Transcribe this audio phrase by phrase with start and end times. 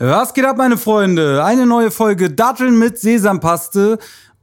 [0.00, 1.42] Was geht ab, meine Freunde?
[1.44, 3.98] Eine neue Folge Datteln mit Sesampaste.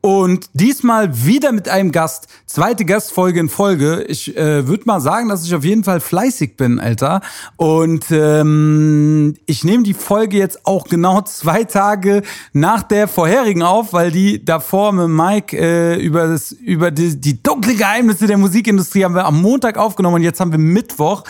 [0.05, 2.28] Und diesmal wieder mit einem Gast.
[2.46, 4.04] Zweite Gastfolge in Folge.
[4.04, 7.21] Ich äh, würde mal sagen, dass ich auf jeden Fall fleißig bin, Alter.
[7.57, 12.21] Und ähm, ich nehme die Folge jetzt auch genau zwei Tage
[12.54, 17.41] nach der vorherigen auf, weil die davor mit Mike äh, über, das, über die, die
[17.41, 21.23] dunkle Geheimnisse der Musikindustrie haben wir am Montag aufgenommen und jetzt haben wir Mittwoch.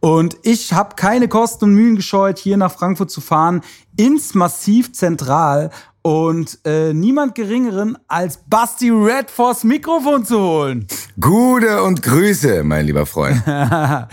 [0.00, 3.60] Und ich habe keine Kosten und Mühen gescheut, hier nach Frankfurt zu fahren,
[3.98, 5.70] ins Massiv Zentral
[6.02, 10.86] und äh, niemand geringeren als Basti Red vors Mikrofon zu holen.
[11.20, 13.40] Gute und Grüße, mein lieber Freund.
[13.46, 14.08] ja,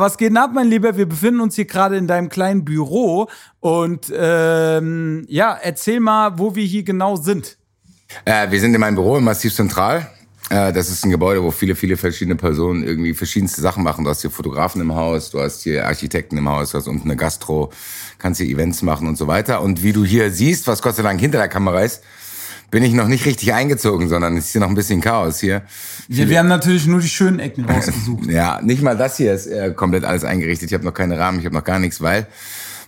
[0.00, 0.96] was geht denn ab, mein Lieber?
[0.96, 3.28] Wir befinden uns hier gerade in deinem kleinen Büro
[3.60, 7.56] und ähm, ja, erzähl mal, wo wir hier genau sind.
[8.24, 10.10] Äh, wir sind in meinem Büro im Massiv Zentral.
[10.52, 14.04] Äh, das ist ein Gebäude, wo viele, viele verschiedene Personen irgendwie verschiedenste Sachen machen.
[14.04, 17.08] Du hast hier Fotografen im Haus, du hast hier Architekten im Haus, du hast unten
[17.08, 17.72] eine Gastro,
[18.22, 19.60] kannst hier Events machen und so weiter.
[19.60, 22.02] Und wie du hier siehst, was Gott sei Dank hinter der Kamera ist,
[22.70, 25.62] bin ich noch nicht richtig eingezogen, sondern es ist hier noch ein bisschen Chaos hier.
[26.08, 28.26] Ja, wir haben natürlich nur die schönen Ecken rausgesucht.
[28.30, 30.70] ja, nicht mal das hier ist äh, komplett alles eingerichtet.
[30.70, 32.26] Ich habe noch keine Rahmen, ich habe noch gar nichts, weil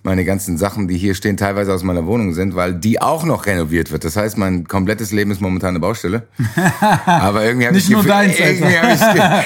[0.03, 3.47] meine ganzen Sachen, die hier stehen, teilweise aus meiner Wohnung sind, weil die auch noch
[3.47, 4.05] renoviert wird.
[4.05, 6.29] Das heißt, mein komplettes Leben ist momentan eine Baustelle.
[7.07, 9.01] Aber irgendwie habe ich, Gefühl, deins, irgendwie hab ich,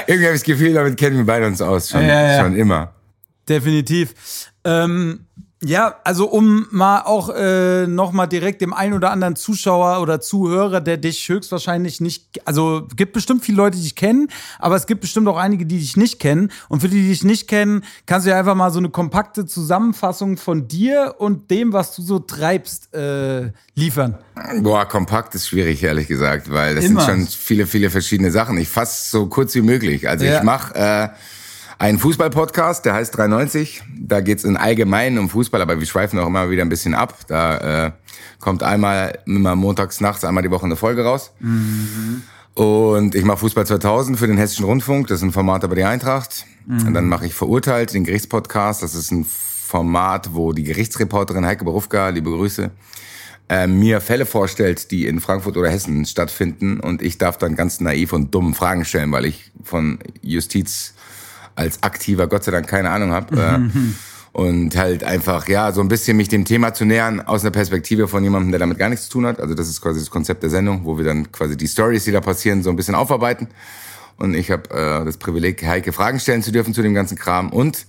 [0.06, 1.90] irgendwie hab ich das Gefühl, damit kennen wir beide uns aus.
[1.90, 2.42] Schon, ja, ja.
[2.42, 2.92] schon immer.
[3.48, 4.14] Definitiv.
[4.64, 5.26] Ähm,
[5.64, 10.20] ja, also um mal auch äh, noch mal direkt dem einen oder anderen Zuschauer oder
[10.20, 14.28] Zuhörer, der dich höchstwahrscheinlich nicht, also gibt bestimmt viele Leute, die dich kennen,
[14.60, 16.52] aber es gibt bestimmt auch einige, die dich nicht kennen.
[16.68, 19.46] Und für die, die dich nicht kennen, kannst du ja einfach mal so eine kompakte
[19.46, 24.16] Zusammenfassung von dir und dem, was du so treibst, äh, liefern.
[24.60, 27.00] Boah, kompakt ist schwierig, ehrlich gesagt, weil das Immer.
[27.00, 28.58] sind schon viele, viele verschiedene Sachen.
[28.58, 30.08] Ich fasse so kurz wie möglich.
[30.08, 30.36] Also ja.
[30.36, 31.08] ich mache äh,
[31.78, 33.82] ein Fußball-Podcast, der heißt 93.
[33.96, 37.14] Da geht's in allgemein um Fußball, aber wir schweifen auch immer wieder ein bisschen ab.
[37.28, 37.92] Da äh,
[38.40, 41.32] kommt einmal immer montags nachts einmal die Woche eine Folge raus.
[41.38, 42.22] Mhm.
[42.54, 45.06] Und ich mache Fußball 2000 für den Hessischen Rundfunk.
[45.06, 46.46] Das ist ein Format über die Eintracht.
[46.66, 46.88] Mhm.
[46.88, 48.82] Und dann mache ich Verurteilt, den Gerichtspodcast.
[48.82, 52.72] Das ist ein Format, wo die Gerichtsreporterin Heike Berufka, liebe Grüße,
[53.48, 56.80] äh, mir Fälle vorstellt, die in Frankfurt oder Hessen stattfinden.
[56.80, 60.94] Und ich darf dann ganz naiv und dumm Fragen stellen, weil ich von Justiz
[61.58, 63.36] als aktiver Gott sei Dank keine Ahnung habe.
[63.36, 63.58] Äh,
[64.32, 68.08] und halt einfach, ja, so ein bisschen mich dem Thema zu nähern aus einer Perspektive
[68.08, 69.40] von jemandem, der damit gar nichts zu tun hat.
[69.40, 72.12] Also das ist quasi das Konzept der Sendung, wo wir dann quasi die Stories, die
[72.12, 73.48] da passieren, so ein bisschen aufarbeiten.
[74.16, 77.50] Und ich habe äh, das Privileg, Heike Fragen stellen zu dürfen zu dem ganzen Kram.
[77.50, 77.86] Und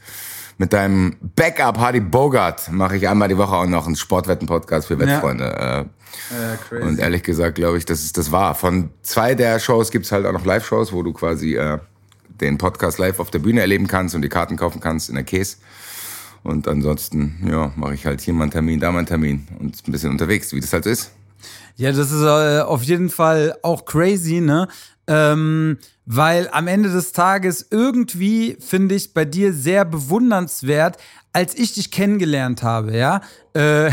[0.57, 4.99] mit deinem Backup Hardy Bogart mache ich einmal die Woche auch noch einen Sportwetten-Podcast für
[4.99, 5.45] Wettfreunde.
[5.45, 5.79] Ja.
[5.81, 5.85] Äh,
[6.31, 8.55] ja, und ehrlich gesagt glaube ich, das ist das war.
[8.55, 11.77] Von zwei der Shows gibt's halt auch noch Live-Shows, wo du quasi äh,
[12.41, 15.23] den Podcast live auf der Bühne erleben kannst und die Karten kaufen kannst in der
[15.23, 15.57] Case.
[16.43, 19.75] Und ansonsten, ja, mache ich halt hier mal einen Termin, da mal einen Termin und
[19.87, 21.11] ein bisschen unterwegs, wie das halt so ist.
[21.75, 24.67] Ja, das ist äh, auf jeden Fall auch crazy, ne?
[25.07, 30.97] Ähm, weil am Ende des Tages irgendwie finde ich bei dir sehr bewundernswert,
[31.31, 33.21] als ich dich kennengelernt habe, ja.
[33.53, 33.91] Äh,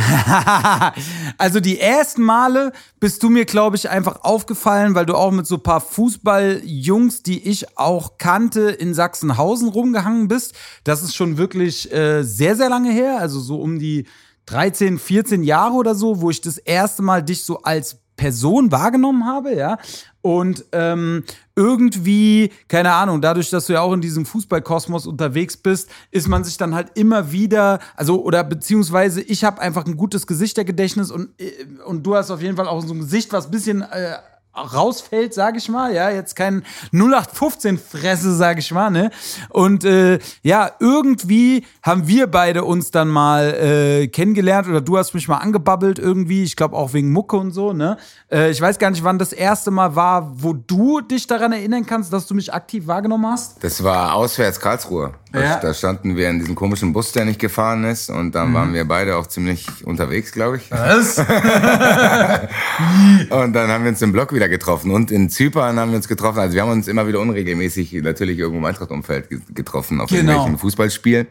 [1.39, 5.47] also die ersten Male bist du mir, glaube ich, einfach aufgefallen, weil du auch mit
[5.47, 10.55] so ein paar Fußballjungs, die ich auch kannte, in Sachsenhausen rumgehangen bist.
[10.85, 14.07] Das ist schon wirklich äh, sehr, sehr lange her, also so um die
[14.47, 19.27] 13, 14 Jahre oder so, wo ich das erste Mal dich so als Person wahrgenommen
[19.27, 19.79] habe, ja.
[20.23, 21.25] Und ähm,
[21.57, 26.45] irgendwie, keine Ahnung, dadurch, dass du ja auch in diesem Fußballkosmos unterwegs bist, ist man
[26.45, 31.31] sich dann halt immer wieder, also oder beziehungsweise ich habe einfach ein gutes Gesichtergedächtnis und,
[31.41, 31.53] äh,
[31.87, 34.17] und du hast auf jeden Fall auch so ein Gesicht, was ein bisschen äh,
[34.57, 39.11] rausfällt, sage ich mal, ja, jetzt kein 0815 Fresse, sage ich mal, ne?
[39.51, 45.15] Und äh, ja, irgendwie haben wir beide uns dann mal äh, kennengelernt oder du hast
[45.15, 47.97] mich mal angebabbelt irgendwie, ich glaube auch wegen Mucke und so, ne?
[48.31, 51.87] Äh, ich weiß gar nicht, wann das erste Mal war, wo du dich daran erinnern
[51.87, 53.63] kannst, dass du mich aktiv wahrgenommen hast.
[53.63, 55.15] Das war auswärts Karlsruhe.
[55.43, 55.61] Ja.
[55.61, 58.55] Da standen wir in diesem komischen Bus, der nicht gefahren ist und dann mhm.
[58.55, 60.71] waren wir beide auch ziemlich unterwegs, glaube ich.
[60.71, 61.19] Was?
[61.19, 61.27] und
[63.53, 66.39] dann haben wir uns im Block wieder getroffen und in Zypern haben wir uns getroffen.
[66.39, 70.33] Also wir haben uns immer wieder unregelmäßig natürlich irgendwo im Eintracht-Umfeld getroffen auf genau.
[70.33, 71.27] irgendwelchen Fußballspielen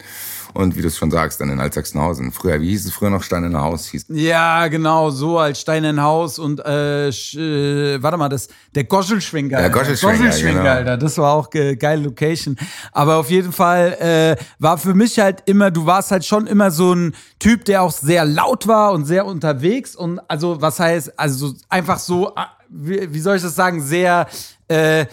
[0.55, 2.31] und wie du es schon sagst, dann in Altsachsenhausen.
[2.31, 3.87] Früher, wie hieß es früher noch Steinerner Haus?
[3.87, 9.57] Hieß ja, genau, so als Steinerner Haus und äh, äh, warte mal, das der Goschelschwenker.
[9.57, 10.71] Der Goschelschwenker, Goschelschwenker genau.
[10.75, 12.55] Alter, das war auch ge geile Location.
[12.93, 16.71] Aber auf jeden Fall äh, war für mich halt immer, du warst halt schon immer
[16.71, 21.19] so ein Typ, der auch sehr laut war und sehr unterwegs und also was heißt,
[21.19, 24.27] also einfach so, äh, wie, wie soll ich das sagen, sehr
[24.69, 25.05] äh,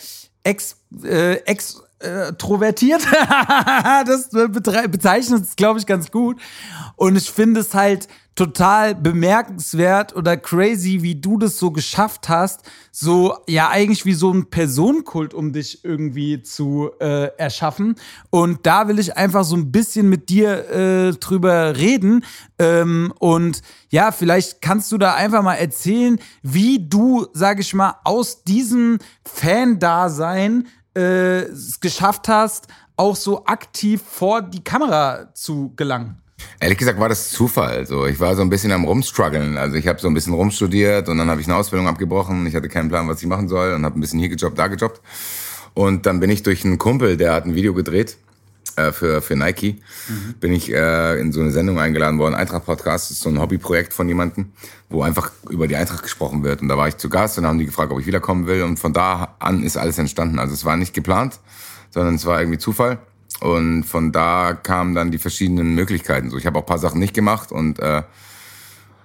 [0.45, 3.03] ex, äh, ex äh, trovertiert.
[4.07, 6.41] das bezeichnet es, glaube ich, ganz gut.
[6.97, 12.63] Und ich finde es halt total bemerkenswert oder crazy, wie du das so geschafft hast,
[12.91, 17.97] so ja eigentlich wie so ein Personenkult um dich irgendwie zu äh, erschaffen.
[18.31, 22.25] Und da will ich einfach so ein bisschen mit dir äh, drüber reden.
[22.59, 23.61] Ähm, und
[23.91, 28.99] ja, vielleicht kannst du da einfach mal erzählen, wie du, sag ich mal, aus diesem
[29.25, 36.19] Fan-Dasein äh, es geschafft hast, auch so aktiv vor die Kamera zu gelangen.
[36.61, 37.77] Ehrlich gesagt war das Zufall.
[37.77, 39.57] Also ich war so ein bisschen am rumstruggeln.
[39.57, 42.47] Also ich habe so ein bisschen rumstudiert und dann habe ich eine Ausbildung abgebrochen.
[42.47, 44.67] Ich hatte keinen Plan, was ich machen soll und habe ein bisschen hier gejobbt, da
[44.67, 45.01] gejobbt.
[45.75, 48.17] Und dann bin ich durch einen Kumpel, der hat ein Video gedreht
[48.77, 50.35] äh, für, für Nike, mhm.
[50.41, 52.35] bin ich äh, in so eine Sendung eingeladen worden.
[52.35, 54.53] Eintracht Podcast ist so ein Hobbyprojekt von jemandem,
[54.89, 56.63] wo einfach über die Eintracht gesprochen wird.
[56.63, 58.63] Und da war ich zu Gast und haben die gefragt, ob ich wiederkommen will.
[58.63, 60.39] Und von da an ist alles entstanden.
[60.39, 61.39] Also es war nicht geplant,
[61.91, 62.99] sondern es war irgendwie Zufall.
[63.41, 66.31] Und von da kamen dann die verschiedenen Möglichkeiten.
[66.31, 68.03] So, ich habe auch paar Sachen nicht gemacht und äh,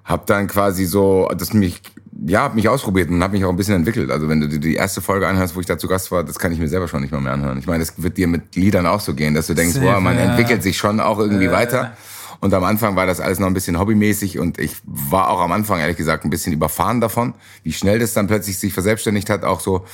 [0.03, 1.81] habe dann quasi so, das mich,
[2.25, 4.09] ja, hab mich ausprobiert und habe mich auch ein bisschen entwickelt.
[4.11, 6.51] Also wenn du die erste Folge anhörst, wo ich da zu Gast war, das kann
[6.51, 7.57] ich mir selber schon nicht mal mehr anhören.
[7.59, 10.17] Ich meine, das wird dir mit Liedern auch so gehen, dass du denkst, wow, man
[10.17, 11.51] entwickelt sich schon auch irgendwie äh.
[11.51, 11.95] weiter.
[12.39, 15.51] Und am Anfang war das alles noch ein bisschen hobbymäßig und ich war auch am
[15.51, 17.33] Anfang ehrlich gesagt ein bisschen überfahren davon,
[17.63, 19.85] wie schnell das dann plötzlich sich verselbstständigt hat, auch so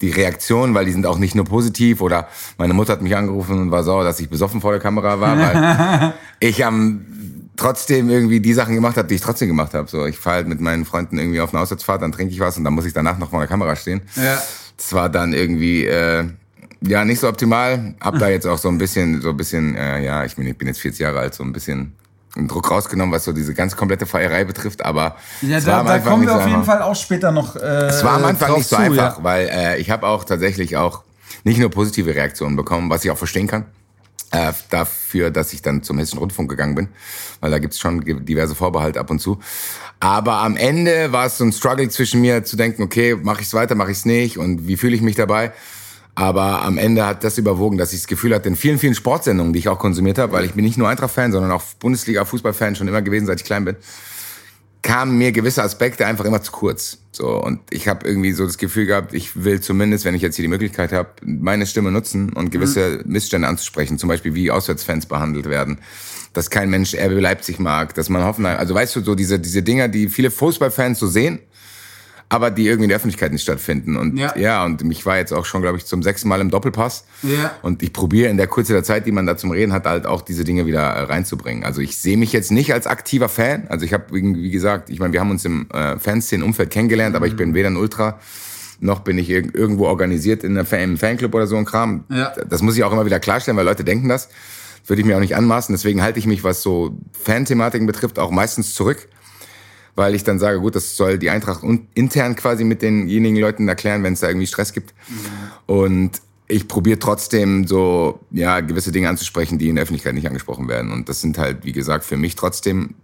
[0.00, 3.60] die Reaktionen, weil die sind auch nicht nur positiv oder meine Mutter hat mich angerufen
[3.60, 7.06] und war sauer, dass ich besoffen vor der Kamera war, weil ich am
[7.58, 9.88] trotzdem irgendwie die Sachen gemacht habe, die ich trotzdem gemacht habe.
[9.88, 12.56] So, ich fahre halt mit meinen Freunden irgendwie auf eine Auswärtsfahrt, dann trinke ich was
[12.56, 14.00] und dann muss ich danach noch vor der Kamera stehen.
[14.16, 14.40] Ja.
[14.76, 16.24] Das war dann irgendwie äh,
[16.80, 17.94] ja nicht so optimal.
[18.00, 20.56] Hab da jetzt auch so ein bisschen, so ein bisschen, äh, ja, ich bin, ich
[20.56, 21.94] bin jetzt 40 Jahre alt, so ein bisschen
[22.36, 26.26] einen Druck rausgenommen, was so diese ganz komplette Feierei betrifft, aber ja, da, da kommen
[26.26, 27.56] wir auf jeden Fall auch später noch.
[27.56, 29.24] Äh, es war am Anfang nicht so zu, einfach, ja.
[29.24, 31.02] weil äh, ich habe auch tatsächlich auch
[31.42, 33.64] nicht nur positive Reaktionen bekommen, was ich auch verstehen kann.
[34.30, 36.88] Äh, dafür, dass ich dann zum Hessischen Rundfunk gegangen bin,
[37.40, 39.38] weil da gibt's schon diverse Vorbehalte ab und zu.
[40.00, 43.54] Aber am Ende war es so ein Struggle zwischen mir zu denken, okay, mache ich's
[43.54, 45.52] weiter, mache ich's nicht und wie fühle ich mich dabei?
[46.14, 49.52] Aber am Ende hat das überwogen, dass ich das Gefühl hatte, in vielen, vielen Sportsendungen,
[49.52, 52.88] die ich auch konsumiert habe, weil ich bin nicht nur Eintracht-Fan, sondern auch Bundesliga-Fußball-Fan schon
[52.88, 53.76] immer gewesen, seit ich klein bin,
[54.82, 56.98] kamen mir gewisse Aspekte einfach immer zu kurz.
[57.10, 60.36] So und ich habe irgendwie so das Gefühl gehabt, ich will zumindest, wenn ich jetzt
[60.36, 63.12] hier die Möglichkeit habe, meine Stimme nutzen und gewisse mhm.
[63.12, 65.78] Missstände anzusprechen, zum Beispiel wie Auswärtsfans behandelt werden,
[66.32, 69.62] dass kein Mensch RB Leipzig mag, dass man Hoffenheim, also weißt du so diese diese
[69.62, 71.40] Dinger, die viele Fußballfans so sehen
[72.30, 73.96] aber die irgendwie in der Öffentlichkeit nicht stattfinden.
[73.96, 76.50] Und ja, ja und mich war jetzt auch schon, glaube ich, zum sechsten Mal im
[76.50, 77.04] Doppelpass.
[77.22, 77.52] Ja.
[77.62, 80.06] Und ich probiere in der Kurze der Zeit, die man da zum Reden hat, halt
[80.06, 81.64] auch diese Dinge wieder äh, reinzubringen.
[81.64, 83.66] Also ich sehe mich jetzt nicht als aktiver Fan.
[83.68, 87.16] Also ich habe, wie gesagt, ich meine, wir haben uns im äh, Fanszenen-Umfeld kennengelernt, mhm.
[87.16, 88.18] aber ich bin weder ein Ultra
[88.80, 92.04] noch bin ich irgendwo organisiert in einem Fanclub oder so ein Kram.
[92.10, 92.32] Ja.
[92.48, 94.28] Das muss ich auch immer wieder klarstellen, weil Leute denken das.
[94.86, 95.74] Würde ich mir auch nicht anmaßen.
[95.74, 99.08] Deswegen halte ich mich, was so Fan-Thematiken betrifft, auch meistens zurück
[99.98, 101.64] weil ich dann sage, gut, das soll die Eintracht
[101.94, 104.94] intern quasi mit denjenigen Leuten erklären, wenn es da irgendwie Stress gibt.
[105.66, 106.12] Und
[106.46, 110.92] ich probiere trotzdem so, ja, gewisse Dinge anzusprechen, die in der Öffentlichkeit nicht angesprochen werden.
[110.92, 112.94] Und das sind halt, wie gesagt, für mich trotzdem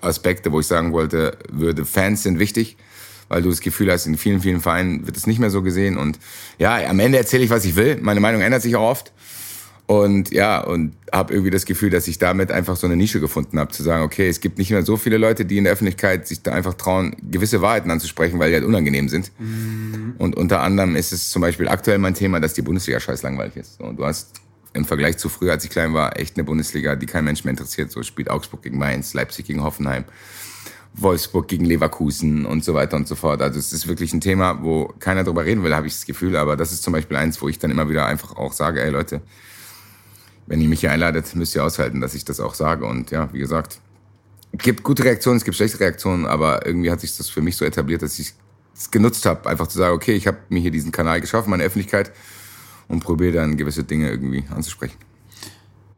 [0.00, 2.78] Aspekte, wo ich sagen wollte, würde, Fans sind wichtig,
[3.28, 5.96] weil du das Gefühl hast, in vielen, vielen Vereinen wird es nicht mehr so gesehen.
[5.96, 6.18] Und
[6.58, 7.98] ja, am Ende erzähle ich, was ich will.
[8.02, 9.12] Meine Meinung ändert sich auch oft.
[9.86, 13.58] Und ja, und habe irgendwie das Gefühl, dass ich damit einfach so eine Nische gefunden
[13.58, 16.26] habe, zu sagen, okay, es gibt nicht mehr so viele Leute, die in der Öffentlichkeit
[16.26, 19.30] sich da einfach trauen, gewisse Wahrheiten anzusprechen, weil die halt unangenehm sind.
[19.38, 20.14] Mhm.
[20.16, 23.56] Und unter anderem ist es zum Beispiel aktuell mein Thema, dass die Bundesliga scheiß langweilig
[23.56, 23.78] ist.
[23.80, 24.40] Und du hast
[24.72, 27.50] im Vergleich zu früher, als ich klein war, echt eine Bundesliga, die kein Mensch mehr
[27.50, 27.92] interessiert.
[27.92, 30.04] So spielt Augsburg gegen Mainz, Leipzig gegen Hoffenheim.
[30.94, 33.42] Wolfsburg gegen Leverkusen und so weiter und so fort.
[33.42, 36.36] Also es ist wirklich ein Thema, wo keiner drüber reden will, habe ich das Gefühl.
[36.36, 38.90] Aber das ist zum Beispiel eins, wo ich dann immer wieder einfach auch sage, ey
[38.90, 39.20] Leute,
[40.46, 42.84] wenn ihr mich hier einladet, müsst ihr aushalten, dass ich das auch sage.
[42.84, 43.78] Und ja, wie gesagt,
[44.52, 47.56] es gibt gute Reaktionen, es gibt schlechte Reaktionen, aber irgendwie hat sich das für mich
[47.56, 48.34] so etabliert, dass ich
[48.76, 51.64] es genutzt habe, einfach zu sagen, okay, ich habe mir hier diesen Kanal geschaffen, meine
[51.64, 52.12] Öffentlichkeit
[52.88, 54.98] und probiere dann gewisse Dinge irgendwie anzusprechen.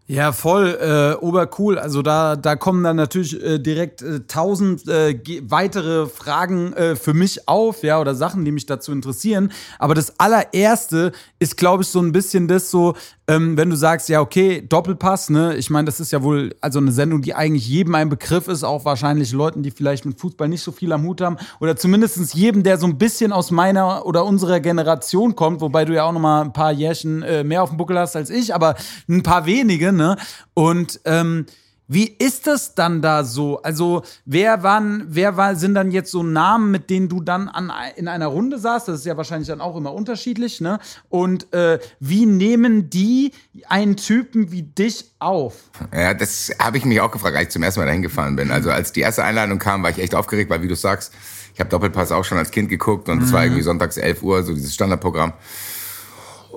[0.08, 1.80] Ja, voll äh, obercool.
[1.80, 7.12] Also da, da kommen dann natürlich äh, direkt äh, tausend äh, weitere Fragen äh, für
[7.12, 9.50] mich auf, ja, oder Sachen, die mich dazu interessieren.
[9.80, 11.10] Aber das allererste
[11.40, 12.94] ist, glaube ich, so ein bisschen das so,
[13.28, 15.56] ähm, wenn du sagst, ja, okay, Doppelpass, ne?
[15.56, 18.62] Ich meine, das ist ja wohl also eine Sendung, die eigentlich jedem ein Begriff ist,
[18.62, 21.36] auch wahrscheinlich Leuten, die vielleicht mit Fußball nicht so viel am Hut haben.
[21.58, 25.94] Oder zumindest jedem, der so ein bisschen aus meiner oder unserer Generation kommt, wobei du
[25.94, 28.54] ja auch noch mal ein paar Jährchen äh, mehr auf dem Buckel hast als ich,
[28.54, 28.76] aber
[29.08, 30.16] ein paar wenige, ne?
[30.54, 31.46] Und ähm,
[31.88, 33.62] Wie ist das dann da so?
[33.62, 37.72] Also, wer waren, wer war, sind dann jetzt so Namen, mit denen du dann an,
[37.94, 38.88] in einer Runde saßt?
[38.88, 40.80] Das ist ja wahrscheinlich dann auch immer unterschiedlich, ne?
[41.08, 43.32] Und äh, wie nehmen die
[43.68, 45.54] einen Typen wie dich auf?
[45.94, 48.50] Ja, das habe ich mich auch gefragt, als ich zum ersten Mal dahin gefahren bin.
[48.50, 51.12] Also, als die erste Einladung kam, war ich echt aufgeregt, weil, wie du sagst,
[51.54, 53.32] ich habe Doppelpass auch schon als Kind geguckt und es mhm.
[53.32, 55.32] war irgendwie sonntags 11 Uhr, so dieses Standardprogramm.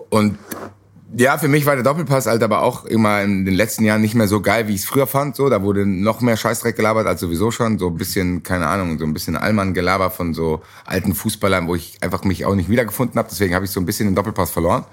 [0.10, 0.40] Und
[1.16, 4.14] ja, für mich war der Doppelpass halt aber auch immer in den letzten Jahren nicht
[4.14, 5.36] mehr so geil, wie ich es früher fand.
[5.36, 7.80] So, da wurde noch mehr Scheißdreck gelabert als sowieso schon.
[7.80, 11.98] So ein bisschen, keine Ahnung, so ein bisschen Allmann-Gelaber von so alten Fußballern, wo ich
[12.02, 13.28] einfach mich auch nicht wiedergefunden habe.
[13.30, 14.86] Deswegen habe ich so ein bisschen den Doppelpass verloren.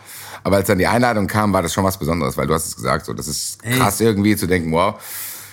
[0.43, 2.77] Aber als dann die Einladung kam, war das schon was Besonderes, weil du hast es
[2.77, 4.07] gesagt, so das ist krass Ey.
[4.07, 4.95] irgendwie zu denken, wow,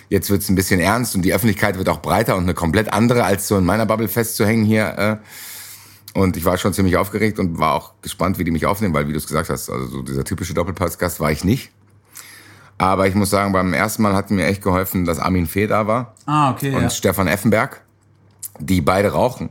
[0.09, 3.25] jetzt wird's ein bisschen ernst und die Öffentlichkeit wird auch breiter und eine komplett andere,
[3.25, 4.97] als so in meiner Bubble festzuhängen hier.
[4.97, 5.17] Äh,
[6.13, 9.07] und ich war schon ziemlich aufgeregt und war auch gespannt, wie die mich aufnehmen, weil,
[9.07, 11.71] wie du es gesagt hast, also so dieser typische Doppelpass-Gast war ich nicht.
[12.77, 15.87] Aber ich muss sagen, beim ersten Mal hat mir echt geholfen, dass Armin Fee da
[15.87, 16.15] war.
[16.25, 16.75] Ah, okay.
[16.75, 16.89] Und ja.
[16.89, 17.81] Stefan Effenberg,
[18.59, 19.49] die beide rauchen.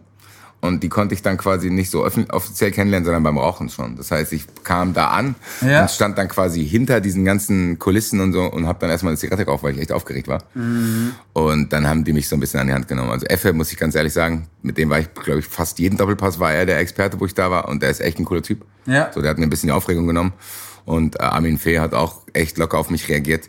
[0.63, 3.97] Und die konnte ich dann quasi nicht so offiziell kennenlernen, sondern beim Rauchen schon.
[3.97, 5.83] Das heißt, ich kam da an ja.
[5.83, 9.19] und stand dann quasi hinter diesen ganzen Kulissen und so und habe dann erstmal eine
[9.19, 10.45] Zigarette geraucht, weil ich echt aufgeregt war.
[10.55, 11.15] Mhm.
[11.33, 13.11] Und dann haben die mich so ein bisschen an die Hand genommen.
[13.11, 15.97] Also Effe, muss ich ganz ehrlich sagen, mit dem war ich, glaube ich, fast jeden
[15.97, 17.67] Doppelpass war er der Experte, wo ich da war.
[17.67, 18.65] Und der ist echt ein cooler Typ.
[18.87, 19.11] Ja.
[19.13, 20.33] So, der hat mir ein bisschen die Aufregung genommen.
[20.85, 23.49] Und äh, Armin Fee hat auch echt locker auf mich reagiert.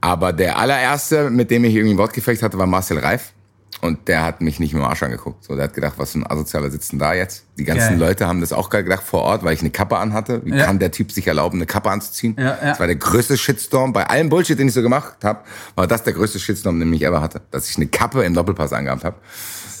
[0.00, 3.34] Aber der allererste, mit dem ich irgendwie ein Wortgefecht hatte, war Marcel Reif.
[3.80, 5.44] Und der hat mich nicht mit dem Arsch angeguckt.
[5.44, 7.44] So, der hat gedacht, was für ein Asozialer sitzt denn da jetzt?
[7.58, 8.08] Die ganzen Geil.
[8.08, 10.40] Leute haben das auch gedacht vor Ort, weil ich eine Kappe anhatte.
[10.44, 10.64] Wie ja.
[10.64, 12.34] kann der Typ sich erlauben, eine Kappe anzuziehen?
[12.38, 12.56] Ja, ja.
[12.70, 13.92] Das war der größte Shitstorm.
[13.92, 15.40] Bei allem Bullshit, den ich so gemacht habe,
[15.74, 17.42] war das der größte Shitstorm, den ich ever hatte.
[17.50, 19.16] Dass ich eine Kappe im Doppelpass angehabt habe.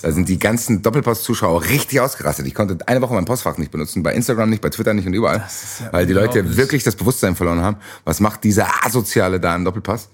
[0.02, 2.46] Da sind die ganzen Doppelpass-Zuschauer richtig ausgerastet.
[2.46, 5.14] Ich konnte eine Woche mein Postfach nicht benutzen, bei Instagram nicht, bei Twitter nicht und
[5.14, 5.38] überall.
[5.38, 7.76] Ja weil die Leute wirklich das Bewusstsein verloren haben.
[8.04, 10.10] Was macht dieser Asoziale da im Doppelpass?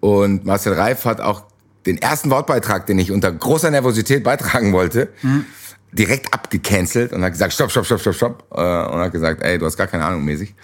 [0.00, 1.44] Und Marcel Reif hat auch
[1.86, 5.44] den ersten Wortbeitrag, den ich unter großer Nervosität beitragen wollte, mhm.
[5.92, 8.44] direkt abgecancelt und hat gesagt, stopp, stopp, stopp, stopp, stopp.
[8.52, 10.54] Äh, und hat gesagt, ey, du hast gar keine Ahnung mäßig.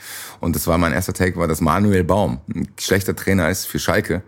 [0.41, 3.79] Und das war mein erster Take, war, dass Manuel Baum ein schlechter Trainer ist für
[3.79, 4.23] Schalke.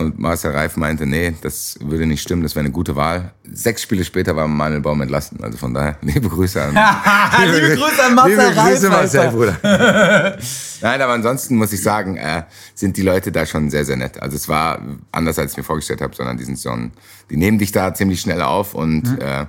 [0.00, 3.34] Und Marcel Reif meinte, nee, das würde nicht stimmen, das wäre eine gute Wahl.
[3.52, 5.38] Sechs Spiele später war Manuel Baum entlassen.
[5.42, 6.70] Also von daher, liebe Grüße an...
[6.70, 8.70] liebe, Grüße an Marcel liebe Reif.
[8.70, 9.58] Grüße Marcel, Bruder.
[10.80, 14.22] Nein, aber ansonsten muss ich sagen, äh, sind die Leute da schon sehr, sehr nett.
[14.22, 14.80] Also es war
[15.12, 16.92] anders, als ich mir vorgestellt habe, sondern die sind so ein,
[17.28, 19.18] die nehmen dich da ziemlich schnell auf und mhm.
[19.20, 19.46] äh,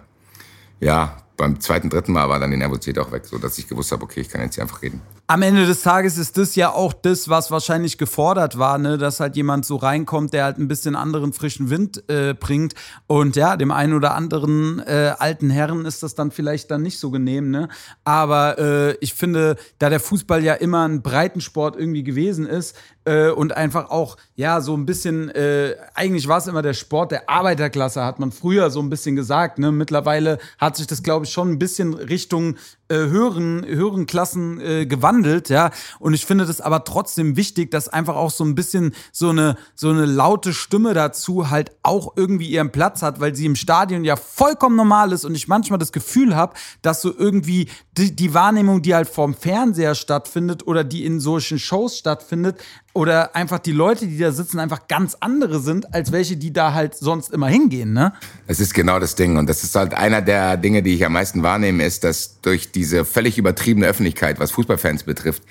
[0.81, 3.93] ja, beim zweiten, dritten Mal war dann die Nervosität auch weg, so dass ich gewusst
[3.93, 5.00] habe, okay, ich kann jetzt hier einfach reden.
[5.32, 8.98] Am Ende des Tages ist das ja auch das, was wahrscheinlich gefordert war, ne?
[8.98, 12.74] dass halt jemand so reinkommt, der halt ein bisschen anderen frischen Wind äh, bringt.
[13.08, 17.00] Und ja, dem einen oder anderen äh, alten Herren ist das dann vielleicht dann nicht
[17.00, 17.50] so genehm.
[17.50, 17.70] Ne?
[18.04, 23.30] Aber äh, ich finde, da der Fußball ja immer ein Breitensport irgendwie gewesen ist, äh,
[23.30, 27.30] und einfach auch, ja, so ein bisschen, äh, eigentlich war es immer der Sport der
[27.30, 29.60] Arbeiterklasse, hat man früher so ein bisschen gesagt.
[29.60, 29.72] Ne?
[29.72, 32.58] Mittlerweile hat sich das, glaube ich, schon ein bisschen Richtung
[32.91, 35.71] äh, höheren, höheren Klassen äh, gewandelt, ja.
[36.00, 39.55] Und ich finde das aber trotzdem wichtig, dass einfach auch so ein bisschen so eine,
[39.75, 44.03] so eine laute Stimme dazu halt auch irgendwie ihren Platz hat, weil sie im Stadion
[44.03, 48.33] ja vollkommen normal ist und ich manchmal das Gefühl habe, dass so irgendwie die, die
[48.33, 52.57] Wahrnehmung, die halt vorm Fernseher stattfindet oder die in solchen Shows stattfindet,
[52.93, 56.74] oder einfach die Leute, die da sitzen, einfach ganz andere sind, als welche, die da
[56.74, 58.13] halt sonst immer hingehen, ne?
[58.48, 59.38] Das ist genau das Ding.
[59.38, 62.71] Und das ist halt einer der Dinge, die ich am meisten wahrnehme, ist, dass durch
[62.71, 65.43] diese völlig übertriebene Öffentlichkeit, was Fußballfans betrifft,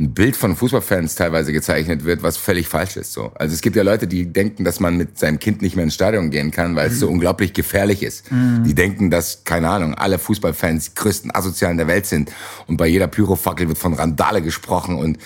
[0.00, 3.12] ein Bild von Fußballfans teilweise gezeichnet wird, was völlig falsch ist.
[3.12, 3.30] So.
[3.36, 5.94] Also es gibt ja Leute, die denken, dass man mit seinem Kind nicht mehr ins
[5.94, 7.14] Stadion gehen kann, weil es so mhm.
[7.14, 8.30] unglaublich gefährlich ist.
[8.32, 8.64] Mhm.
[8.64, 12.32] Die denken, dass, keine Ahnung, alle Fußballfans die größten Asozialen der Welt sind
[12.66, 15.18] und bei jeder Pyrofackel wird von Randale gesprochen und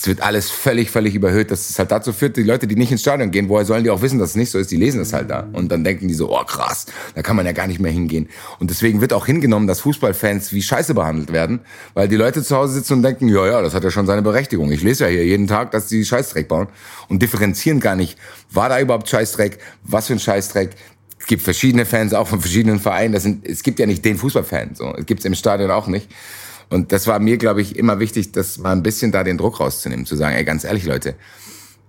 [0.00, 2.90] es wird alles völlig, völlig überhöht, dass es halt dazu führt, die Leute, die nicht
[2.90, 4.70] ins Stadion gehen, woher sollen die auch wissen, dass es nicht so ist?
[4.70, 5.46] Die lesen es halt da.
[5.52, 8.30] Und dann denken die so, oh krass, da kann man ja gar nicht mehr hingehen.
[8.60, 11.60] Und deswegen wird auch hingenommen, dass Fußballfans wie Scheiße behandelt werden,
[11.92, 14.22] weil die Leute zu Hause sitzen und denken, ja, ja, das hat ja schon seine
[14.22, 14.72] Berechtigung.
[14.72, 16.68] Ich lese ja hier jeden Tag, dass die Scheißdreck bauen
[17.10, 18.16] und differenzieren gar nicht,
[18.50, 20.70] war da überhaupt Scheißdreck, was für ein Scheißdreck,
[21.18, 23.12] es gibt verschiedene Fans, auch von verschiedenen Vereinen.
[23.12, 24.76] Das sind, es gibt ja nicht den Fußballfan.
[24.76, 24.94] So.
[24.94, 26.08] Es gibt im Stadion auch nicht.
[26.70, 29.60] Und das war mir, glaube ich, immer wichtig, das mal ein bisschen da den Druck
[29.60, 31.16] rauszunehmen, zu sagen, ey, ganz ehrlich, Leute,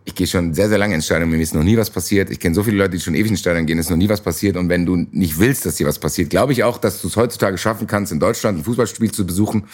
[0.04, 2.32] ich gehe schon sehr, sehr lange ins Stadion, mir ist noch nie was passiert.
[2.32, 4.22] Ich kenne so viele Leute, die schon ewig ins Stadion gehen, ist noch nie was
[4.22, 4.58] passiert.
[4.58, 7.16] Und wenn du nicht willst, dass dir was passiert, glaube ich auch, dass du es
[7.16, 9.68] heutzutage schaffen kannst, in Deutschland ein Fußballspiel zu besuchen,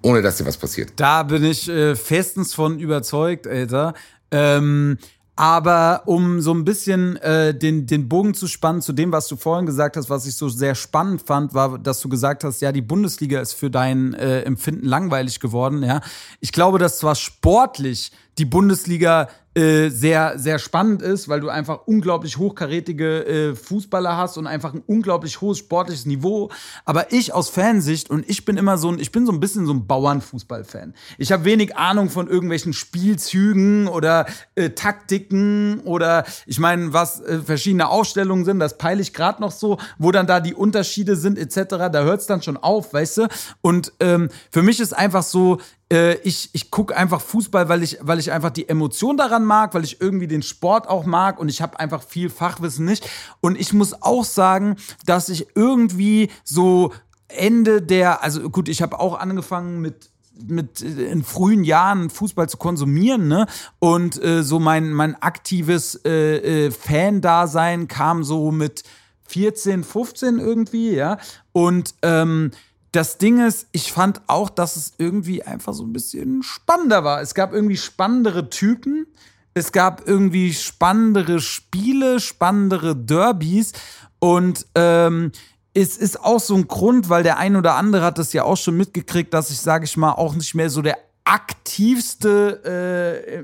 [0.00, 0.94] ohne dass dir was passiert.
[0.96, 3.92] Da bin ich äh, festens von überzeugt, Alter.
[4.30, 4.96] Ähm,
[5.36, 9.36] aber um so ein bisschen äh, den, den Bogen zu spannen zu dem, was du
[9.36, 12.72] vorhin gesagt hast, was ich so sehr spannend fand, war, dass du gesagt hast, ja,
[12.72, 15.82] die Bundesliga ist für dein äh, Empfinden langweilig geworden.
[15.82, 16.00] Ja,
[16.40, 21.86] ich glaube, dass zwar sportlich die Bundesliga äh, sehr, sehr spannend ist, weil du einfach
[21.86, 26.50] unglaublich hochkarätige äh, Fußballer hast und einfach ein unglaublich hohes sportliches Niveau.
[26.84, 29.64] Aber ich aus Fansicht und ich bin immer so ein, ich bin so ein bisschen
[29.64, 30.92] so ein Bauernfußball-Fan.
[31.16, 34.26] Ich habe wenig Ahnung von irgendwelchen Spielzügen oder
[34.56, 39.52] äh, Taktiken oder ich meine, was äh, verschiedene Ausstellungen sind, das peile ich gerade noch
[39.52, 41.88] so, wo dann da die Unterschiede sind etc.
[41.90, 43.28] Da hört es dann schon auf, weißt du?
[43.62, 48.18] Und ähm, für mich ist einfach so, ich, ich gucke einfach Fußball, weil ich, weil
[48.18, 51.62] ich einfach die Emotion daran mag, weil ich irgendwie den Sport auch mag und ich
[51.62, 53.08] habe einfach viel Fachwissen nicht.
[53.40, 56.92] Und ich muss auch sagen, dass ich irgendwie so
[57.28, 60.10] Ende der, also gut, ich habe auch angefangen mit
[60.48, 63.46] mit äh, in frühen Jahren Fußball zu konsumieren, ne?
[63.78, 68.82] Und äh, so mein, mein aktives äh, äh, Fan-Dasein kam so mit
[69.28, 71.18] 14, 15 irgendwie, ja.
[71.52, 72.50] Und ähm,
[72.92, 77.20] das Ding ist, ich fand auch, dass es irgendwie einfach so ein bisschen spannender war.
[77.20, 79.06] Es gab irgendwie spannendere Typen.
[79.54, 83.72] Es gab irgendwie spannendere Spiele, spannendere Derbys.
[84.18, 85.32] Und ähm,
[85.74, 88.56] es ist auch so ein Grund, weil der ein oder andere hat das ja auch
[88.56, 92.62] schon mitgekriegt, dass ich, sage ich mal, auch nicht mehr so der aktivste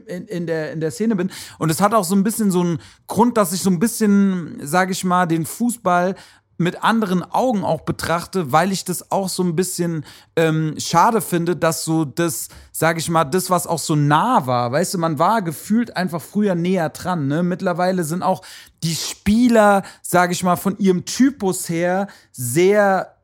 [0.09, 1.31] äh, in, in, der, in der Szene bin.
[1.59, 4.61] Und es hat auch so ein bisschen so einen Grund, dass ich so ein bisschen,
[4.63, 6.15] sage ich mal, den Fußball
[6.59, 10.05] mit anderen Augen auch betrachte, weil ich das auch so ein bisschen
[10.37, 14.73] ähm, schade finde, dass so das, sage ich mal, das, was auch so nah war,
[14.73, 17.27] weißt du, man war gefühlt einfach früher näher dran.
[17.27, 17.43] Ne?
[17.43, 18.43] Mittlerweile sind auch
[18.83, 23.17] die Spieler, sage ich mal, von ihrem Typus her sehr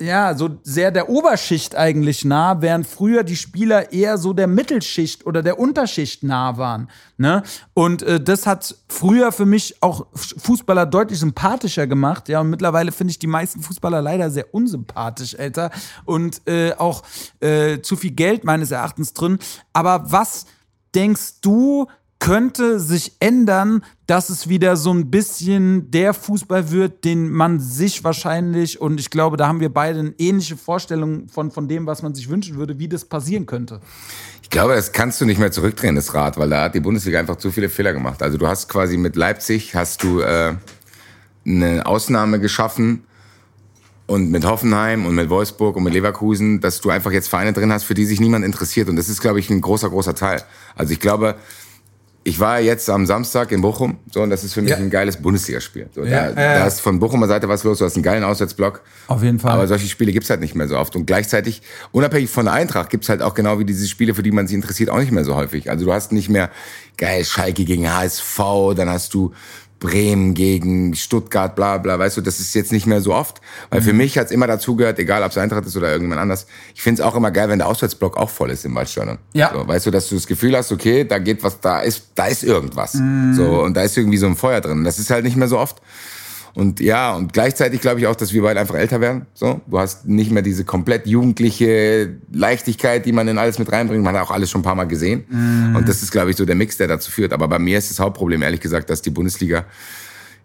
[0.00, 5.26] ja, so sehr der Oberschicht eigentlich nah, während früher die Spieler eher so der Mittelschicht
[5.26, 6.88] oder der Unterschicht nah waren.
[7.16, 7.42] Ne?
[7.74, 12.28] Und äh, das hat früher für mich auch Fußballer deutlich sympathischer gemacht.
[12.28, 15.70] Ja, und mittlerweile finde ich die meisten Fußballer leider sehr unsympathisch, älter.
[16.04, 17.02] Und äh, auch
[17.40, 19.38] äh, zu viel Geld meines Erachtens drin.
[19.72, 20.46] Aber was
[20.94, 21.86] denkst du,
[22.18, 28.02] könnte sich ändern, dass es wieder so ein bisschen der Fußball wird, den man sich
[28.02, 32.02] wahrscheinlich, und ich glaube, da haben wir beide eine ähnliche Vorstellung von, von dem, was
[32.02, 33.80] man sich wünschen würde, wie das passieren könnte.
[34.42, 37.20] Ich glaube, das kannst du nicht mehr zurückdrehen, das Rad, weil da hat die Bundesliga
[37.20, 38.22] einfach zu viele Fehler gemacht.
[38.22, 40.54] Also du hast quasi mit Leipzig, hast du äh,
[41.44, 43.04] eine Ausnahme geschaffen,
[44.08, 47.70] und mit Hoffenheim und mit Wolfsburg und mit Leverkusen, dass du einfach jetzt Vereine drin
[47.70, 48.88] hast, für die sich niemand interessiert.
[48.88, 50.42] Und das ist, glaube ich, ein großer, großer Teil.
[50.74, 51.36] Also ich glaube,
[52.28, 54.76] ich war jetzt am Samstag in Bochum, so, und das ist für mich ja.
[54.76, 55.88] ein geiles Bundesligaspiel.
[55.94, 58.82] So, ja, da, da ist von Bochumer Seite was los, du hast einen geilen Auswärtsblock.
[59.06, 59.52] Auf jeden Fall.
[59.52, 60.94] Aber solche Spiele gibt's halt nicht mehr so oft.
[60.94, 64.30] Und gleichzeitig, unabhängig von der Eintracht, gibt's halt auch genau wie diese Spiele, für die
[64.30, 65.70] man sich interessiert, auch nicht mehr so häufig.
[65.70, 66.50] Also du hast nicht mehr
[66.98, 68.38] geil Schalke gegen HSV,
[68.76, 69.32] dann hast du
[69.80, 73.40] Bremen gegen Stuttgart, bla bla, weißt du, das ist jetzt nicht mehr so oft.
[73.70, 73.84] Weil mhm.
[73.84, 76.46] für mich hat's immer dazugehört, egal ob es Eintracht ist oder irgendjemand anders.
[76.74, 79.18] Ich find's auch immer geil, wenn der Auswärtsblock auch voll ist im Waldstadion.
[79.32, 79.52] Ja.
[79.52, 82.26] So, weißt du, dass du das Gefühl hast, okay, da geht was, da ist, da
[82.26, 82.94] ist irgendwas.
[82.94, 83.34] Mhm.
[83.34, 84.84] So, und da ist irgendwie so ein Feuer drin.
[84.84, 85.80] Das ist halt nicht mehr so oft.
[86.54, 89.26] Und ja, und gleichzeitig glaube ich auch, dass wir beide einfach älter werden.
[89.34, 94.02] So, du hast nicht mehr diese komplett jugendliche Leichtigkeit, die man in alles mit reinbringt.
[94.02, 95.24] Man hat auch alles schon ein paar Mal gesehen.
[95.28, 95.76] Mm.
[95.76, 97.32] Und das ist, glaube ich, so der Mix, der dazu führt.
[97.32, 99.64] Aber bei mir ist das Hauptproblem, ehrlich gesagt, dass die Bundesliga,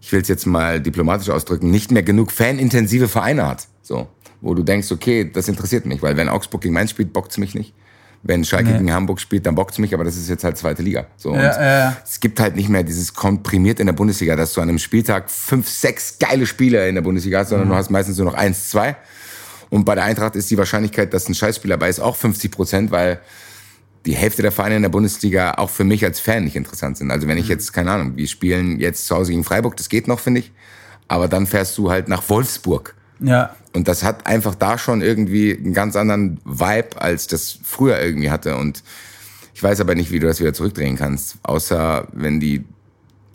[0.02, 3.68] ich will es jetzt mal diplomatisch ausdrücken, nicht mehr genug fanintensive Vereine hat.
[3.82, 4.08] So,
[4.42, 7.56] wo du denkst, okay, das interessiert mich, weil wenn Augsburg gegen Mainz spielt, bockt's mich
[7.56, 7.74] nicht
[8.24, 8.78] wenn Schalke nee.
[8.78, 11.08] gegen Hamburg spielt, dann bockt's mich, aber das ist jetzt halt zweite Liga.
[11.18, 11.98] So, ja, ja.
[12.04, 15.30] Es gibt halt nicht mehr dieses komprimiert in der Bundesliga, dass du an einem Spieltag
[15.30, 17.74] fünf, sechs geile Spiele in der Bundesliga hast, sondern mhm.
[17.74, 18.96] du hast meistens nur noch eins, zwei.
[19.70, 22.92] Und bei der Eintracht ist die Wahrscheinlichkeit, dass ein Scheißspiel dabei ist, auch 50 Prozent,
[22.92, 23.20] weil
[24.06, 27.12] die Hälfte der Vereine in der Bundesliga auch für mich als Fan nicht interessant sind.
[27.12, 27.52] Also wenn ich mhm.
[27.52, 30.52] jetzt, keine Ahnung, wir spielen jetzt zu Hause gegen Freiburg, das geht noch, finde ich.
[31.10, 32.96] Aber dann fährst du halt nach Wolfsburg.
[33.20, 33.56] Ja.
[33.74, 38.30] Und das hat einfach da schon irgendwie einen ganz anderen Vibe, als das früher irgendwie
[38.30, 38.56] hatte.
[38.58, 38.84] Und
[39.56, 41.38] ich weiß aber nicht, wie du das wieder zurückdrehen kannst.
[41.44, 42.64] Außer wenn die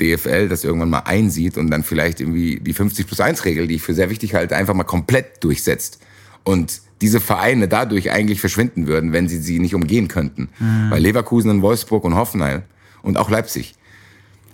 [0.00, 3.76] DFL das irgendwann mal einsieht und dann vielleicht irgendwie die 50 plus 1 Regel, die
[3.76, 5.98] ich für sehr wichtig halte, einfach mal komplett durchsetzt.
[6.44, 10.48] Und diese Vereine dadurch eigentlich verschwinden würden, wenn sie sie nicht umgehen könnten.
[10.58, 10.90] Mhm.
[10.90, 12.62] Weil Leverkusen und Wolfsburg und Hoffenheim
[13.02, 13.74] und auch Leipzig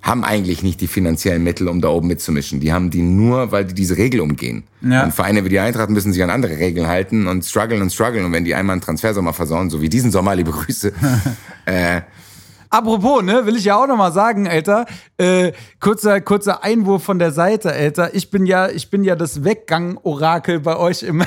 [0.04, 2.60] haben eigentlich nicht die finanziellen Mittel, um da oben mitzumischen.
[2.60, 4.64] Die haben die nur, weil die diese Regel umgehen.
[4.82, 5.04] Ja.
[5.04, 8.26] Und Vereine wie die Eintracht müssen sich an andere Regeln halten und strugglen und strugglen.
[8.26, 10.92] Und wenn die einmal einen Transfersommer versauen, so wie diesen Sommer, liebe Grüße,
[11.64, 12.02] äh,
[12.68, 14.84] Apropos, ne, will ich ja auch noch mal sagen, Alter.
[15.16, 18.14] Äh, kurzer, kurzer Einwurf von der Seite, Alter.
[18.16, 21.22] Ich bin ja, ich bin ja das Weggang-Orakel bei euch im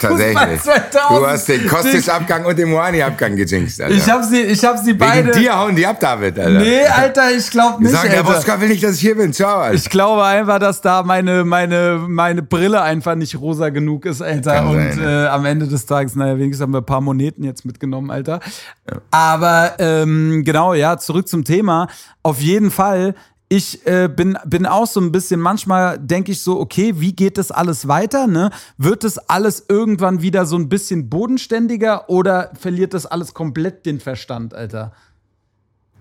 [0.00, 0.60] Tatsächlich.
[1.08, 3.94] Du hast den Kostic-Abgang und den Moani-Abgang gejinxt, Alter.
[3.94, 5.28] Ich hab sie, ich hab sie beide.
[5.28, 6.58] Wegen dir hauen die ab, David, Alter.
[6.58, 7.92] Nee, Alter, ich glaube nicht.
[7.92, 9.32] Sagen, der Boska will nicht, dass ich hier bin.
[9.32, 9.74] Ciao, Alter.
[9.74, 14.54] Ich glaube einfach, dass da meine, meine, meine Brille einfach nicht rosa genug ist, Alter.
[14.54, 17.44] Kann und sein, äh, am Ende des Tages, naja, wenigstens haben wir ein paar Moneten
[17.44, 18.40] jetzt mitgenommen, Alter.
[18.88, 18.96] Ja.
[19.10, 21.88] Aber ähm, genau, ja, zurück zum Thema.
[22.22, 23.14] Auf jeden Fall
[23.52, 27.36] ich äh, bin, bin auch so ein bisschen, manchmal denke ich so, okay, wie geht
[27.36, 28.28] das alles weiter?
[28.28, 28.50] Ne?
[28.78, 33.98] Wird das alles irgendwann wieder so ein bisschen bodenständiger oder verliert das alles komplett den
[33.98, 34.92] Verstand, Alter?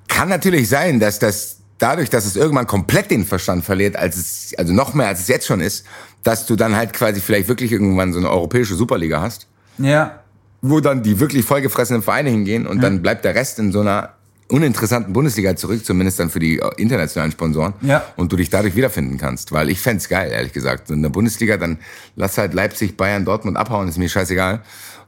[0.08, 4.54] Kann natürlich sein, dass das dadurch, dass es irgendwann komplett den Verstand verliert, als es,
[4.56, 5.88] also noch mehr als es jetzt schon ist,
[6.22, 9.48] dass du dann halt quasi vielleicht wirklich irgendwann so eine europäische Superliga hast.
[9.80, 10.20] Ja.
[10.62, 12.84] Wo dann die wirklich vollgefressenen Vereine hingehen und ja.
[12.84, 14.19] dann bleibt der Rest in so einer
[14.50, 17.74] uninteressanten Bundesliga zurück, zumindest dann für die äh, internationalen Sponsoren.
[17.82, 18.06] Ja.
[18.16, 19.52] Und du dich dadurch wiederfinden kannst.
[19.52, 20.90] Weil ich fände geil, ehrlich gesagt.
[20.90, 21.78] In der Bundesliga, dann
[22.16, 24.62] lass halt Leipzig, Bayern, Dortmund abhauen, ist mir scheißegal.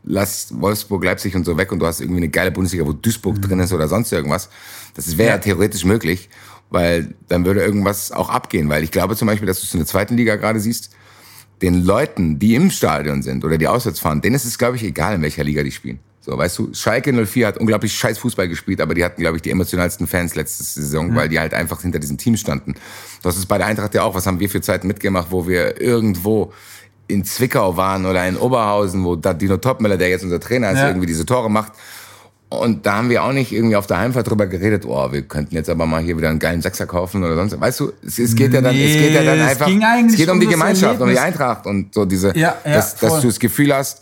[0.03, 3.37] Lass Wolfsburg, Leipzig und so weg und du hast irgendwie eine geile Bundesliga, wo Duisburg
[3.37, 3.41] mhm.
[3.41, 4.49] drin ist oder sonst irgendwas.
[4.95, 5.35] Das wäre ja.
[5.35, 6.29] ja theoretisch möglich,
[6.69, 8.69] weil dann würde irgendwas auch abgehen.
[8.69, 10.91] Weil ich glaube zum Beispiel, dass du es in der zweiten Liga gerade siehst,
[11.61, 14.83] den Leuten, die im Stadion sind oder die auswärts fahren, denen ist es, glaube ich,
[14.83, 15.99] egal, in welcher Liga die spielen.
[16.23, 19.41] So, weißt du, Schalke 04 hat unglaublich scheiß Fußball gespielt, aber die hatten, glaube ich,
[19.41, 21.15] die emotionalsten Fans letzte Saison, mhm.
[21.15, 22.75] weil die halt einfach hinter diesem Team standen.
[23.23, 25.81] Das ist bei der Eintracht ja auch, was haben wir für Zeiten mitgemacht, wo wir
[25.81, 26.53] irgendwo
[27.07, 30.87] in Zwickau waren oder in Oberhausen, wo Dino Topmüller, der jetzt unser Trainer ist, ja.
[30.89, 31.73] irgendwie diese Tore macht.
[32.49, 35.55] Und da haben wir auch nicht irgendwie auf der Heimfahrt drüber geredet, oh, wir könnten
[35.55, 37.59] jetzt aber mal hier wieder einen geilen Sechser kaufen oder sonst.
[37.59, 40.17] Weißt du, es, es geht ja dann, nee, es geht ja dann einfach, es, es
[40.17, 43.21] geht um, um die Gemeinschaft, um die Eintracht und so diese, ja, ja, dass, dass
[43.21, 44.01] du das Gefühl hast,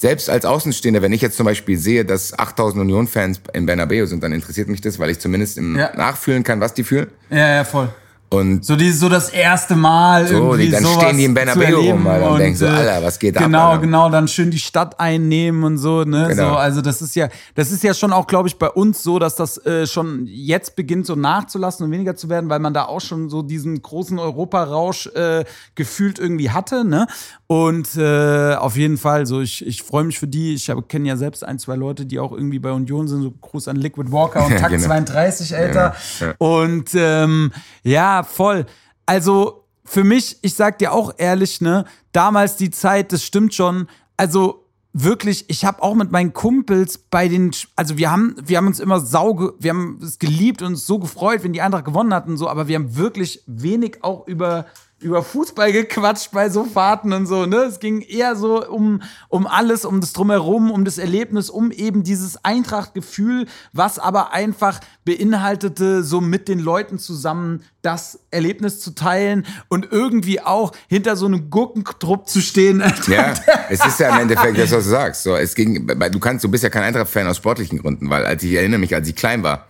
[0.00, 4.22] selbst als Außenstehender, wenn ich jetzt zum Beispiel sehe, dass 8000 Union-Fans in Bernabeu sind,
[4.22, 5.94] dann interessiert mich das, weil ich zumindest im ja.
[5.94, 7.08] nachfühlen kann, was die fühlen.
[7.28, 7.90] Ja, ja, voll.
[8.32, 11.74] Und so, die, so das erste Mal so, irgendwie die, dann stehen die in Bernabeu
[11.74, 13.80] rum Alter, und, und denken so, Alter, was geht genau, ab?
[13.80, 16.28] Genau, genau, dann schön die Stadt einnehmen und so, ne?
[16.28, 16.50] Genau.
[16.50, 19.18] So, also das ist ja, das ist ja schon auch, glaube ich, bei uns so,
[19.18, 22.84] dass das äh, schon jetzt beginnt so nachzulassen und weniger zu werden, weil man da
[22.84, 27.08] auch schon so diesen großen Europarausch äh, gefühlt irgendwie hatte, ne?
[27.48, 30.54] Und äh, auf jeden Fall, so ich, ich freue mich für die.
[30.54, 33.22] Ich kenne ja selbst ein, zwei Leute, die auch irgendwie bei Union sind.
[33.22, 34.86] So Gruß an Liquid Walker und Takt genau.
[34.86, 35.96] 32, Alter.
[36.20, 36.34] Ja, ja.
[36.38, 37.50] Und ähm,
[37.82, 38.66] ja, voll.
[39.06, 43.88] Also für mich, ich sag dir auch ehrlich, ne, damals die Zeit, das stimmt schon.
[44.16, 48.66] Also wirklich, ich habe auch mit meinen Kumpels bei den, also wir haben, wir haben
[48.66, 52.12] uns immer sauge, wir haben es geliebt und uns so gefreut, wenn die Eintracht gewonnen
[52.12, 54.66] hatten, so, aber wir haben wirklich wenig auch über
[55.00, 57.56] über Fußball gequatscht bei so Fahrten und so, ne?
[57.62, 62.02] Es ging eher so um, um alles, um das Drumherum, um das Erlebnis, um eben
[62.02, 69.46] dieses Eintracht-Gefühl, was aber einfach beinhaltete, so mit den Leuten zusammen das Erlebnis zu teilen
[69.68, 72.82] und irgendwie auch hinter so einem Gurkentrupp zu stehen.
[73.10, 73.34] Ja,
[73.70, 75.22] es ist ja im Endeffekt das, was du sagst.
[75.22, 78.42] So, es ging, du kannst, du bist ja kein Eintracht-Fan aus sportlichen Gründen, weil als
[78.42, 79.66] ich erinnere mich, als ich klein war,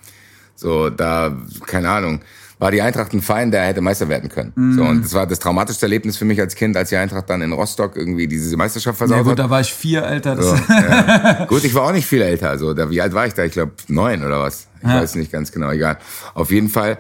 [0.56, 1.34] so da,
[1.66, 2.20] keine Ahnung,
[2.60, 4.52] war die Eintracht ein Verein, der hätte Meister werden können.
[4.54, 4.74] Mm.
[4.74, 7.40] So, und das war das traumatischste Erlebnis für mich als Kind, als die Eintracht dann
[7.40, 9.38] in Rostock irgendwie diese Meisterschaft versaut ja, gut, hat.
[9.38, 10.40] da war ich vier, Alter.
[10.40, 11.46] So, ja.
[11.46, 12.50] Gut, ich war auch nicht viel älter.
[12.50, 13.44] Also, da, wie alt war ich da?
[13.44, 14.68] Ich glaube neun oder was.
[14.82, 15.00] Ich ja.
[15.00, 15.96] weiß nicht ganz genau, egal.
[16.34, 16.98] Auf jeden Fall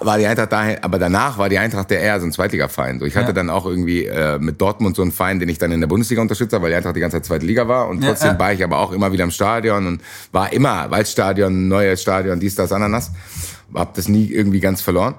[0.00, 3.00] war die Eintracht dahin, aber danach war die Eintracht der eher so ein Zweitliga-Verein.
[3.00, 3.32] So, ich hatte ja.
[3.32, 6.22] dann auch irgendwie äh, mit Dortmund so einen Verein, den ich dann in der Bundesliga
[6.22, 7.88] unterstützt habe, weil die Eintracht die ganze Zeit zweite Liga war.
[7.88, 8.38] Und trotzdem ja, ja.
[8.38, 12.54] war ich aber auch immer wieder im Stadion und war immer Waldstadion, neues Stadion, dies,
[12.54, 13.10] das, Ananas.
[13.74, 15.14] Hab das nie irgendwie ganz verloren.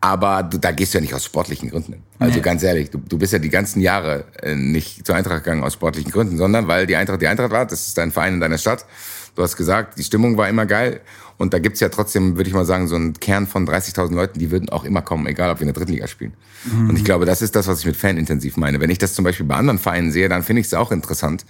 [0.00, 2.02] Aber du, da gehst du ja nicht aus sportlichen Gründen.
[2.18, 2.42] Also nee.
[2.42, 5.72] ganz ehrlich, du, du bist ja die ganzen Jahre äh, nicht zur Eintracht gegangen aus
[5.72, 7.64] sportlichen Gründen, sondern weil die Eintracht die Eintracht war.
[7.64, 8.84] Das ist dein Verein in deiner Stadt.
[9.34, 11.00] Du hast gesagt, die Stimmung war immer geil.
[11.38, 14.38] Und da gibt's ja trotzdem, würde ich mal sagen, so einen Kern von 30.000 Leuten,
[14.38, 16.34] die würden auch immer kommen, egal ob wir in der dritten Liga spielen.
[16.64, 16.90] Mhm.
[16.90, 18.80] Und ich glaube, das ist das, was ich mit fanintensiv meine.
[18.80, 21.46] Wenn ich das zum Beispiel bei anderen Vereinen sehe, dann finde ich es auch interessant,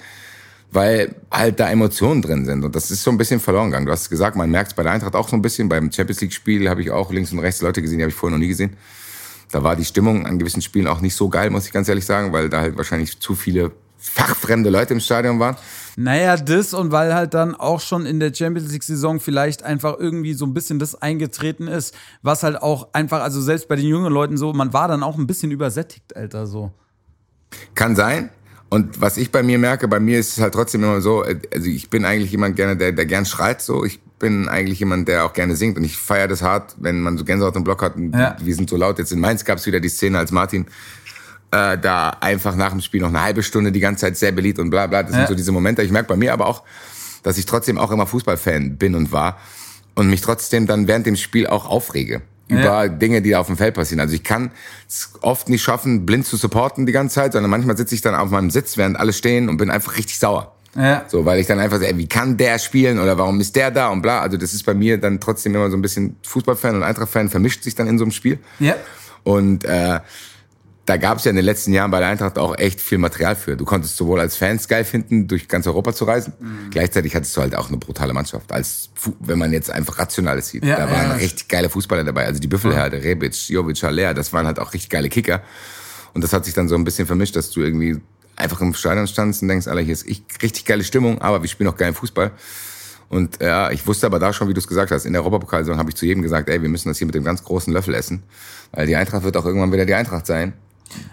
[0.74, 2.64] weil halt da Emotionen drin sind.
[2.64, 3.86] Und das ist so ein bisschen verloren gegangen.
[3.86, 5.68] Du hast gesagt, man merkt es bei der Eintracht auch so ein bisschen.
[5.68, 8.36] Beim Champions League-Spiel habe ich auch links und rechts Leute gesehen, die habe ich vorher
[8.36, 8.76] noch nie gesehen.
[9.52, 12.04] Da war die Stimmung an gewissen Spielen auch nicht so geil, muss ich ganz ehrlich
[12.04, 15.56] sagen, weil da halt wahrscheinlich zu viele fachfremde Leute im Stadion waren.
[15.96, 20.34] Naja, das und weil halt dann auch schon in der Champions League-Saison vielleicht einfach irgendwie
[20.34, 24.12] so ein bisschen das eingetreten ist, was halt auch einfach, also selbst bei den jungen
[24.12, 26.72] Leuten so, man war dann auch ein bisschen übersättigt, Alter, so.
[27.74, 28.30] Kann sein.
[28.74, 31.68] Und was ich bei mir merke, bei mir ist es halt trotzdem immer so, also
[31.68, 33.84] ich bin eigentlich jemand gerne, der, der gern schreit, so.
[33.84, 37.16] Ich bin eigentlich jemand, der auch gerne singt und ich feiere das hart, wenn man
[37.16, 38.36] so Gänsehaut im Block hat und ja.
[38.40, 38.98] wir sind so laut.
[38.98, 40.66] Jetzt in Mainz gab es wieder die Szene, als Martin
[41.52, 44.58] äh, da einfach nach dem Spiel noch eine halbe Stunde die ganze Zeit sehr beliebt
[44.58, 45.04] und bla bla.
[45.04, 45.18] Das ja.
[45.18, 45.84] sind so diese Momente.
[45.84, 46.64] Ich merke bei mir aber auch,
[47.22, 49.38] dass ich trotzdem auch immer Fußballfan bin und war
[49.94, 52.22] und mich trotzdem dann während dem Spiel auch aufrege.
[52.48, 52.88] Über ja.
[52.88, 54.00] Dinge, die auf dem Feld passieren.
[54.00, 54.50] Also ich kann
[54.86, 58.14] es oft nicht schaffen, blind zu supporten die ganze Zeit, sondern manchmal sitze ich dann
[58.14, 60.54] auf meinem Sitz, während alle stehen und bin einfach richtig sauer.
[60.76, 61.04] Ja.
[61.08, 63.70] So, weil ich dann einfach so, ey, wie kann der spielen oder warum ist der
[63.70, 64.20] da und bla.
[64.20, 67.62] Also das ist bei mir dann trotzdem immer so ein bisschen Fußballfan und Eintracht-Fan vermischt
[67.62, 68.38] sich dann in so einem Spiel.
[68.58, 68.74] Ja.
[69.22, 70.00] Und äh,
[70.86, 73.36] da gab es ja in den letzten Jahren bei der Eintracht auch echt viel Material
[73.36, 73.56] für.
[73.56, 76.34] Du konntest sowohl als Fans geil finden, durch ganz Europa zu reisen.
[76.38, 76.70] Mhm.
[76.70, 78.52] Gleichzeitig hattest du halt auch eine brutale Mannschaft.
[78.52, 80.64] Als wenn man jetzt einfach Rationales sieht.
[80.64, 81.14] Ja, da waren ja.
[81.14, 82.26] richtig geile Fußballer dabei.
[82.26, 85.42] Also die Büffelherde, Rebic, Jovic, Haller, das waren halt auch richtig geile Kicker.
[86.12, 88.00] Und das hat sich dann so ein bisschen vermischt, dass du irgendwie
[88.36, 91.68] einfach im Stadion standst und denkst, Alter, hier ist richtig geile Stimmung, aber wir spielen
[91.70, 92.30] auch geilen Fußball.
[93.08, 95.78] Und ja, ich wusste aber da schon, wie du es gesagt hast, in der Europapokalsaison
[95.78, 97.94] habe ich zu jedem gesagt, ey, wir müssen das hier mit dem ganz großen Löffel
[97.94, 98.22] essen,
[98.72, 100.52] weil die Eintracht wird auch irgendwann wieder die Eintracht sein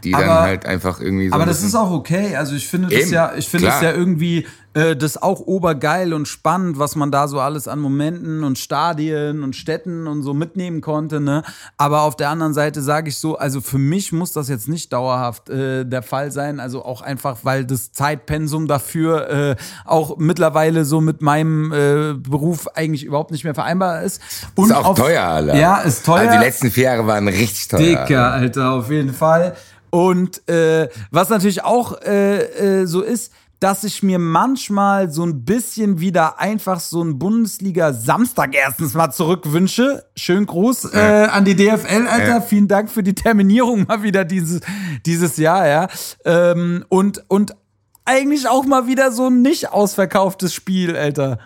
[0.04, 1.36] die aber, dann halt einfach irgendwie so.
[1.36, 2.36] Aber das ist auch okay.
[2.36, 6.28] Also ich finde das ja, ich finde es ja irgendwie äh, das auch obergeil und
[6.28, 10.80] spannend, was man da so alles an Momenten und Stadien und Städten und so mitnehmen
[10.80, 11.20] konnte.
[11.20, 11.44] Ne?
[11.78, 14.94] Aber auf der anderen Seite sage ich so, also für mich muss das jetzt nicht
[14.94, 16.62] dauerhaft äh, der Fall sein.
[16.62, 22.68] Also auch einfach, weil das Zeitpensum dafür äh, auch mittlerweile so mit meinem äh, Beruf
[22.70, 24.22] eigentlich überhaupt nicht mehr vereinbar ist.
[24.56, 25.56] Und ist auch auf, teuer, Alter.
[25.56, 26.30] Ja, ist teuer.
[26.30, 27.80] Also die letzten vier Jahre waren richtig teuer.
[27.80, 29.58] Dicker, Alter, auf jeden Fall.
[29.92, 35.46] Und äh, was natürlich auch äh, äh, so ist, dass ich mir manchmal so ein
[35.46, 40.04] bisschen wieder einfach so ein Bundesliga-Samstag erstens mal zurückwünsche.
[40.16, 42.28] Schönen Gruß äh, an die DFL, Alter.
[42.28, 42.42] Ja.
[42.42, 44.62] Vielen Dank für die Terminierung mal wieder dieses,
[45.06, 45.88] dieses Jahr, ja.
[46.26, 47.56] Ähm, und, und
[48.04, 51.38] eigentlich auch mal wieder so ein nicht ausverkauftes Spiel, Alter.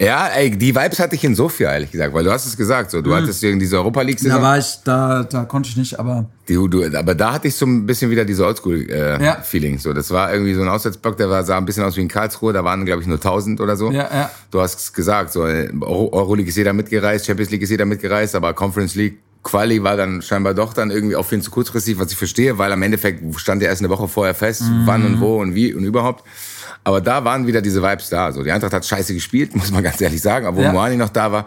[0.00, 2.90] Ja, ey, die Vibes hatte ich in Sofia, ehrlich gesagt, weil du hast es gesagt,
[2.90, 3.14] so, du mhm.
[3.14, 4.40] hattest irgendwie diese Europa League Saison.
[4.40, 6.26] Da war ich, da, da konnte ich nicht, aber.
[6.48, 9.80] Die, du, aber da hatte ich so ein bisschen wieder diese Oldschool-Feeling, äh, ja.
[9.80, 9.92] so.
[9.92, 12.52] Das war irgendwie so ein Auswärtsblock, der war, sah ein bisschen aus wie in Karlsruhe,
[12.52, 13.92] da waren, glaube ich, nur 1000 oder so.
[13.92, 14.30] Ja, ja.
[14.50, 18.52] Du hast es gesagt, so, Euroleague ist jeder mitgereist, Champions League ist jeder mitgereist, aber
[18.52, 22.16] Conference League Quali war dann scheinbar doch dann irgendwie auch viel zu kurzfristig, was ich
[22.16, 24.86] verstehe, weil am Endeffekt stand ja erst eine Woche vorher fest, mhm.
[24.86, 26.24] wann und wo und wie und überhaupt.
[26.84, 28.30] Aber da waren wieder diese Vibes da.
[28.30, 30.46] So, die Eintracht hat scheiße gespielt, muss man ganz ehrlich sagen.
[30.46, 30.72] obwohl ja.
[30.72, 31.46] Moani noch da war,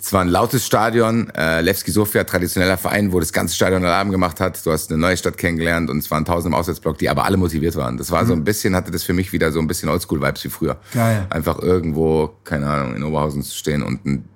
[0.00, 1.30] es war ein lautes Stadion.
[1.30, 4.64] Äh, Levski Sofia, traditioneller Verein, wo das ganze Stadion Alarm gemacht hat.
[4.64, 7.36] Du hast eine neue Stadt kennengelernt und es waren tausend im Auswärtsblock, die aber alle
[7.36, 7.96] motiviert waren.
[7.96, 8.28] Das war mhm.
[8.28, 10.76] so ein bisschen, hatte das für mich wieder so ein bisschen Oldschool-Vibes wie früher.
[10.94, 11.26] Geil.
[11.30, 14.28] Einfach irgendwo, keine Ahnung, in Oberhausen zu stehen und ein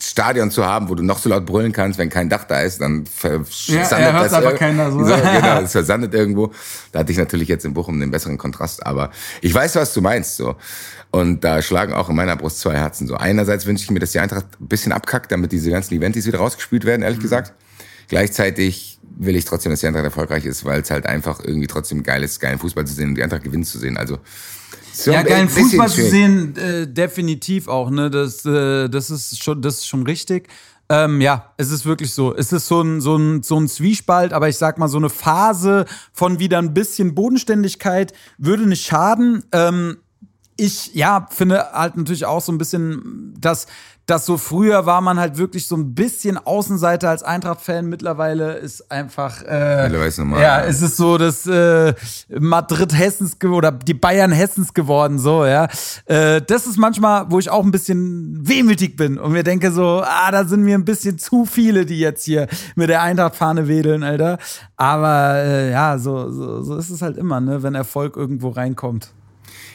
[0.00, 2.80] Stadion zu haben, wo du noch so laut brüllen kannst, wenn kein Dach da ist,
[2.80, 4.98] dann versandet ja, das aber keiner so.
[5.04, 6.52] so genau, es versandet irgendwo.
[6.92, 10.00] Da hatte ich natürlich jetzt in Bochum den besseren Kontrast, aber ich weiß, was du
[10.00, 10.56] meinst, so.
[11.10, 13.16] Und da schlagen auch in meiner Brust zwei Herzen, so.
[13.16, 16.38] Einerseits wünsche ich mir, dass die Eintracht ein bisschen abkackt, damit diese ganzen Eventis wieder
[16.38, 17.22] rausgespielt werden, ehrlich mhm.
[17.22, 17.54] gesagt.
[18.08, 22.02] Gleichzeitig will ich trotzdem, dass die Eintracht erfolgreich ist, weil es halt einfach irgendwie trotzdem
[22.02, 23.96] geil ist, geilen Fußball zu sehen und die Eintracht gewinnen zu sehen.
[23.96, 24.18] Also,
[24.92, 28.10] so ja, geilen Fußball zu sehen, äh, definitiv auch, ne?
[28.10, 30.48] Das, äh, das, ist schon, das ist schon richtig.
[30.90, 32.34] Ähm, ja, es ist wirklich so.
[32.34, 35.10] Es ist so ein, so, ein, so ein Zwiespalt, aber ich sag mal, so eine
[35.10, 39.44] Phase von wieder ein bisschen Bodenständigkeit würde nicht schaden.
[39.52, 39.98] Ähm,
[40.56, 43.66] ich, ja, finde halt natürlich auch so ein bisschen, dass
[44.08, 47.86] dass so früher war man halt wirklich so ein bisschen Außenseiter als Eintracht-Fan.
[47.86, 51.94] Mittlerweile ist einfach äh, normal, ja, ist es so das äh,
[52.28, 55.68] Madrid Hessens oder die Bayern Hessens geworden so ja.
[56.06, 60.02] Äh, das ist manchmal, wo ich auch ein bisschen wehmütig bin und mir denke so,
[60.04, 64.02] ah, da sind mir ein bisschen zu viele, die jetzt hier mit der Eintracht-Fahne wedeln,
[64.02, 64.38] Alter.
[64.76, 69.12] Aber äh, ja, so, so so ist es halt immer, ne, wenn Erfolg irgendwo reinkommt.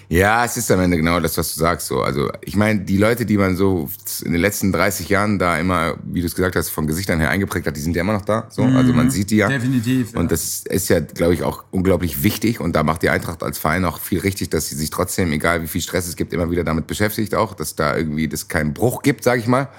[0.10, 1.88] Ja, es ist am Ende genau das, was du sagst.
[1.88, 3.90] So, also ich meine, die Leute, die man so
[4.24, 7.30] in den letzten 30 Jahren da immer, wie du es gesagt hast, von Gesichtern her
[7.30, 8.48] eingeprägt hat, die sind ja immer noch da.
[8.50, 8.76] So, mhm.
[8.76, 9.48] also man sieht die ja.
[9.48, 10.14] Definitiv.
[10.14, 10.20] Ja.
[10.20, 12.60] Und das ist ja, glaube ich, auch unglaublich wichtig.
[12.60, 15.64] Und da macht die Eintracht als Verein auch viel richtig, dass sie sich trotzdem, egal
[15.64, 18.74] wie viel Stress es gibt, immer wieder damit beschäftigt, auch, dass da irgendwie das keinen
[18.74, 19.70] Bruch gibt, sage ich mal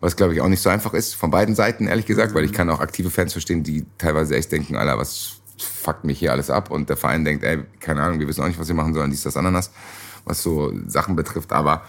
[0.00, 2.52] was glaube ich auch nicht so einfach ist von beiden Seiten ehrlich gesagt, weil ich
[2.52, 6.50] kann auch aktive Fans verstehen, die teilweise echt denken, Alter, was fuckt mich hier alles
[6.50, 8.94] ab und der Verein denkt, ey, keine Ahnung, wir wissen auch nicht, was wir machen
[8.94, 9.70] sollen, dies, das, Ananas,
[10.24, 11.52] was so Sachen betrifft.
[11.52, 11.82] Aber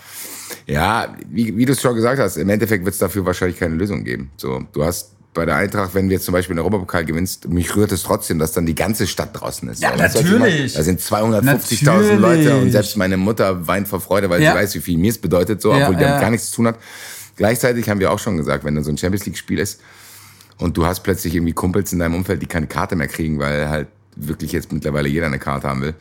[0.67, 3.75] ja, wie, wie du es schon gesagt hast, im Endeffekt wird es dafür wahrscheinlich keine
[3.75, 4.32] Lösung geben.
[4.38, 7.91] So, du hast bei der Eintracht, wenn jetzt zum Beispiel den Europapokal gewinnst, mich rührt
[7.91, 9.84] es trotzdem, dass dann die ganze Stadt draußen ist.
[9.84, 10.73] Ja, natürlich.
[10.73, 14.54] Da sind 250.000 Leute und selbst meine Mutter weint vor Freude, weil ja.
[14.54, 16.58] sie weiß, wie viel mir es bedeutet, so, obwohl ja, die damit gar nichts zu
[16.58, 16.78] tun hat.
[17.36, 19.82] Gleichzeitig haben wir auch schon gesagt, wenn da so ein Champions League Spiel ist,
[20.58, 23.70] und du hast plötzlich irgendwie Kumpels in deinem Umfeld, die keine Karte mehr kriegen, weil
[23.70, 25.96] halt wirklich jetzt mittlerweile jeder eine Karte haben will.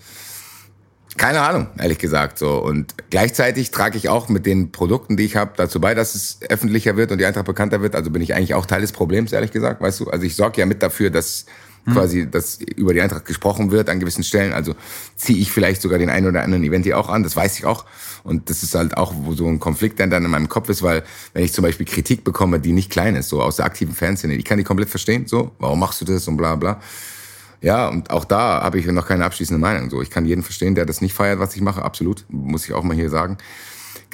[1.17, 2.59] Keine Ahnung, ehrlich gesagt so.
[2.59, 6.41] Und gleichzeitig trage ich auch mit den Produkten, die ich habe, dazu bei, dass es
[6.49, 7.95] öffentlicher wird und die Eintracht bekannter wird.
[7.95, 10.11] Also bin ich eigentlich auch Teil des Problems, ehrlich gesagt, weißt du.
[10.11, 11.47] Also ich sorge ja mit dafür, dass
[11.85, 11.93] hm.
[11.93, 14.53] quasi, dass über die Eintracht gesprochen wird an gewissen Stellen.
[14.53, 14.75] Also
[15.17, 17.65] ziehe ich vielleicht sogar den einen oder anderen Event hier auch an, das weiß ich
[17.65, 17.85] auch.
[18.23, 20.83] Und das ist halt auch wo so ein Konflikt, der dann in meinem Kopf ist,
[20.83, 23.95] weil wenn ich zum Beispiel Kritik bekomme, die nicht klein ist, so aus der aktiven
[23.95, 26.81] Fanszene, ich kann die komplett verstehen, so, warum machst du das und bla bla.
[27.61, 29.89] Ja, und auch da habe ich noch keine abschließende Meinung.
[29.89, 32.75] So, ich kann jeden verstehen, der das nicht feiert, was ich mache, absolut, muss ich
[32.75, 33.39] auch mal hier sagen.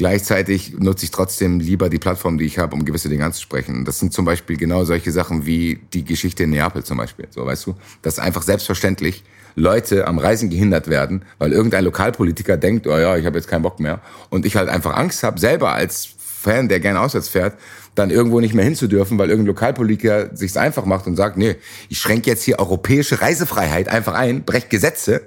[0.01, 3.85] Gleichzeitig nutze ich trotzdem lieber die Plattform, die ich habe, um gewisse Dinge anzusprechen.
[3.85, 7.27] Das sind zum Beispiel genau solche Sachen wie die Geschichte in Neapel zum Beispiel.
[7.29, 9.25] So, weißt du, dass einfach selbstverständlich
[9.57, 13.61] Leute am Reisen gehindert werden, weil irgendein Lokalpolitiker denkt, oh ja, ich habe jetzt keinen
[13.61, 14.01] Bock mehr.
[14.31, 17.59] Und ich halt einfach Angst habe, selber als Fan, der gerne auswärts fährt,
[17.95, 21.57] dann irgendwo nicht mehr hinzudürfen, weil irgendein Lokalpolitiker sich's einfach macht und sagt, nee,
[21.91, 25.21] ich schränke jetzt hier europäische Reisefreiheit einfach ein, brech Gesetze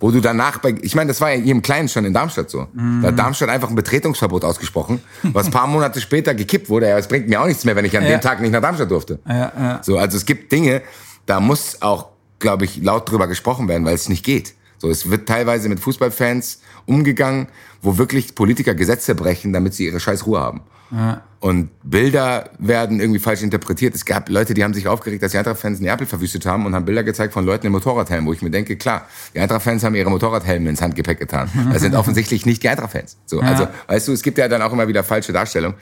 [0.00, 2.50] wo du danach bei, ich meine, das war ja hier im Kleinen schon in Darmstadt
[2.50, 2.66] so.
[2.72, 3.02] Mhm.
[3.02, 6.88] Da hat Darmstadt einfach ein Betretungsverbot ausgesprochen, was ein paar Monate später gekippt wurde.
[6.88, 8.10] Ja, es bringt mir auch nichts mehr, wenn ich an ja.
[8.10, 9.20] dem Tag nicht nach Darmstadt durfte.
[9.28, 9.80] Ja, ja.
[9.82, 10.82] So, also es gibt Dinge,
[11.26, 12.06] da muss auch,
[12.38, 14.54] glaube ich, laut drüber gesprochen werden, weil es nicht geht.
[14.80, 17.48] So, es wird teilweise mit Fußballfans umgegangen,
[17.82, 20.62] wo wirklich Politiker Gesetze brechen, damit sie ihre scheiß Ruhe haben.
[20.90, 21.22] Ja.
[21.38, 23.94] Und Bilder werden irgendwie falsch interpretiert.
[23.94, 26.84] Es gab Leute, die haben sich aufgeregt, dass die Eintracht-Fans Neapel verwüstet haben und haben
[26.84, 30.10] Bilder gezeigt von Leuten in Motorradhelmen, wo ich mir denke, klar, die Eintracht-Fans haben ihre
[30.10, 31.48] Motorradhelme ins Handgepäck getan.
[31.72, 33.16] Das sind offensichtlich nicht die Eintracht-Fans.
[33.26, 33.46] So, ja.
[33.46, 35.76] Also, weißt du, es gibt ja dann auch immer wieder falsche Darstellungen.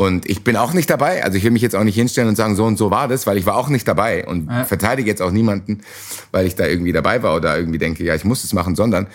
[0.00, 1.22] Und ich bin auch nicht dabei.
[1.24, 3.26] Also ich will mich jetzt auch nicht hinstellen und sagen, so und so war das,
[3.26, 4.64] weil ich war auch nicht dabei und ja.
[4.64, 5.82] verteidige jetzt auch niemanden,
[6.30, 9.08] weil ich da irgendwie dabei war oder irgendwie denke, ja, ich muss es machen, sondern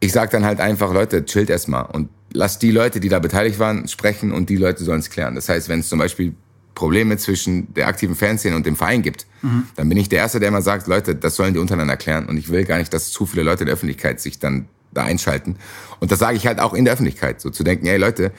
[0.00, 3.58] ich sage dann halt einfach, Leute, chillt erstmal und lasst die Leute, die da beteiligt
[3.58, 5.34] waren, sprechen und die Leute sollen es klären.
[5.34, 6.32] Das heißt, wenn es zum Beispiel
[6.74, 9.64] Probleme zwischen der aktiven Fanszene und dem Verein gibt, mhm.
[9.76, 12.30] dann bin ich der Erste, der immer sagt, Leute, das sollen die untereinander klären.
[12.30, 15.02] Und ich will gar nicht, dass zu viele Leute in der Öffentlichkeit sich dann da
[15.02, 15.56] einschalten.
[16.00, 18.32] Und das sage ich halt auch in der Öffentlichkeit, so zu denken, ey Leute,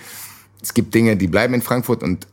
[0.65, 2.27] es gibt Dinge, die bleiben in Frankfurt und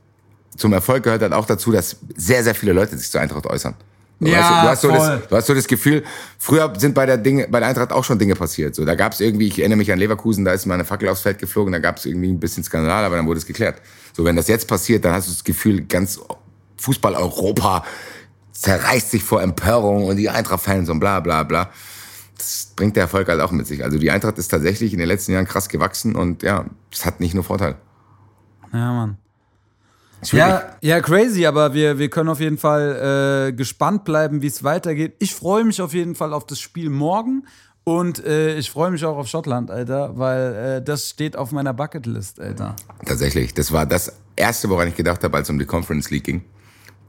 [0.56, 3.74] zum Erfolg gehört halt auch dazu, dass sehr, sehr viele Leute sich zur Eintracht äußern.
[4.20, 6.04] Ja, weißt du, du, hast so das, du hast so das Gefühl,
[6.38, 8.74] früher sind bei der Dinge, bei der Eintracht auch schon Dinge passiert.
[8.74, 11.08] So, da gab es irgendwie, ich erinnere mich an Leverkusen, da ist mal eine Fackel
[11.08, 13.82] aufs Feld geflogen, da gab es irgendwie ein bisschen Skandal, aber dann wurde es geklärt.
[14.12, 16.20] So, wenn das jetzt passiert, dann hast du das Gefühl, ganz
[16.78, 17.84] Fußball-Europa
[18.52, 21.70] zerreißt sich vor Empörung und die Eintracht-Fans und bla bla bla.
[22.38, 23.82] Das bringt der Erfolg halt auch mit sich.
[23.82, 27.18] Also die Eintracht ist tatsächlich in den letzten Jahren krass gewachsen und ja, es hat
[27.20, 27.74] nicht nur Vorteil.
[28.72, 29.18] Ja, Mann.
[30.30, 34.62] Ja, ja, crazy, aber wir, wir können auf jeden Fall äh, gespannt bleiben, wie es
[34.62, 35.14] weitergeht.
[35.18, 37.44] Ich freue mich auf jeden Fall auf das Spiel morgen
[37.82, 41.74] und äh, ich freue mich auch auf Schottland, Alter, weil äh, das steht auf meiner
[41.74, 42.76] Bucketlist, Alter.
[43.04, 46.24] Tatsächlich, das war das Erste, woran ich gedacht habe, als es um die Conference League
[46.24, 46.44] ging.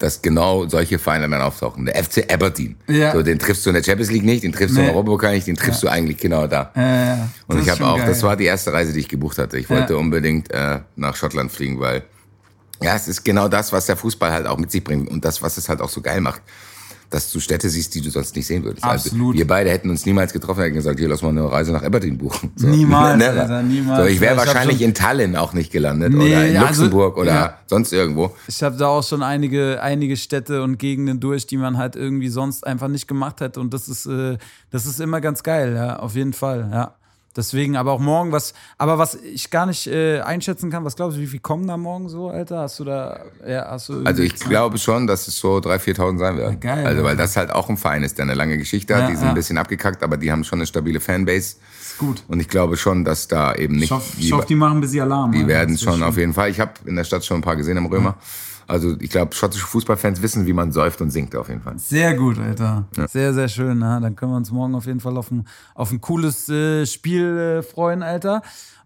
[0.03, 1.85] Dass genau solche Vereine dann auftauchen.
[1.85, 2.75] Der FC Aberdeen.
[2.89, 3.13] Ja.
[3.13, 4.81] So, den triffst du in der Champions League nicht, den triffst nee.
[4.81, 5.89] du im Europapokal nicht, den triffst ja.
[5.89, 6.73] du eigentlich genau da.
[6.75, 7.29] Ja, ja.
[7.47, 8.07] Und ich habe auch, geil.
[8.07, 9.57] das war die erste Reise, die ich gebucht hatte.
[9.57, 12.03] Ich wollte unbedingt äh, nach Schottland fliegen, weil
[12.81, 15.41] ja, es ist genau das, was der Fußball halt auch mit sich bringt und das,
[15.41, 16.41] was es halt auch so geil macht.
[17.13, 18.83] Dass du Städte siehst, die du sonst nicht sehen würdest.
[18.83, 19.27] Also, Absolut.
[19.27, 21.83] Also, wir beide hätten uns niemals getroffen, hätten gesagt, hier, lass mal eine Reise nach
[21.83, 22.51] Aberdeen buchen.
[22.55, 22.65] So.
[22.65, 23.29] Niemals, ne?
[23.29, 23.99] Alter, niemals.
[23.99, 27.21] So, ich wäre wahrscheinlich in Tallinn auch nicht gelandet nee, oder in also, Luxemburg also,
[27.21, 27.57] oder ja.
[27.67, 28.35] sonst irgendwo.
[28.47, 32.29] Ich habe da auch schon einige, einige Städte und Gegenden durch, die man halt irgendwie
[32.29, 34.37] sonst einfach nicht gemacht hätte und das ist, äh,
[34.71, 36.95] das ist immer ganz geil, ja, auf jeden Fall, ja.
[37.35, 41.17] Deswegen, aber auch morgen was, aber was ich gar nicht äh, einschätzen kann, was glaubst
[41.17, 42.59] du, wie viel kommen da morgen so, Alter?
[42.59, 46.17] Hast du da, ja, hast du Also ich glaube schon, dass es so 3.000, 4.000
[46.19, 46.49] sein wird.
[46.49, 46.85] Ja, geil.
[46.85, 49.03] Also, weil das halt auch ein Verein ist, der eine lange Geschichte hat.
[49.03, 49.29] Ja, die sind ja.
[49.29, 51.55] ein bisschen abgekackt, aber die haben schon eine stabile Fanbase.
[51.81, 52.23] Ist gut.
[52.27, 53.93] Und ich glaube schon, dass da eben nicht.
[54.19, 55.31] Ich hoffe, die machen ein bisschen Alarm.
[55.31, 56.51] Die werden schon auf jeden Fall.
[56.51, 58.09] Ich habe in der Stadt schon ein paar gesehen im Römer.
[58.09, 58.15] Ja.
[58.67, 61.77] Also ich glaube, schottische Fußballfans wissen, wie man säuft und singt auf jeden Fall.
[61.77, 62.85] Sehr gut, Alter.
[62.95, 63.07] Ja.
[63.07, 63.79] Sehr, sehr schön.
[63.79, 65.45] Na, dann können wir uns morgen auf jeden Fall auf ein,
[65.75, 68.41] auf ein cooles äh, Spiel äh, freuen, Alter.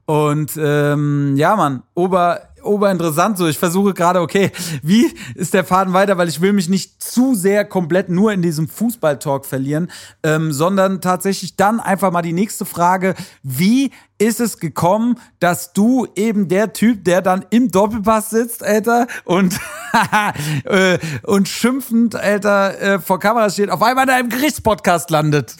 [0.08, 3.38] Und ähm, ja, Mann, Ober, oberinteressant.
[3.38, 7.04] So, ich versuche gerade, okay, wie ist der Faden weiter, weil ich will mich nicht
[7.04, 9.92] zu sehr komplett nur in diesem Fußball-Talk verlieren,
[10.24, 16.08] ähm, sondern tatsächlich dann einfach mal die nächste Frage: Wie ist es gekommen, dass du
[16.16, 19.60] eben der Typ, der dann im Doppelpass sitzt, Alter, und,
[20.64, 25.58] äh, und schimpfend, Alter, äh, vor Kamera steht, auf einmal in einem Gerichtspodcast landet?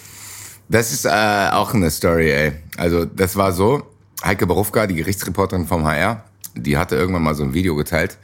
[0.70, 2.52] Das ist äh, auch eine Story, ey.
[2.78, 3.82] Also, das war so.
[4.24, 8.18] Heike Berufka, die Gerichtsreporterin vom HR, die hatte irgendwann mal so ein Video geteilt.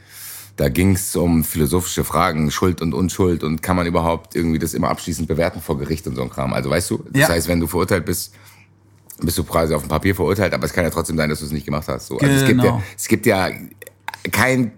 [0.57, 4.73] Da ging es um philosophische Fragen, Schuld und Unschuld und kann man überhaupt irgendwie das
[4.73, 6.53] immer abschließend bewerten vor Gericht und so ein Kram.
[6.53, 7.29] Also weißt du, das ja.
[7.29, 8.33] heißt, wenn du verurteilt bist,
[9.21, 11.45] bist du quasi auf dem Papier verurteilt, aber es kann ja trotzdem sein, dass du
[11.45, 12.07] es nicht gemacht hast.
[12.07, 12.17] So.
[12.17, 12.83] Also es gibt ja, genau.
[12.97, 13.49] es gibt ja
[14.31, 14.71] kein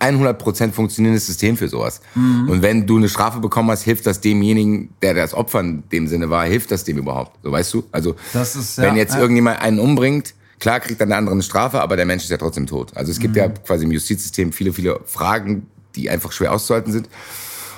[0.00, 2.00] 100% funktionierendes System für sowas.
[2.14, 2.48] Mhm.
[2.48, 6.06] Und wenn du eine Strafe bekommen hast, hilft das demjenigen, der das Opfer in dem
[6.06, 7.38] Sinne war, hilft das dem überhaupt?
[7.42, 7.84] So weißt du?
[7.92, 9.20] Also, ist, ja, wenn jetzt ja.
[9.20, 12.36] irgendjemand einen umbringt, Klar kriegt dann der andere eine Strafe, aber der Mensch ist ja
[12.36, 12.96] trotzdem tot.
[12.96, 13.40] Also es gibt mhm.
[13.40, 17.08] ja quasi im Justizsystem viele, viele Fragen, die einfach schwer auszuhalten sind.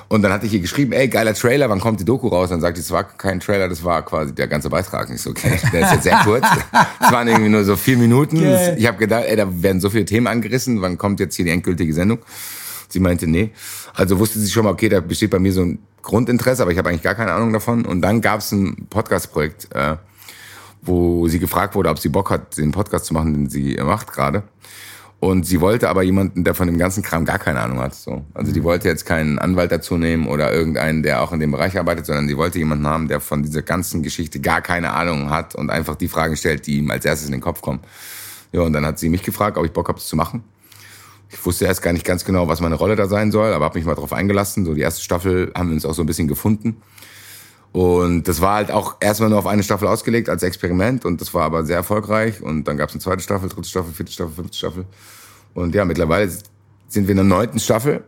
[0.08, 2.50] Und dann hatte ich ihr geschrieben, ey, geiler Trailer, wann kommt die Doku raus?
[2.50, 5.10] Dann sagt sie, es war kein Trailer, das war quasi der ganze Beitrag.
[5.10, 6.46] Ich so, okay, der ist jetzt sehr kurz.
[7.00, 8.38] Es waren irgendwie nur so vier Minuten.
[8.38, 8.76] Okay.
[8.78, 11.50] Ich habe gedacht, ey, da werden so viele Themen angerissen, wann kommt jetzt hier die
[11.50, 12.18] endgültige Sendung?
[12.88, 13.50] Sie meinte, nee.
[13.94, 16.78] Also wusste sie schon mal, okay, da besteht bei mir so ein Grundinteresse, aber ich
[16.78, 17.84] habe eigentlich gar keine Ahnung davon.
[17.84, 19.96] Und dann gab es ein Podcast-Projekt, äh,
[20.86, 24.12] wo sie gefragt wurde, ob sie Bock hat, den Podcast zu machen, den sie macht
[24.12, 24.44] gerade.
[25.18, 27.94] Und sie wollte aber jemanden, der von dem ganzen Kram gar keine Ahnung hat.
[27.94, 28.24] So.
[28.34, 28.64] Also die mhm.
[28.64, 32.28] wollte jetzt keinen Anwalt dazu nehmen oder irgendeinen, der auch in dem Bereich arbeitet, sondern
[32.28, 35.96] sie wollte jemanden haben, der von dieser ganzen Geschichte gar keine Ahnung hat und einfach
[35.96, 37.80] die Fragen stellt, die ihm als erstes in den Kopf kommen.
[38.52, 40.44] Ja, und dann hat sie mich gefragt, ob ich Bock habe, das zu machen.
[41.30, 43.78] Ich wusste erst gar nicht ganz genau, was meine Rolle da sein soll, aber habe
[43.78, 44.64] mich mal drauf eingelassen.
[44.64, 46.76] So die erste Staffel haben wir uns auch so ein bisschen gefunden.
[47.72, 51.34] Und das war halt auch erstmal nur auf eine Staffel ausgelegt als Experiment und das
[51.34, 52.40] war aber sehr erfolgreich.
[52.40, 54.86] Und dann gab es eine zweite Staffel, dritte Staffel, vierte Staffel, fünfte Staffel.
[55.52, 56.30] Und ja, mittlerweile
[56.88, 58.04] sind wir in der neunten Staffel.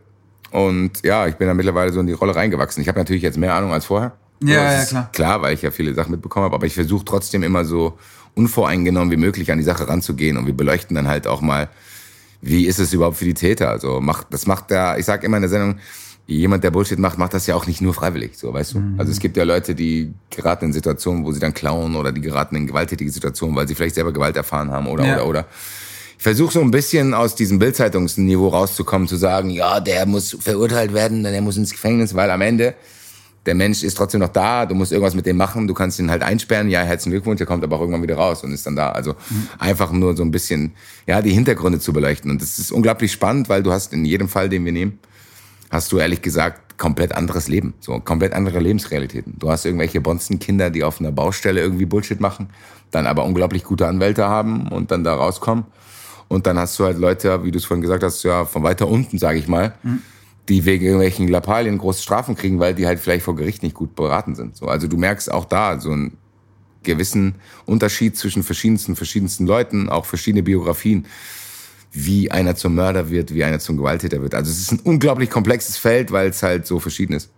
[0.51, 2.81] Und ja, ich bin da mittlerweile so in die Rolle reingewachsen.
[2.81, 4.13] Ich habe natürlich jetzt mehr Ahnung als vorher.
[4.41, 5.09] Ja, ja, klar.
[5.11, 7.97] Klar, weil ich ja viele Sachen mitbekommen habe, aber ich versuche trotzdem immer so
[8.35, 10.37] unvoreingenommen wie möglich an die Sache ranzugehen.
[10.37, 11.69] Und wir beleuchten dann halt auch mal,
[12.41, 13.69] wie ist es überhaupt für die Täter?
[13.69, 15.79] Also macht, das macht der, ich sage immer in der Sendung,
[16.35, 18.79] jemand, der Bullshit macht, macht das ja auch nicht nur freiwillig, so, weißt du?
[18.79, 18.99] Mhm.
[18.99, 22.21] Also es gibt ja Leute, die geraten in Situationen, wo sie dann klauen oder die
[22.21, 25.15] geraten in gewalttätige Situationen, weil sie vielleicht selber Gewalt erfahren haben oder, ja.
[25.15, 25.45] oder, oder.
[26.17, 30.93] Ich versuche so ein bisschen aus diesem Bildzeitungsniveau rauszukommen, zu sagen, ja, der muss verurteilt
[30.93, 32.75] werden, der muss ins Gefängnis, weil am Ende
[33.45, 36.11] der Mensch ist trotzdem noch da, du musst irgendwas mit dem machen, du kannst ihn
[36.11, 38.75] halt einsperren, ja, herzlichen Glückwunsch, der kommt aber auch irgendwann wieder raus und ist dann
[38.75, 38.91] da.
[38.91, 39.47] Also mhm.
[39.57, 40.73] einfach nur so ein bisschen,
[41.07, 42.29] ja, die Hintergründe zu beleuchten.
[42.29, 44.99] Und das ist unglaublich spannend, weil du hast in jedem Fall, den wir nehmen,
[45.69, 49.35] hast du ehrlich gesagt komplett anderes Leben, so komplett andere Lebensrealitäten.
[49.37, 52.49] Du hast irgendwelche Bonzenkinder, die auf einer Baustelle irgendwie Bullshit machen,
[52.89, 55.65] dann aber unglaublich gute Anwälte haben und dann da rauskommen.
[56.29, 58.87] Und dann hast du halt Leute, wie du es vorhin gesagt hast, ja, von weiter
[58.87, 60.01] unten, sage ich mal, mhm.
[60.47, 63.95] die wegen irgendwelchen Lappalien große Strafen kriegen, weil die halt vielleicht vor Gericht nicht gut
[63.95, 64.55] beraten sind.
[64.55, 66.17] So, also du merkst auch da so einen
[66.83, 71.05] gewissen Unterschied zwischen verschiedensten, verschiedensten Leuten, auch verschiedene Biografien
[71.91, 74.35] wie einer zum Mörder wird, wie einer zum Gewalttäter wird.
[74.35, 77.29] Also es ist ein unglaublich komplexes Feld, weil es halt so verschieden ist.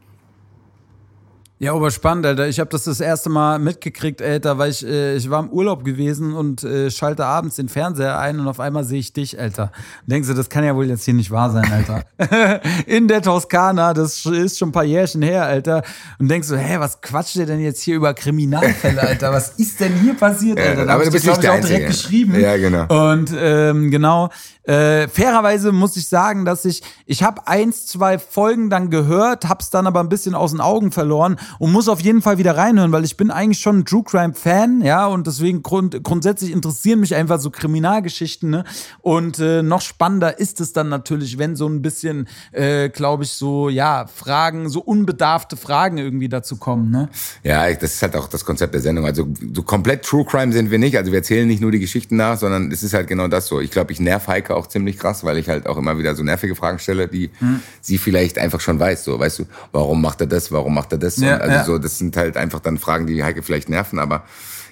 [1.61, 2.47] Ja, aber spannend, Alter.
[2.47, 5.83] Ich habe das das erste Mal mitgekriegt, Alter, weil ich, äh, ich war im Urlaub
[5.83, 9.71] gewesen und äh, schalte abends den Fernseher ein und auf einmal sehe ich dich, Alter.
[10.01, 12.03] Und denkst du, das kann ja wohl jetzt hier nicht wahr sein, Alter.
[12.87, 15.83] In der Toskana, das ist schon ein paar Jährchen her, Alter.
[16.17, 19.31] Und denkst du, hä, was quatscht ihr denn jetzt hier über Kriminalfälle, Alter?
[19.31, 20.87] Was ist denn hier passiert, Alter?
[20.87, 22.39] Da aber du bist nicht der auch direkt geschrieben.
[22.39, 23.11] Ja, genau.
[23.11, 24.31] Und ähm, genau,
[24.63, 29.71] äh, fairerweise muss ich sagen, dass ich, ich habe eins, zwei Folgen dann gehört, hab's
[29.71, 32.91] dann aber ein bisschen aus den Augen verloren und muss auf jeden Fall wieder reinhören,
[32.91, 36.99] weil ich bin eigentlich schon ein True Crime Fan, ja, und deswegen grund, grundsätzlich interessieren
[36.99, 38.63] mich einfach so Kriminalgeschichten, ne?
[39.01, 43.31] Und äh, noch spannender ist es dann natürlich, wenn so ein bisschen, äh, glaube ich,
[43.31, 47.09] so, ja, Fragen, so unbedarfte Fragen irgendwie dazu kommen, ne?
[47.43, 49.05] Ja, das ist halt auch das Konzept der Sendung.
[49.05, 50.97] Also so komplett True Crime sind wir nicht.
[50.97, 53.59] Also wir erzählen nicht nur die Geschichten nach, sondern es ist halt genau das so.
[53.59, 56.23] Ich glaube, ich nerv Heike auch ziemlich krass, weil ich halt auch immer wieder so
[56.23, 57.61] nervige Fragen stelle, die hm.
[57.81, 59.03] sie vielleicht einfach schon weiß.
[59.03, 61.17] So, weißt du, warum macht er das, warum macht er das?
[61.17, 61.63] Ja, also ja.
[61.63, 64.23] so, das sind halt einfach dann Fragen, die Heike vielleicht nerven, aber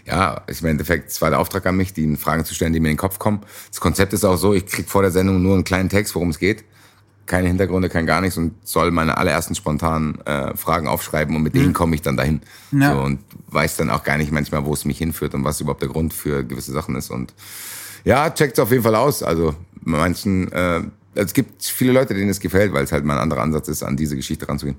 [0.06, 2.74] ja, ich meine, im Endeffekt, es war der Auftrag an mich, die Fragen zu stellen,
[2.74, 3.42] die mir in den Kopf kommen.
[3.70, 6.30] Das Konzept ist auch so, ich krieg vor der Sendung nur einen kleinen Text, worum
[6.30, 6.64] es geht.
[7.28, 11.54] Keine Hintergründe, kein gar nichts und soll meine allerersten spontanen äh, Fragen aufschreiben und mit
[11.54, 11.60] mhm.
[11.60, 12.42] denen komme ich dann dahin.
[12.72, 12.94] Ja.
[12.94, 15.84] So, und weiß dann auch gar nicht manchmal, wo es mich hinführt und was überhaupt
[15.84, 17.12] der Grund für gewisse Sachen ist.
[17.12, 17.36] Und
[18.04, 19.22] ja, checkt es auf jeden Fall aus.
[19.22, 20.82] Also manchen, äh,
[21.14, 23.84] es gibt viele Leute, denen es gefällt, weil es halt mal ein anderer Ansatz ist,
[23.84, 24.78] an diese Geschichte ranzugehen.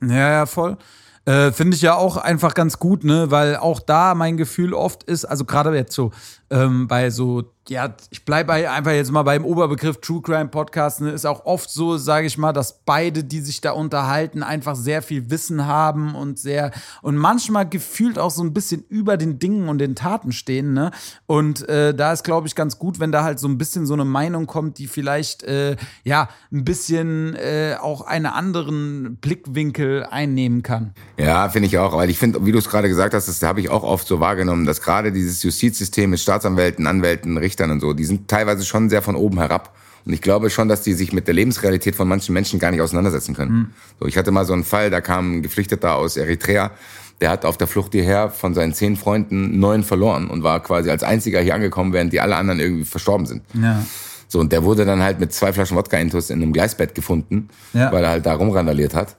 [0.00, 0.76] Ja, ja, voll.
[1.24, 3.30] Äh, Finde ich ja auch einfach ganz gut, ne?
[3.30, 6.10] Weil auch da mein Gefühl oft ist, also gerade jetzt so
[6.52, 11.00] ähm, bei so ja, ich bleibe einfach jetzt mal beim Oberbegriff True Crime Podcast.
[11.00, 14.74] Ne, ist auch oft so, sage ich mal, dass beide, die sich da unterhalten, einfach
[14.74, 16.72] sehr viel Wissen haben und sehr
[17.02, 20.72] und manchmal gefühlt auch so ein bisschen über den Dingen und den Taten stehen.
[20.72, 20.90] Ne?
[21.26, 23.94] Und äh, da ist, glaube ich, ganz gut, wenn da halt so ein bisschen so
[23.94, 30.64] eine Meinung kommt, die vielleicht äh, ja ein bisschen äh, auch einen anderen Blickwinkel einnehmen
[30.64, 30.94] kann.
[31.16, 33.60] Ja, finde ich auch, weil ich finde, wie du es gerade gesagt hast, das habe
[33.60, 37.92] ich auch oft so wahrgenommen, dass gerade dieses Justizsystem mit Staatsanwälten, Anwälten, Richtern und so,
[37.92, 39.74] die sind teilweise schon sehr von oben herab.
[40.04, 42.80] Und ich glaube schon, dass die sich mit der Lebensrealität von manchen Menschen gar nicht
[42.80, 43.52] auseinandersetzen können.
[43.52, 43.66] Mhm.
[44.00, 46.72] So, ich hatte mal so einen Fall, da kam ein Geflüchteter aus Eritrea,
[47.20, 50.90] der hat auf der Flucht hierher von seinen zehn Freunden neun verloren und war quasi
[50.90, 53.42] als einziger hier angekommen, während die alle anderen irgendwie verstorben sind.
[53.54, 53.84] Ja.
[54.26, 57.92] So, und der wurde dann halt mit zwei Flaschen Wodka-Intus in einem Gleisbett gefunden, ja.
[57.92, 59.14] weil er halt da rumrandaliert hat.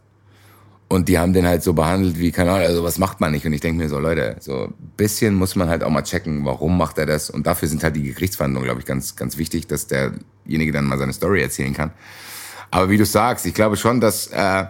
[0.93, 3.47] Und die haben den halt so behandelt wie, keine Ahnung, also was macht man nicht?
[3.47, 6.45] Und ich denke mir so, Leute, so ein bisschen muss man halt auch mal checken,
[6.45, 7.31] warum macht er das?
[7.31, 10.99] Und dafür sind halt die Gerichtsverhandlungen, glaube ich, ganz, ganz wichtig, dass derjenige dann mal
[10.99, 11.93] seine Story erzählen kann.
[12.69, 14.65] Aber wie du sagst, ich glaube schon, dass äh,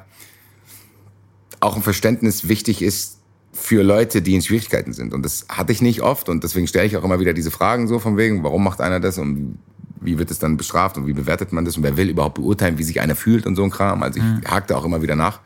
[1.60, 3.20] auch ein Verständnis wichtig ist
[3.52, 5.14] für Leute, die in Schwierigkeiten sind.
[5.14, 7.90] Und das hatte ich nicht oft und deswegen stelle ich auch immer wieder diese Fragen
[7.90, 9.60] so von wegen, warum macht einer das und
[10.00, 12.78] wie wird es dann bestraft und wie bewertet man das und wer will überhaupt beurteilen,
[12.78, 14.04] wie sich einer fühlt und so ein Kram.
[14.04, 14.42] Also ich mhm.
[14.46, 15.42] hakte auch immer wieder nach.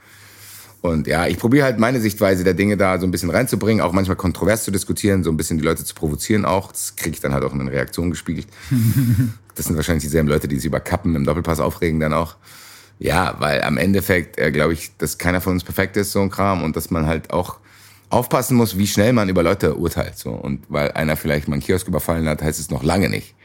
[0.87, 3.91] Und ja, ich probiere halt meine Sichtweise der Dinge da so ein bisschen reinzubringen, auch
[3.91, 6.71] manchmal kontrovers zu diskutieren, so ein bisschen die Leute zu provozieren auch.
[6.71, 8.47] Das kriege ich dann halt auch in den Reaktionen gespiegelt.
[9.55, 12.35] das sind wahrscheinlich dieselben Leute, die sich über Kappen im Doppelpass aufregen dann auch.
[12.99, 16.31] Ja, weil am Endeffekt äh, glaube ich, dass keiner von uns perfekt ist, so ein
[16.31, 17.59] Kram, und dass man halt auch
[18.09, 20.17] aufpassen muss, wie schnell man über Leute urteilt.
[20.17, 20.31] So.
[20.31, 23.35] Und weil einer vielleicht mal einen Kiosk überfallen hat, heißt es noch lange nicht,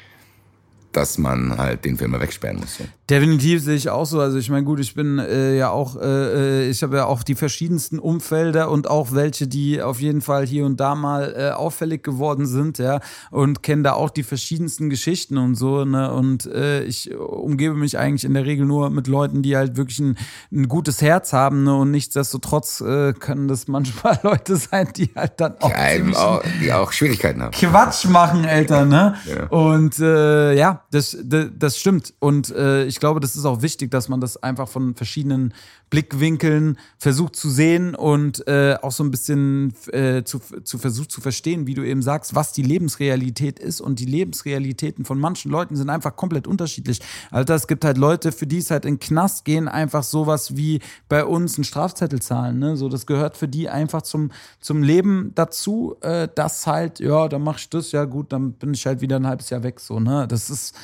[0.92, 2.78] dass man halt den Film wegsperren muss.
[3.10, 4.20] Definitiv sehe ich auch so.
[4.20, 7.22] Also ich meine, gut, ich bin äh, ja auch, äh, äh, ich habe ja auch
[7.22, 11.50] die verschiedensten Umfelder und auch welche, die auf jeden Fall hier und da mal äh,
[11.50, 16.12] auffällig geworden sind, ja, und kenne da auch die verschiedensten Geschichten und so, ne?
[16.12, 19.98] Und äh, ich umgebe mich eigentlich in der Regel nur mit Leuten, die halt wirklich
[19.98, 20.16] ein,
[20.50, 21.74] ein gutes Herz haben, ne?
[21.74, 26.72] Und nichtsdestotrotz äh, können das manchmal Leute sein, die halt dann auch, ja, auch die
[26.72, 27.50] auch Schwierigkeiten haben.
[27.50, 29.16] Quatsch machen, Eltern, ne?
[29.26, 29.46] Ja.
[29.48, 32.12] Und ja, das, das, das stimmt.
[32.20, 35.54] Und äh, ich glaube, das ist auch wichtig, dass man das einfach von verschiedenen
[35.92, 41.20] Blickwinkeln versucht zu sehen und äh, auch so ein bisschen äh, zu, zu versucht zu
[41.20, 43.82] verstehen, wie du eben sagst, was die Lebensrealität ist.
[43.82, 47.00] Und die Lebensrealitäten von manchen Leuten sind einfach komplett unterschiedlich.
[47.30, 50.80] Alter, es gibt halt Leute, für die es halt in Knast gehen, einfach sowas wie
[51.10, 52.58] bei uns einen Strafzettel zahlen.
[52.58, 52.78] Ne?
[52.78, 54.30] So, das gehört für die einfach zum,
[54.60, 58.72] zum Leben dazu, äh, dass halt, ja, dann mach ich das, ja gut, dann bin
[58.72, 59.78] ich halt wieder ein halbes Jahr weg.
[59.78, 60.26] So, ne?
[60.26, 60.74] Das ist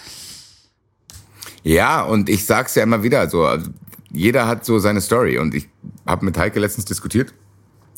[1.62, 3.70] ja, und ich sag's ja immer wieder so, also
[4.11, 5.68] jeder hat so seine Story und ich
[6.06, 7.34] habe mit Heike letztens diskutiert.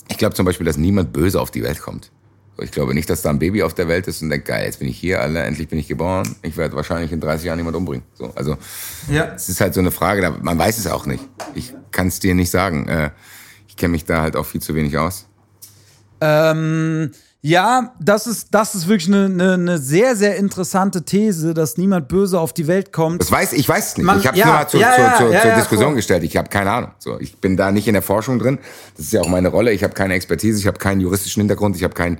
[0.08, 2.10] Ich glaube zum Beispiel, dass niemand böse auf die Welt kommt.
[2.58, 4.80] Ich glaube nicht, dass da ein Baby auf der Welt ist und denkt, geil, jetzt
[4.80, 6.36] bin ich hier, alle, endlich bin ich geboren.
[6.42, 8.04] Ich werde wahrscheinlich in 30 Jahren jemand umbringen.
[8.14, 8.58] So, also
[9.08, 9.32] ja.
[9.34, 11.24] es ist halt so eine Frage, man weiß es auch nicht.
[11.54, 12.88] Ich kann es dir nicht sagen.
[12.88, 13.10] Äh,
[13.66, 15.26] ich kenne mich da halt auch viel zu wenig aus.
[16.20, 17.12] Ähm,
[17.42, 22.06] ja, das ist, das ist wirklich eine, eine, eine, sehr, sehr interessante These, dass niemand
[22.08, 23.22] böse auf die Welt kommt.
[23.22, 24.04] Das weiß ich weiß es nicht.
[24.04, 25.96] Man, ich habe es ja, nur mal zu, ja, zu, ja, zu, zur Diskussion cool.
[25.96, 26.22] gestellt.
[26.22, 26.90] Ich habe keine Ahnung.
[26.98, 28.58] So, ich bin da nicht in der Forschung drin.
[28.94, 29.72] Das ist ja auch meine Rolle.
[29.72, 32.18] Ich habe keine Expertise, ich habe keinen juristischen Hintergrund, ich habe keinen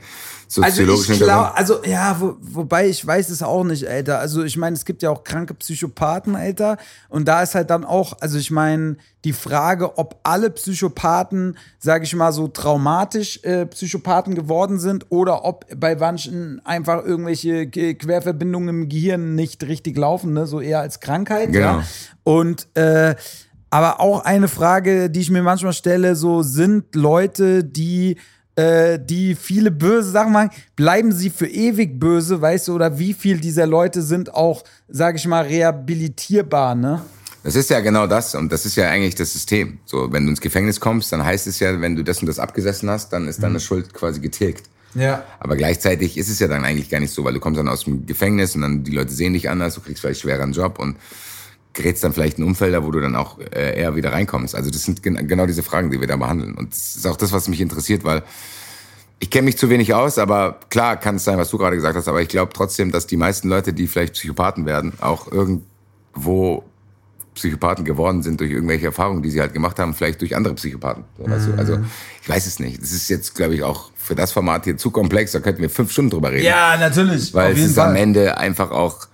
[0.50, 4.18] soziologischen also glaub, Also ja, wo, wobei ich weiß es auch nicht, Alter.
[4.18, 6.76] Also ich meine, es gibt ja auch kranke Psychopathen, Alter.
[7.08, 12.04] Und da ist halt dann auch, also ich meine, die Frage, ob alle Psychopathen, sage
[12.04, 18.68] ich mal so, traumatisch äh, Psychopathen geworden sind oder ob bei manchen einfach irgendwelche Querverbindungen
[18.68, 20.48] im Gehirn nicht richtig laufen, ne?
[20.48, 21.52] so eher als Krankheit.
[21.52, 21.78] Genau.
[21.78, 21.84] Ja?
[22.24, 23.14] Und äh,
[23.70, 28.16] aber auch eine Frage, die ich mir manchmal stelle, so sind Leute, die
[28.56, 33.14] äh, die viele böse Sachen machen, bleiben sie für ewig böse, weißt du, oder wie
[33.14, 37.02] viel dieser Leute sind auch, sage ich mal, rehabilitierbar, ne?
[37.42, 39.78] Das ist ja genau das und das ist ja eigentlich das System.
[39.86, 42.38] So, wenn du ins Gefängnis kommst, dann heißt es ja, wenn du das und das
[42.38, 43.60] abgesessen hast, dann ist deine mhm.
[43.60, 44.68] Schuld quasi getilgt.
[44.94, 45.24] Ja.
[45.38, 47.84] Aber gleichzeitig ist es ja dann eigentlich gar nicht so, weil du kommst dann aus
[47.84, 50.78] dem Gefängnis und dann die Leute sehen dich anders, du kriegst vielleicht schwerer einen Job
[50.78, 50.96] und
[51.72, 54.54] gerätst dann vielleicht in Umfelder, wo du dann auch äh, eher wieder reinkommst.
[54.54, 56.54] Also das sind gen genau diese Fragen, die wir da behandeln.
[56.54, 58.22] Und das ist auch das, was mich interessiert, weil
[59.20, 61.94] ich kenne mich zu wenig aus, aber klar kann es sein, was du gerade gesagt
[61.94, 66.64] hast, aber ich glaube trotzdem, dass die meisten Leute, die vielleicht Psychopathen werden, auch irgendwo
[67.34, 71.04] Psychopathen geworden sind durch irgendwelche Erfahrungen, die sie halt gemacht haben, vielleicht durch andere Psychopathen.
[71.18, 71.32] So, mhm.
[71.32, 71.78] also, also
[72.22, 72.82] ich weiß es nicht.
[72.82, 75.32] Das ist jetzt, glaube ich, auch für das Format hier zu komplex.
[75.32, 76.44] Da könnten wir fünf Stunden drüber reden.
[76.44, 77.32] Ja, natürlich.
[77.32, 77.90] Weil es ist Fall.
[77.90, 79.06] am Ende einfach auch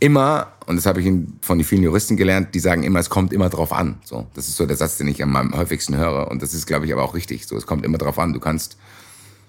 [0.00, 1.06] immer, und das habe ich
[1.40, 3.96] von den vielen Juristen gelernt, die sagen immer, es kommt immer drauf an.
[4.04, 6.30] So, das ist so der Satz, den ich am häufigsten höre.
[6.30, 7.46] Und das ist, glaube ich, aber auch richtig.
[7.46, 8.32] So, es kommt immer drauf an.
[8.32, 8.76] Du kannst,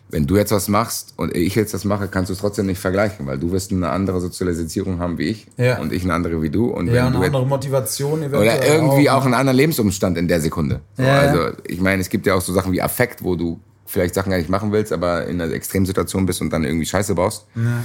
[0.09, 2.79] wenn du jetzt was machst und ich jetzt das mache, kannst du es trotzdem nicht
[2.79, 5.79] vergleichen, weil du wirst eine andere Sozialisierung haben wie ich ja.
[5.79, 6.67] und ich eine andere wie du.
[6.67, 8.23] Und ja, eine du andere Motivation.
[8.23, 10.81] Oder irgendwie auch, auch einen anderen Lebensumstand in der Sekunde.
[10.97, 13.59] So, ja, also ich meine, es gibt ja auch so Sachen wie Affekt, wo du
[13.85, 17.15] vielleicht Sachen gar nicht machen willst, aber in einer Extremsituation bist und dann irgendwie Scheiße
[17.15, 17.45] baust.
[17.55, 17.83] Ja.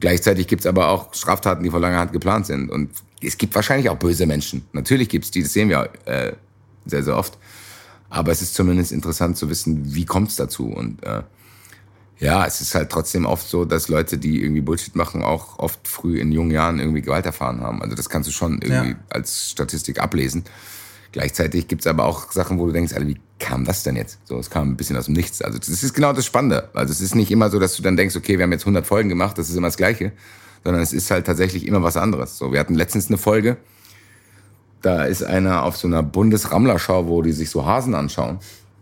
[0.00, 2.70] Gleichzeitig gibt's aber auch Straftaten, die vor langer Hand geplant sind.
[2.70, 2.90] Und
[3.22, 4.66] es gibt wahrscheinlich auch böse Menschen.
[4.72, 6.32] Natürlich gibt's die, das sehen wir äh,
[6.84, 7.38] sehr, sehr oft.
[8.10, 10.66] Aber es ist zumindest interessant zu wissen, wie kommt's dazu.
[10.66, 11.22] Und äh,
[12.18, 15.86] ja, es ist halt trotzdem oft so, dass Leute, die irgendwie Bullshit machen, auch oft
[15.86, 17.82] früh in jungen Jahren irgendwie Gewalt erfahren haben.
[17.82, 18.98] Also das kannst du schon irgendwie ja.
[19.10, 20.44] als Statistik ablesen.
[21.12, 24.18] Gleichzeitig gibt's aber auch Sachen, wo du denkst, Alter, wie kam das denn jetzt?
[24.24, 25.42] So, es kam ein bisschen aus dem Nichts.
[25.42, 26.68] Also das ist genau das Spannende.
[26.74, 28.86] Also es ist nicht immer so, dass du dann denkst, okay, wir haben jetzt 100
[28.86, 30.12] Folgen gemacht, das ist immer das Gleiche,
[30.64, 32.38] sondern es ist halt tatsächlich immer was anderes.
[32.38, 33.56] So, wir hatten letztens eine Folge,
[34.82, 38.38] da ist einer auf so einer Bundesrammlerschau, wo die sich so Hasen anschauen.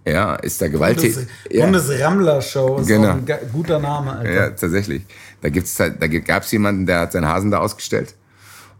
[0.06, 1.14] Ja, ist da gewalttätig.
[1.14, 1.64] Bundes, ja.
[1.64, 3.12] Bundesrammler-Show ist genau.
[3.12, 4.32] ein guter Name, Alter.
[4.32, 5.02] Ja, tatsächlich.
[5.40, 8.14] Da gibt's halt, da gab's jemanden, der hat seinen Hasen da ausgestellt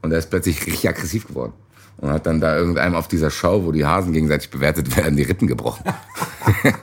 [0.03, 1.55] und der ist plötzlich richtig aggressiv geworden.
[1.99, 5.23] Und hat dann da irgendeinem auf dieser Show, wo die Hasen gegenseitig bewertet werden, die
[5.23, 5.85] Rippen gebrochen.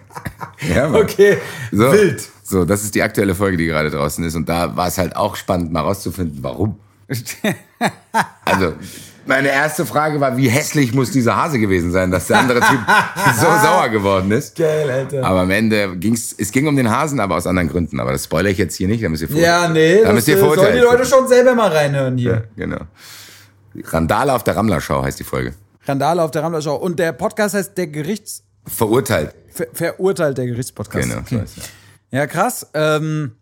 [0.74, 1.01] ja, Mann.
[1.03, 1.38] Okay,
[1.72, 2.24] so, wild.
[2.43, 4.36] So, das ist die aktuelle Folge, die gerade draußen ist.
[4.36, 6.80] Und da war es halt auch spannend, mal rauszufinden, warum.
[8.45, 8.74] also,
[9.26, 12.80] meine erste Frage war, wie hässlich muss dieser Hase gewesen sein, dass der andere Typ
[13.36, 14.55] so sauer geworden ist.
[14.57, 15.24] Geil, Alter.
[15.24, 17.99] Aber am Ende ging's, es ging um den Hasen, aber aus anderen Gründen.
[17.99, 20.38] Aber das spoilere ich jetzt hier nicht, da müsst ihr Ja, nee, da müsst ihr
[20.38, 22.32] sollen die Leute schon selber mal reinhören hier.
[22.32, 22.82] Ja, genau.
[23.76, 25.54] Randale auf der Rammler-Schau heißt die Folge.
[25.86, 26.76] Randale auf der Rammler-Schau.
[26.76, 28.44] Und der Podcast heißt der Gerichts...
[28.68, 29.34] Verurteilt.
[29.50, 31.10] Ver verurteilt der Gerichtspodcast.
[31.10, 31.22] Genau.
[31.22, 31.44] Okay.
[32.12, 32.68] Ja, krass.
[32.74, 33.36] Ähm,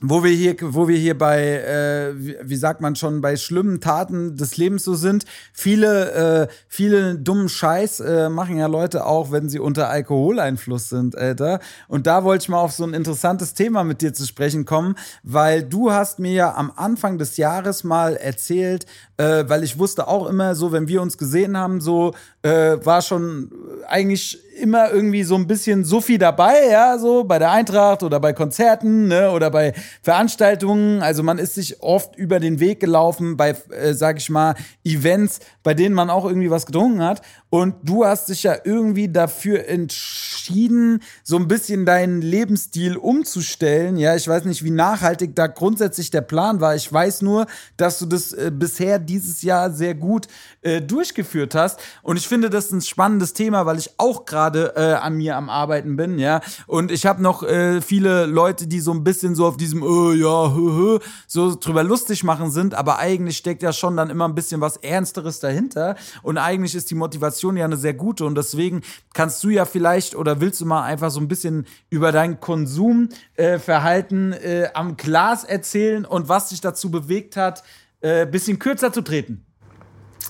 [0.00, 4.36] wo wir hier, wo wir hier bei, äh, wie, sagt man schon, bei schlimmen Taten
[4.36, 5.24] des Lebens so sind.
[5.52, 11.16] Viele, äh, viele dummen Scheiß äh, machen ja Leute auch, wenn sie unter Alkoholeinfluss sind,
[11.16, 11.58] Alter.
[11.88, 14.94] Und da wollte ich mal auf so ein interessantes Thema mit dir zu sprechen kommen,
[15.24, 18.86] weil du hast mir ja am Anfang des Jahres mal erzählt,
[19.16, 23.02] äh, weil ich wusste auch immer so, wenn wir uns gesehen haben, so äh, war
[23.02, 23.50] schon
[23.88, 28.32] eigentlich immer irgendwie so ein bisschen Suffi dabei, ja, so bei der Eintracht oder bei
[28.32, 29.72] Konzerten ne, oder bei
[30.02, 31.02] Veranstaltungen.
[31.02, 35.40] Also man ist sich oft über den Weg gelaufen bei, äh, sag ich mal, Events,
[35.62, 37.22] bei denen man auch irgendwie was getrunken hat.
[37.50, 43.96] Und du hast dich ja irgendwie dafür entschieden, so ein bisschen deinen Lebensstil umzustellen.
[43.96, 46.74] Ja, ich weiß nicht, wie nachhaltig da grundsätzlich der Plan war.
[46.74, 50.28] Ich weiß nur, dass du das äh, bisher dieses Jahr sehr gut
[50.60, 51.80] äh, durchgeführt hast.
[52.02, 55.48] Und ich finde, das ein spannendes Thema, weil ich auch gerade äh, an mir am
[55.48, 56.18] Arbeiten bin.
[56.18, 59.77] Ja, und ich habe noch äh, viele Leute, die so ein bisschen so auf diesem,
[59.82, 62.74] äh, ja, hö, hö, so drüber lustig machen sind.
[62.74, 65.96] Aber eigentlich steckt ja schon dann immer ein bisschen was Ernsteres dahinter.
[66.22, 69.64] Und eigentlich ist die Motivation Motivation ja eine sehr gute und deswegen kannst du ja
[69.64, 74.96] vielleicht oder willst du mal einfach so ein bisschen über dein Konsumverhalten äh, äh, am
[74.96, 77.62] Glas erzählen und was dich dazu bewegt hat,
[78.00, 79.44] äh, bisschen kürzer zu treten?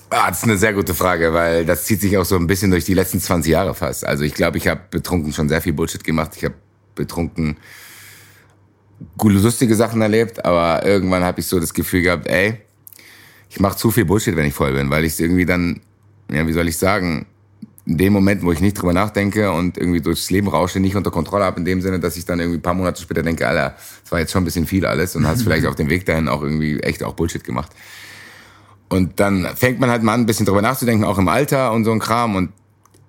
[0.09, 2.71] Ah, das ist eine sehr gute Frage, weil das zieht sich auch so ein bisschen
[2.71, 4.05] durch die letzten 20 Jahre fast.
[4.05, 6.31] Also ich glaube, ich habe betrunken schon sehr viel Bullshit gemacht.
[6.35, 6.55] Ich habe
[6.95, 7.57] betrunken
[9.17, 12.59] gute, lustige Sachen erlebt, aber irgendwann habe ich so das Gefühl gehabt, ey,
[13.49, 15.81] ich mache zu viel Bullshit, wenn ich voll bin, weil ich es irgendwie dann
[16.31, 17.25] ja, wie soll ich sagen,
[17.85, 21.09] in dem Moment, wo ich nicht drüber nachdenke und irgendwie durchs Leben rausche, nicht unter
[21.09, 23.75] Kontrolle habe, in dem Sinne, dass ich dann irgendwie ein paar Monate später denke, Alter,
[24.03, 26.27] das war jetzt schon ein bisschen viel alles und hast vielleicht auf dem Weg dahin
[26.27, 27.71] auch irgendwie echt auch Bullshit gemacht.
[28.89, 31.85] Und dann fängt man halt mal an, ein bisschen drüber nachzudenken, auch im Alter und
[31.85, 32.35] so ein Kram.
[32.35, 32.51] Und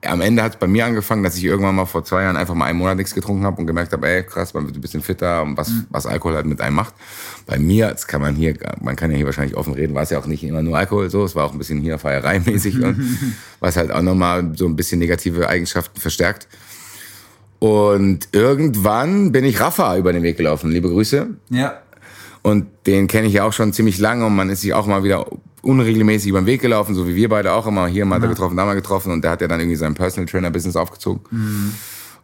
[0.03, 2.55] am Ende hat es bei mir angefangen, dass ich irgendwann mal vor zwei Jahren einfach
[2.55, 5.03] mal einen Monat nichts getrunken habe und gemerkt habe, ey, krass, man wird ein bisschen
[5.03, 5.87] fitter und was, mhm.
[5.91, 6.95] was Alkohol halt mit einem macht.
[7.47, 10.11] Bei mir, das kann man hier, man kann ja hier wahrscheinlich offen reden, war es
[10.11, 13.19] ja auch nicht immer nur Alkohol so, es war auch ein bisschen hier feiereimäßig und
[13.61, 16.49] was halt auch nochmal so ein bisschen negative Eigenschaften verstärkt.
[17.59, 20.71] Und irgendwann bin ich Rafa über den Weg gelaufen.
[20.71, 21.27] Liebe Grüße.
[21.51, 21.83] Ja.
[22.43, 25.05] Und den kenne ich ja auch schon ziemlich lange und man ist sich auch mal
[25.05, 25.27] wieder
[25.63, 27.87] unregelmäßig über den Weg gelaufen, so wie wir beide auch immer.
[27.87, 28.27] Hier mal ja.
[28.27, 31.23] getroffen, da mal getroffen und der hat ja dann irgendwie sein Personal Trainer Business aufgezogen.
[31.31, 31.75] Mhm.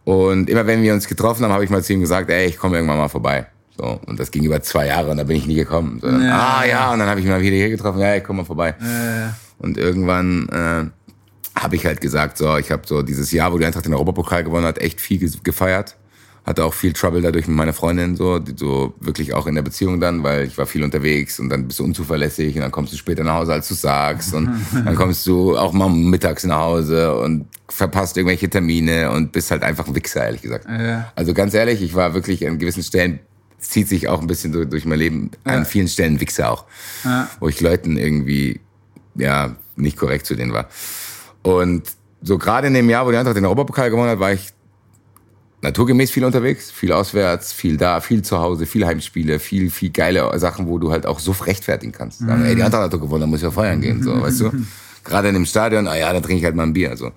[0.05, 2.59] Und immer wenn wir uns getroffen haben, habe ich mal zu ihm gesagt, ey, ich
[2.59, 3.47] komme irgendwann mal vorbei.
[3.77, 5.99] So, und das ging über zwei Jahre und da bin ich nie gekommen.
[6.01, 6.61] So, ja.
[6.61, 8.47] Ah ja, und dann habe ich ihn mal wieder hier getroffen, ja, ich komme mal
[8.47, 8.75] vorbei.
[8.81, 13.59] Ja, und irgendwann äh, habe ich halt gesagt, so, ich habe so dieses Jahr, wo
[13.59, 15.97] die Eintracht den Europapokal gewonnen hat, echt viel gefeiert
[16.47, 19.63] hatte auch viel Trouble dadurch mit meiner Freundin, so, die, so wirklich auch in der
[19.63, 22.93] Beziehung dann, weil ich war viel unterwegs und dann bist du unzuverlässig und dann kommst
[22.93, 26.61] du später nach Hause, als du sagst und dann kommst du auch mal mittags nach
[26.61, 30.67] Hause und verpasst irgendwelche Termine und bist halt einfach ein Wichser, ehrlich gesagt.
[30.69, 31.13] Ja.
[31.17, 33.19] Also ganz ehrlich, ich war wirklich an gewissen Stellen
[33.59, 35.55] zieht sich auch ein bisschen durch, durch mein Leben ja.
[35.55, 36.67] an vielen Stellen Wichser auch,
[37.05, 37.29] ja.
[37.41, 38.61] wo ich Leuten irgendwie
[39.17, 40.69] ja nicht korrekt zu denen war.
[41.43, 41.83] Und
[42.23, 44.53] so gerade in dem Jahr, wo die Eintracht den Europapokal gewonnen hat, war ich
[45.63, 50.39] naturgemäß viel unterwegs, viel auswärts, viel da, viel zu Hause, viel Heimspiele, viel, viel geile
[50.39, 52.21] Sachen, wo du halt auch so rechtfertigen kannst.
[52.21, 54.41] Sagen, ey, die andere hat doch gewonnen, da muss ich ja feiern gehen, so, weißt
[54.41, 54.53] du?
[55.05, 57.13] Gerade in dem Stadion, ah ja, dann trinke ich halt mal ein Bier, so.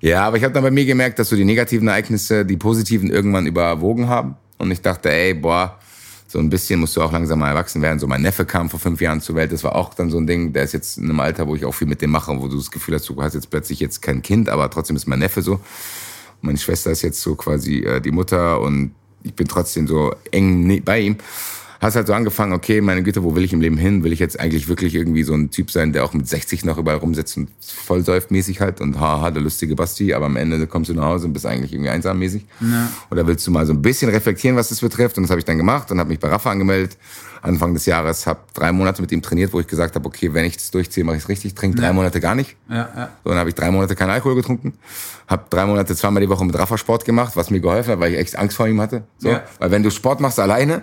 [0.00, 3.10] Ja, aber ich habe dann bei mir gemerkt, dass so die negativen Ereignisse die positiven
[3.10, 4.36] irgendwann überwogen haben.
[4.56, 5.78] Und ich dachte, ey, boah,
[6.26, 7.98] so ein bisschen musst du auch langsam mal erwachsen werden.
[7.98, 9.52] So mein Neffe kam vor fünf Jahren zur Welt.
[9.52, 10.52] Das war auch dann so ein Ding.
[10.52, 12.56] Der ist jetzt in einem Alter, wo ich auch viel mit dem mache, wo du
[12.56, 15.42] das Gefühl hast, du hast jetzt plötzlich jetzt kein Kind, aber trotzdem ist mein Neffe
[15.42, 15.60] so.
[16.42, 20.66] Meine Schwester ist jetzt so quasi äh, die Mutter und ich bin trotzdem so eng
[20.66, 21.16] ne, bei ihm.
[21.80, 24.04] Hast halt so angefangen, okay, meine Güte, wo will ich im Leben hin?
[24.04, 26.76] Will ich jetzt eigentlich wirklich irgendwie so ein Typ sein, der auch mit 60 noch
[26.76, 30.90] überall rumsitzt und vollsäuft mäßig halt und haha, der lustige Basti, aber am Ende kommst
[30.90, 32.44] du nach Hause und bist eigentlich irgendwie einsam mäßig?
[32.60, 32.92] Ja.
[33.10, 35.16] Oder willst du mal so ein bisschen reflektieren, was das betrifft?
[35.16, 36.98] Und das habe ich dann gemacht und habe mich bei Rafa angemeldet
[37.42, 40.44] Anfang des Jahres, habe drei Monate mit ihm trainiert, wo ich gesagt habe, okay, wenn
[40.44, 42.56] ich das durchziehe, mache ich es richtig, trinke drei Monate gar nicht.
[42.68, 43.08] Ja, ja.
[43.24, 44.74] So, dann habe ich drei Monate keinen Alkohol getrunken,
[45.26, 48.12] habe drei Monate zweimal die Woche mit Rafa Sport gemacht, was mir geholfen hat, weil
[48.12, 49.04] ich echt Angst vor ihm hatte.
[49.18, 49.42] So, ja.
[49.58, 50.82] Weil wenn du Sport machst alleine,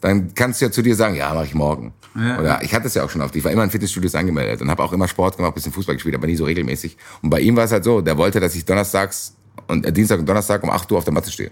[0.00, 1.92] dann kannst du ja zu dir sagen, ja, mache ich morgen.
[2.14, 2.38] Ja.
[2.38, 3.34] Oder ich hatte es ja auch schon oft.
[3.36, 6.14] Ich war immer in Fitnessstudios angemeldet und habe auch immer Sport gemacht, bisschen Fußball gespielt,
[6.14, 6.96] aber nie so regelmäßig.
[7.22, 9.34] Und bei ihm war es halt so, der wollte, dass ich donnerstags
[9.66, 11.50] und äh, Dienstag und Donnerstag um 8 Uhr auf der Matte stehe.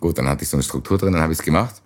[0.00, 1.82] Gut, dann hatte ich so eine Struktur drin, dann habe ich es gemacht.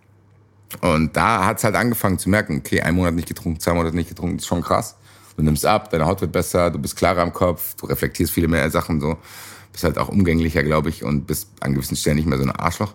[0.81, 3.97] Und da hat es halt angefangen zu merken, okay, ein Monat nicht getrunken, zwei Monate
[3.97, 4.97] nicht getrunken, ist schon krass.
[5.37, 8.49] Du nimmst ab, deine Haut wird besser, du bist klarer am Kopf, du reflektierst viele
[8.49, 9.17] mehr Sachen so.
[9.73, 12.51] Bist halt auch umgänglicher, glaube ich, und bist an gewissen Stellen nicht mehr so ein
[12.51, 12.95] Arschloch.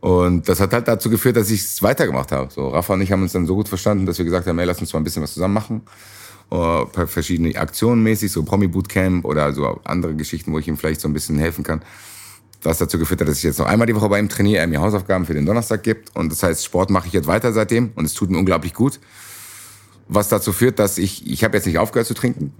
[0.00, 2.52] Und das hat halt dazu geführt, dass ich es weitergemacht habe.
[2.52, 4.66] So, Rafa und ich haben uns dann so gut verstanden, dass wir gesagt haben, hey,
[4.66, 5.82] lass uns mal ein bisschen was zusammen machen.
[6.52, 11.08] Uh, verschiedene Aktionen mäßig, so Promi-Bootcamp oder so andere Geschichten, wo ich ihm vielleicht so
[11.08, 11.80] ein bisschen helfen kann.
[12.64, 14.66] Was dazu geführt hat, dass ich jetzt noch einmal die Woche bei ihm trainiere, er
[14.66, 16.16] mir Hausaufgaben für den Donnerstag gibt.
[16.16, 19.00] Und das heißt, Sport mache ich jetzt weiter seitdem und es tut mir unglaublich gut.
[20.08, 22.52] Was dazu führt, dass ich, ich habe jetzt nicht aufgehört zu trinken.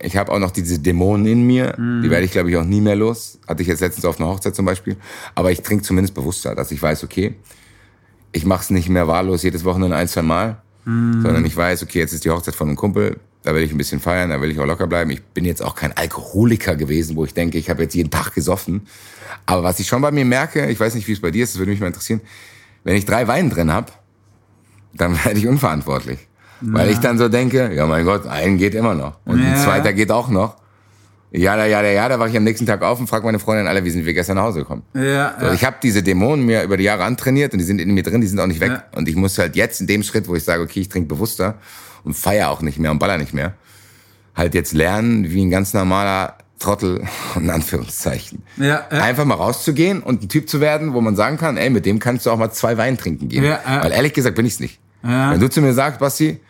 [0.00, 1.74] Ich habe auch noch diese Dämonen in mir.
[1.76, 2.02] Mhm.
[2.02, 3.38] Die werde ich, glaube ich, auch nie mehr los.
[3.48, 4.96] Hatte ich jetzt letztens auf einer Hochzeit zum Beispiel.
[5.34, 7.34] Aber ich trinke zumindest bewusster, dass ich weiß, okay,
[8.30, 10.62] ich mache es nicht mehr wahllos jedes Wochenende ein, zwei Mal.
[10.84, 11.22] Mhm.
[11.22, 13.18] Sondern ich weiß, okay, jetzt ist die Hochzeit von einem Kumpel.
[13.48, 15.10] Da will ich ein bisschen feiern, da will ich auch locker bleiben.
[15.10, 18.34] Ich bin jetzt auch kein Alkoholiker gewesen, wo ich denke, ich habe jetzt jeden Tag
[18.34, 18.86] gesoffen.
[19.46, 21.54] Aber was ich schon bei mir merke, ich weiß nicht, wie es bei dir ist,
[21.54, 22.20] das würde mich mal interessieren,
[22.84, 23.90] wenn ich drei Weine drin habe,
[24.92, 26.18] dann werde ich unverantwortlich.
[26.60, 26.74] Ja.
[26.74, 29.16] Weil ich dann so denke, ja mein Gott, ein geht immer noch.
[29.24, 29.52] Und ja.
[29.52, 30.56] ein zweiter geht auch noch.
[31.30, 33.38] Ja, da, ja, da, ja, da war ich am nächsten Tag auf und frage meine
[33.38, 34.82] Freundin alle, wie sind wir gestern nach Hause gekommen?
[34.92, 35.52] Ja, so, ja.
[35.54, 38.20] Ich habe diese Dämonen mir über die Jahre antrainiert und die sind in mir drin,
[38.20, 38.72] die sind auch nicht weg.
[38.72, 38.84] Ja.
[38.94, 41.54] Und ich muss halt jetzt in dem Schritt, wo ich sage, okay, ich trinke bewusster
[42.08, 43.52] und feier auch nicht mehr und baller nicht mehr,
[44.34, 47.06] halt jetzt lernen, wie ein ganz normaler Trottel,
[47.36, 48.42] in Anführungszeichen.
[48.56, 49.02] Ja, ja.
[49.02, 51.98] Einfach mal rauszugehen und ein Typ zu werden, wo man sagen kann, ey, mit dem
[51.98, 53.44] kannst du auch mal zwei Wein trinken gehen.
[53.44, 53.60] Ja.
[53.82, 54.80] Weil ehrlich gesagt bin ich's nicht.
[55.02, 55.32] Ja.
[55.32, 56.40] Wenn du zu mir sagst, Basti,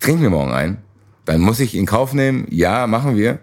[0.00, 0.78] trink mir morgen ein,
[1.26, 3.38] dann muss ich in Kauf nehmen, ja, machen wir.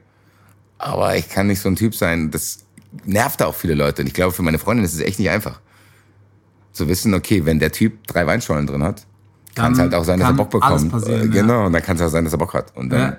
[0.77, 2.31] Aber ich kann nicht so ein Typ sein.
[2.31, 2.65] Das
[3.05, 4.01] nervt auch viele Leute.
[4.01, 5.61] Und ich glaube, für meine Freundin ist es echt nicht einfach.
[6.73, 9.05] Zu wissen, okay, wenn der Typ drei Weinschollen drin hat,
[9.55, 11.07] kann es halt auch sein, dass er Bock bekommt.
[11.07, 11.65] Äh, genau, ja.
[11.65, 12.75] und dann kann es auch sein, dass er Bock hat.
[12.75, 13.17] Und dann ja.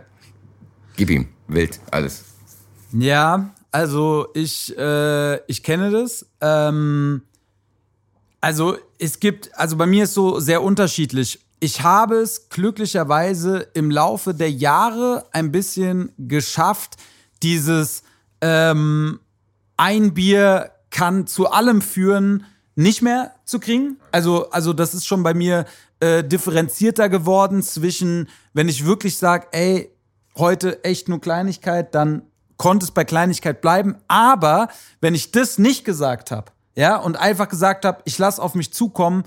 [0.97, 2.25] gib ihm wild alles.
[2.93, 6.27] Ja, also ich, äh, ich kenne das.
[6.41, 7.23] Ähm,
[8.41, 13.91] also es gibt, also bei mir ist so sehr unterschiedlich ich habe es glücklicherweise im
[13.91, 16.97] Laufe der Jahre ein bisschen geschafft,
[17.43, 18.03] dieses
[18.41, 19.21] ähm,
[19.77, 22.45] ein Bier kann zu allem führen,
[22.77, 23.97] nicht mehr zu kriegen.
[24.13, 25.65] Also, also das ist schon bei mir
[25.99, 29.91] äh, differenzierter geworden zwischen, wenn ich wirklich sage, ey,
[30.37, 32.23] heute echt nur Kleinigkeit, dann
[32.59, 33.97] konnte es bei Kleinigkeit bleiben.
[34.07, 34.69] Aber
[35.01, 38.73] wenn ich das nicht gesagt habe, ja, und einfach gesagt habe, ich lasse auf mich
[38.73, 39.25] zukommen,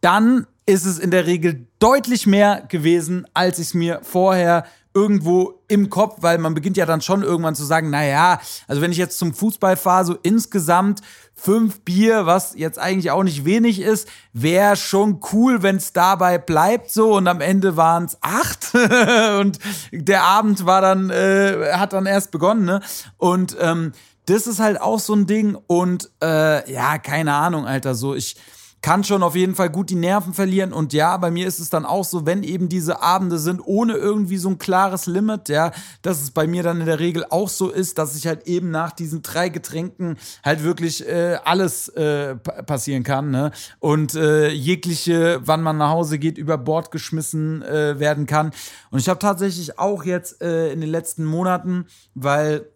[0.00, 4.64] dann ist es in der Regel deutlich mehr gewesen, als ich es mir vorher
[4.94, 8.92] irgendwo im Kopf, weil man beginnt ja dann schon irgendwann zu sagen, naja, also wenn
[8.92, 11.00] ich jetzt zum Fußball fahre, so insgesamt
[11.34, 16.38] fünf Bier, was jetzt eigentlich auch nicht wenig ist, wäre schon cool, wenn es dabei
[16.38, 17.14] bleibt so.
[17.16, 18.74] Und am Ende waren es acht.
[19.40, 19.58] Und
[19.92, 22.80] der Abend war dann, äh, hat dann erst begonnen, ne?
[23.18, 23.92] Und ähm,
[24.26, 25.56] das ist halt auch so ein Ding.
[25.66, 28.36] Und äh, ja, keine Ahnung, Alter, so ich
[28.84, 30.74] kann schon auf jeden Fall gut die Nerven verlieren.
[30.74, 33.94] Und ja, bei mir ist es dann auch so, wenn eben diese Abende sind, ohne
[33.94, 35.72] irgendwie so ein klares Limit, ja,
[36.02, 38.70] dass es bei mir dann in der Regel auch so ist, dass ich halt eben
[38.70, 43.52] nach diesen drei Getränken halt wirklich äh, alles äh, passieren kann, ne?
[43.78, 48.50] Und äh, jegliche, wann man nach Hause geht, über Bord geschmissen äh, werden kann.
[48.90, 52.66] Und ich habe tatsächlich auch jetzt äh, in den letzten Monaten, weil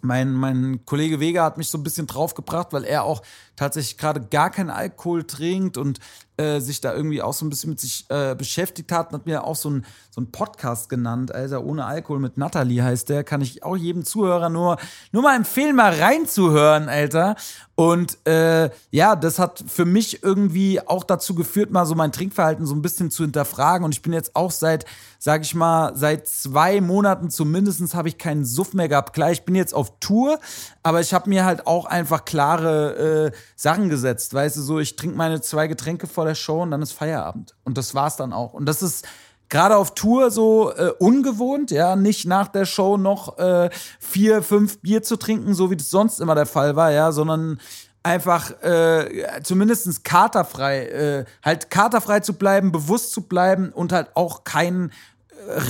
[0.00, 3.22] mein, mein Kollege Vega hat mich so ein bisschen draufgebracht, weil er auch
[3.56, 5.98] tatsächlich gerade gar keinen Alkohol trinkt und
[6.36, 9.26] äh, sich da irgendwie auch so ein bisschen mit sich äh, beschäftigt hat und hat
[9.26, 13.40] mir auch so einen so Podcast genannt, Alter, ohne Alkohol mit Natalie heißt der, kann
[13.40, 14.76] ich auch jedem Zuhörer nur,
[15.10, 17.34] nur mal empfehlen, mal reinzuhören, Alter.
[17.74, 22.66] Und äh, ja, das hat für mich irgendwie auch dazu geführt, mal so mein Trinkverhalten
[22.66, 23.84] so ein bisschen zu hinterfragen.
[23.84, 24.84] Und ich bin jetzt auch seit,
[25.18, 29.12] sag ich mal, seit zwei Monaten zumindest habe ich keinen Suff mehr gehabt.
[29.12, 30.38] Klar, ich bin jetzt auf Tour,
[30.84, 34.34] aber ich habe mir halt auch einfach klare äh, Sachen gesetzt.
[34.34, 37.54] Weißt du, so, ich trinke meine zwei Getränke vor der Show und dann ist Feierabend.
[37.64, 38.52] Und das war's dann auch.
[38.52, 39.06] Und das ist
[39.48, 44.80] gerade auf Tour so äh, ungewohnt, ja, nicht nach der Show noch äh, vier, fünf
[44.80, 47.58] Bier zu trinken, so wie das sonst immer der Fall war, ja, sondern
[48.02, 54.44] einfach äh, zumindest katerfrei, äh, halt katerfrei zu bleiben, bewusst zu bleiben und halt auch
[54.44, 54.92] keinen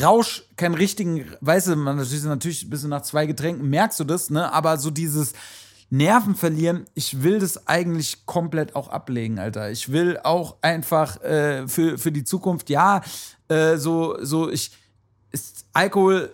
[0.02, 4.04] Rausch, keinen richtigen, weißt du, man natürlich, natürlich ein bisschen nach zwei Getränken merkst du
[4.04, 4.52] das, ne?
[4.52, 5.32] Aber so dieses
[5.90, 9.70] Nerven verlieren, ich will das eigentlich komplett auch ablegen, Alter.
[9.70, 13.02] Ich will auch einfach äh, für, für die Zukunft, ja,
[13.48, 14.72] äh, so, so, ich,
[15.30, 16.30] ist, Alkohol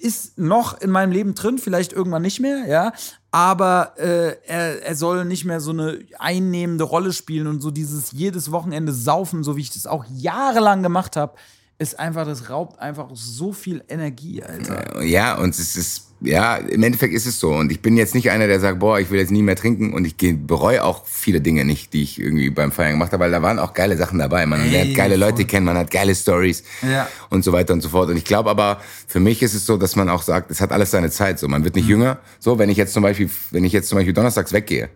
[0.00, 2.92] ist noch in meinem Leben drin, vielleicht irgendwann nicht mehr, ja.
[3.30, 8.12] aber äh, er, er soll nicht mehr so eine einnehmende Rolle spielen und so dieses
[8.12, 11.34] jedes Wochenende saufen, so wie ich das auch jahrelang gemacht habe,
[11.78, 15.02] ist einfach, das raubt einfach so viel Energie, Alter.
[15.02, 17.50] Ja, und es ist ja, im Endeffekt ist es so.
[17.50, 19.92] Und ich bin jetzt nicht einer, der sagt, boah, ich will jetzt nie mehr trinken.
[19.92, 20.16] Und ich
[20.46, 23.58] bereue auch viele Dinge nicht, die ich irgendwie beim Feiern gemacht habe, weil da waren
[23.58, 24.46] auch geile Sachen dabei.
[24.46, 27.06] Man lernt geile Leute kennen, man hat geile Stories ja.
[27.28, 28.08] und so weiter und so fort.
[28.08, 30.72] Und ich glaube aber, für mich ist es so, dass man auch sagt, es hat
[30.72, 31.38] alles seine Zeit.
[31.38, 31.90] So, man wird nicht mhm.
[31.90, 32.18] jünger.
[32.38, 34.88] So, wenn ich jetzt zum Beispiel, wenn ich jetzt zum Beispiel donnerstags weggehe,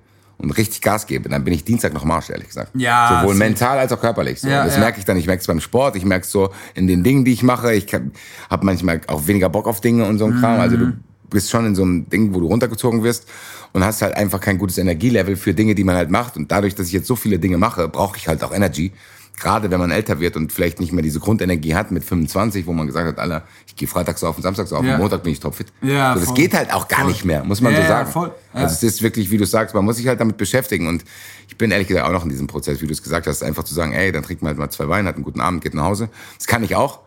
[0.43, 2.71] und richtig Gas gebe, dann bin ich Dienstag noch Marsch, ehrlich gesagt.
[2.75, 3.21] Ja.
[3.21, 4.41] Sowohl mental als auch körperlich.
[4.41, 4.49] So.
[4.49, 4.81] Ja, das ja.
[4.81, 5.17] merke ich dann.
[5.17, 7.75] Ich merke es beim Sport, ich merke es so in den Dingen, die ich mache.
[7.75, 10.61] Ich habe manchmal auch weniger Bock auf Dinge und so ein Kram.
[10.61, 13.27] Also du mhm bist schon in so einem Ding, wo du runtergezogen wirst
[13.73, 16.37] und hast halt einfach kein gutes Energielevel für Dinge, die man halt macht.
[16.37, 18.93] Und dadurch, dass ich jetzt so viele Dinge mache, brauche ich halt auch Energy.
[19.41, 22.73] Gerade wenn man älter wird und vielleicht nicht mehr diese Grundenergie hat mit 25, wo
[22.73, 24.95] man gesagt hat, Alter, ich gehe freitags auf und samstags auf ja.
[24.95, 25.69] und Montag bin ich topfit.
[25.81, 26.37] Ja, so, das voll.
[26.37, 27.09] geht halt auch gar voll.
[27.09, 28.07] nicht mehr, muss man ja, so sagen.
[28.07, 28.35] Ja, voll.
[28.53, 30.87] Also es ist wirklich, wie du sagst, man muss sich halt damit beschäftigen.
[30.87, 31.05] Und
[31.49, 33.65] ich bin ehrlich gesagt auch noch in diesem Prozess, wie du es gesagt hast, einfach
[33.65, 35.75] zu sagen, ey, dann trinkt man halt mal zwei Weine, hat einen guten Abend, geht
[35.75, 36.11] nach Hause.
[36.37, 37.01] Das kann ich auch.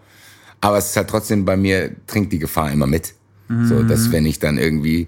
[0.60, 3.14] Aber es ist halt trotzdem bei mir, trinkt die Gefahr immer mit.
[3.48, 3.68] Mhm.
[3.68, 5.08] So, dass wenn ich dann irgendwie,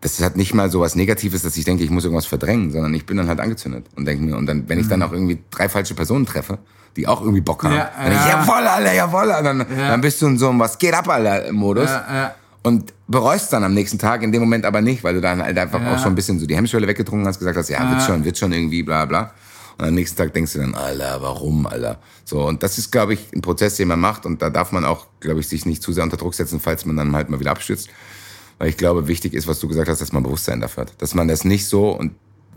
[0.00, 2.94] das hat nicht mal so was Negatives, dass ich denke, ich muss irgendwas verdrängen, sondern
[2.94, 5.06] ich bin dann halt angezündet und denke mir, und dann, wenn ich dann mhm.
[5.06, 6.58] auch irgendwie drei falsche Personen treffe,
[6.96, 8.24] die auch irgendwie Bock haben, ja, dann ja.
[8.24, 9.88] ich, jawoll, Alter, jawoll, dann, ja.
[9.88, 11.88] dann bist du in so einem Was geht ab, Alter, Modus.
[11.88, 12.34] Ja, ja.
[12.62, 15.56] Und bereust dann am nächsten Tag, in dem Moment aber nicht, weil du dann halt
[15.58, 18.24] einfach auch schon ein bisschen so die Hemmschwelle weggetrunken hast, gesagt hast, ja, wird schon,
[18.24, 19.32] wird schon irgendwie, bla, bla.
[19.78, 21.98] Und am nächsten Tag denkst du dann, Alter, warum, Alter?
[22.24, 24.26] So, und das ist, glaube ich, ein Prozess, den man macht.
[24.26, 26.84] Und da darf man auch, glaube ich, sich nicht zu sehr unter Druck setzen, falls
[26.84, 27.88] man dann halt mal wieder abstürzt.
[28.58, 31.00] Weil ich glaube, wichtig ist, was du gesagt hast, dass man Bewusstsein dafür hat.
[31.00, 32.12] Dass man das nicht so, und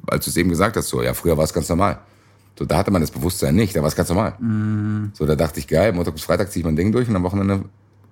[0.07, 1.99] als du es eben gesagt hast, so, ja, früher war es ganz normal.
[2.57, 4.31] So, da hatte man das Bewusstsein nicht, da war es ganz normal.
[4.39, 5.11] Mm.
[5.13, 7.23] So, da dachte ich, geil, Montag bis Freitag ziehe ich mein Ding durch und am
[7.23, 7.63] Wochenende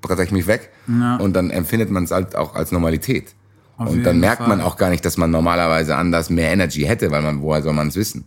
[0.02, 0.70] bretter ich mich weg.
[0.88, 1.18] Ja.
[1.18, 3.36] Und dann empfindet man es halt auch als Normalität.
[3.78, 4.50] Auf und dann merkt Fall.
[4.50, 7.74] man auch gar nicht, dass man normalerweise anders mehr Energy hätte, weil man, woher soll
[7.74, 8.26] man es wissen?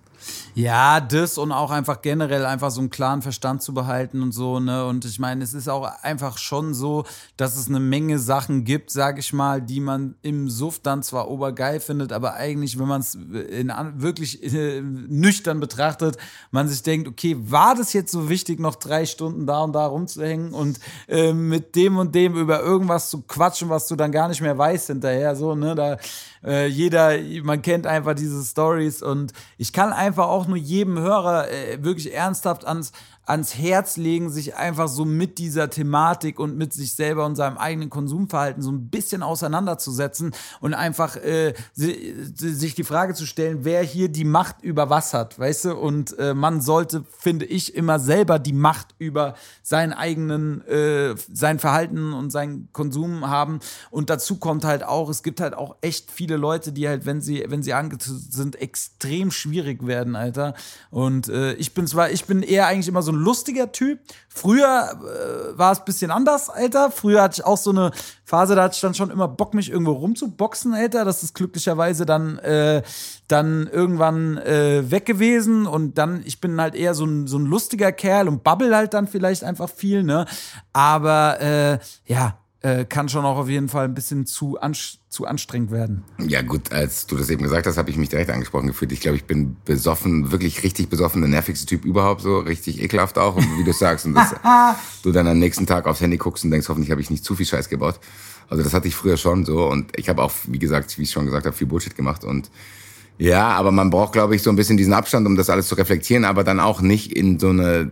[0.55, 4.61] Ja, das und auch einfach generell einfach so einen klaren Verstand zu behalten und so,
[4.61, 4.87] ne?
[4.87, 7.05] Und ich meine, es ist auch einfach schon so,
[7.37, 11.29] dass es eine Menge Sachen gibt, sag ich mal, die man im Suff dann zwar
[11.29, 16.19] obergeil findet, aber eigentlich, wenn man es wirklich äh, nüchtern betrachtet,
[16.51, 19.87] man sich denkt, okay, war das jetzt so wichtig, noch drei Stunden da und da
[19.87, 24.29] rumzuhängen und äh, mit dem und dem über irgendwas zu quatschen, was du dann gar
[24.29, 25.75] nicht mehr weißt hinterher, so, ne?
[25.75, 25.97] Da
[26.45, 31.51] äh, jeder, man kennt einfach diese Stories und ich kann einfach auch nur jedem Hörer
[31.51, 32.93] äh, wirklich ernsthaft ans
[33.25, 37.57] ans Herz legen, sich einfach so mit dieser Thematik und mit sich selber und seinem
[37.57, 43.83] eigenen Konsumverhalten so ein bisschen auseinanderzusetzen und einfach äh, sich die Frage zu stellen, wer
[43.83, 45.77] hier die Macht über was hat, weißt du?
[45.77, 51.61] Und äh, man sollte, finde ich, immer selber die Macht über seinen eigenen, äh, sein
[51.61, 53.61] Verhalten und seinen Konsum haben.
[53.91, 57.21] Und dazu kommt halt auch, es gibt halt auch echt viele Leute, die halt, wenn
[57.21, 60.55] sie, wenn sie angezogen sind, extrem schwierig werden, Alter.
[60.91, 64.01] Und äh, ich bin zwar, ich bin eher eigentlich immer so ein lustiger Typ.
[64.29, 66.91] Früher äh, war es ein bisschen anders, Alter.
[66.91, 67.91] Früher hatte ich auch so eine
[68.25, 71.05] Phase, da hatte ich dann schon immer Bock, mich irgendwo rumzuboxen, Alter.
[71.05, 72.83] Das ist glücklicherweise dann, äh,
[73.29, 75.67] dann irgendwann äh, weg gewesen.
[75.67, 78.95] Und dann, ich bin halt eher so ein, so ein lustiger Kerl und babbel halt
[78.95, 80.27] dann vielleicht einfach viel, ne?
[80.73, 85.27] Aber äh, ja, äh, kann schon auch auf jeden Fall ein bisschen zu, anstrengend zu
[85.27, 86.05] anstrengend werden.
[86.27, 88.93] Ja gut, als du das eben gesagt hast, habe ich mich direkt angesprochen gefühlt.
[88.93, 93.19] Ich glaube, ich bin besoffen, wirklich richtig besoffen, der nervigste Typ überhaupt, so richtig ekelhaft
[93.19, 94.07] auch, und wie du sagst.
[94.07, 94.35] Und dass
[95.03, 97.35] du dann am nächsten Tag aufs Handy guckst und denkst, hoffentlich habe ich nicht zu
[97.35, 98.01] viel Scheiß gebaut.
[98.49, 101.11] Also das hatte ich früher schon so und ich habe auch, wie gesagt, wie ich
[101.11, 102.51] schon gesagt habe, viel Bullshit gemacht und
[103.19, 105.75] ja, aber man braucht, glaube ich, so ein bisschen diesen Abstand, um das alles zu
[105.75, 107.91] reflektieren, aber dann auch nicht in so eine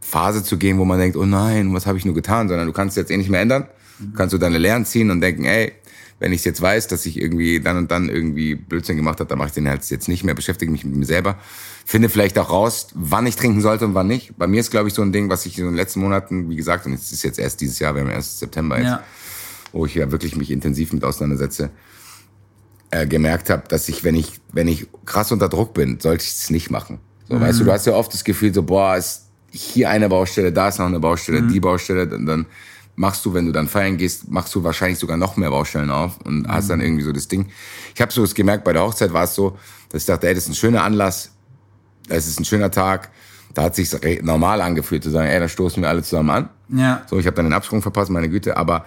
[0.00, 2.72] Phase zu gehen, wo man denkt, oh nein, was habe ich nur getan, sondern du
[2.72, 3.66] kannst es jetzt eh nicht mehr ändern.
[4.02, 4.14] Mhm.
[4.14, 5.72] Kannst du deine Lehren ziehen und denken, ey,
[6.22, 9.38] wenn ich jetzt weiß, dass ich irgendwie dann und dann irgendwie Blödsinn gemacht habe, dann
[9.38, 11.36] mache ich den halt jetzt nicht mehr, beschäftige mich mit mir selber.
[11.84, 14.38] Finde vielleicht auch raus, wann ich trinken sollte und wann nicht.
[14.38, 16.54] Bei mir ist, glaube ich, so ein Ding, was ich in den letzten Monaten, wie
[16.54, 19.02] gesagt, und es ist jetzt erst dieses Jahr, wir haben erst September jetzt, ja.
[19.72, 21.70] wo ich ja wirklich mich intensiv mit auseinandersetze,
[22.92, 26.30] äh, gemerkt habe, dass ich, wenn ich, wenn ich krass unter Druck bin, sollte ich
[26.30, 27.00] es nicht machen.
[27.28, 27.40] So, mhm.
[27.40, 30.68] weißt du, du hast ja oft das Gefühl, so, boah, ist hier eine Baustelle, da
[30.68, 31.48] ist noch eine Baustelle, mhm.
[31.48, 32.46] die Baustelle, und dann
[32.94, 36.18] machst du, wenn du dann feiern gehst, machst du wahrscheinlich sogar noch mehr Baustellen auf
[36.24, 36.48] und mhm.
[36.48, 37.46] hast dann irgendwie so das Ding.
[37.94, 39.56] Ich habe so das gemerkt, bei der Hochzeit war es so,
[39.88, 41.32] dass ich dachte, ey, das ist ein schöner Anlass,
[42.08, 43.10] es ist ein schöner Tag.
[43.54, 43.90] Da hat sich
[44.22, 46.48] normal angefühlt zu sagen, ey, da stoßen wir alle zusammen an.
[46.68, 47.02] Ja.
[47.08, 48.86] So, ich habe dann den Absprung verpasst, meine Güte, aber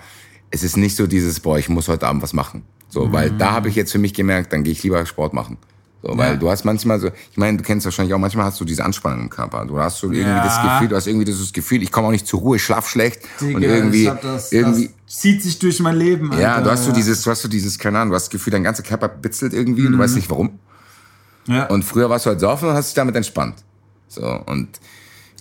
[0.49, 2.63] es ist nicht so dieses, boah, ich muss heute Abend was machen.
[2.89, 3.13] So, mhm.
[3.13, 5.57] weil da habe ich jetzt für mich gemerkt, dann gehe ich lieber Sport machen.
[6.01, 6.35] So, weil ja.
[6.37, 9.21] du hast manchmal so, ich meine, du kennst wahrscheinlich auch, manchmal hast du diese Anspannung
[9.21, 9.65] im Körper.
[9.65, 10.43] Du hast so irgendwie ja.
[10.43, 12.87] das Gefühl, du hast irgendwie das Gefühl, ich komme auch nicht zur Ruhe, ich schlaf
[12.87, 13.21] schlecht.
[13.41, 16.31] Digga, und irgendwie, das, irgendwie das zieht sich durch mein Leben.
[16.31, 16.41] Alter.
[16.41, 18.51] Ja, du hast so dieses, du hast so dieses, keine Ahnung, du hast das Gefühl,
[18.51, 19.87] dein ganzer Körper bitzelt irgendwie mhm.
[19.87, 20.19] und du weißt mhm.
[20.19, 20.59] nicht warum.
[21.47, 21.65] Ja.
[21.67, 23.55] Und früher warst du halt saufen und hast dich damit entspannt.
[24.07, 24.79] So, und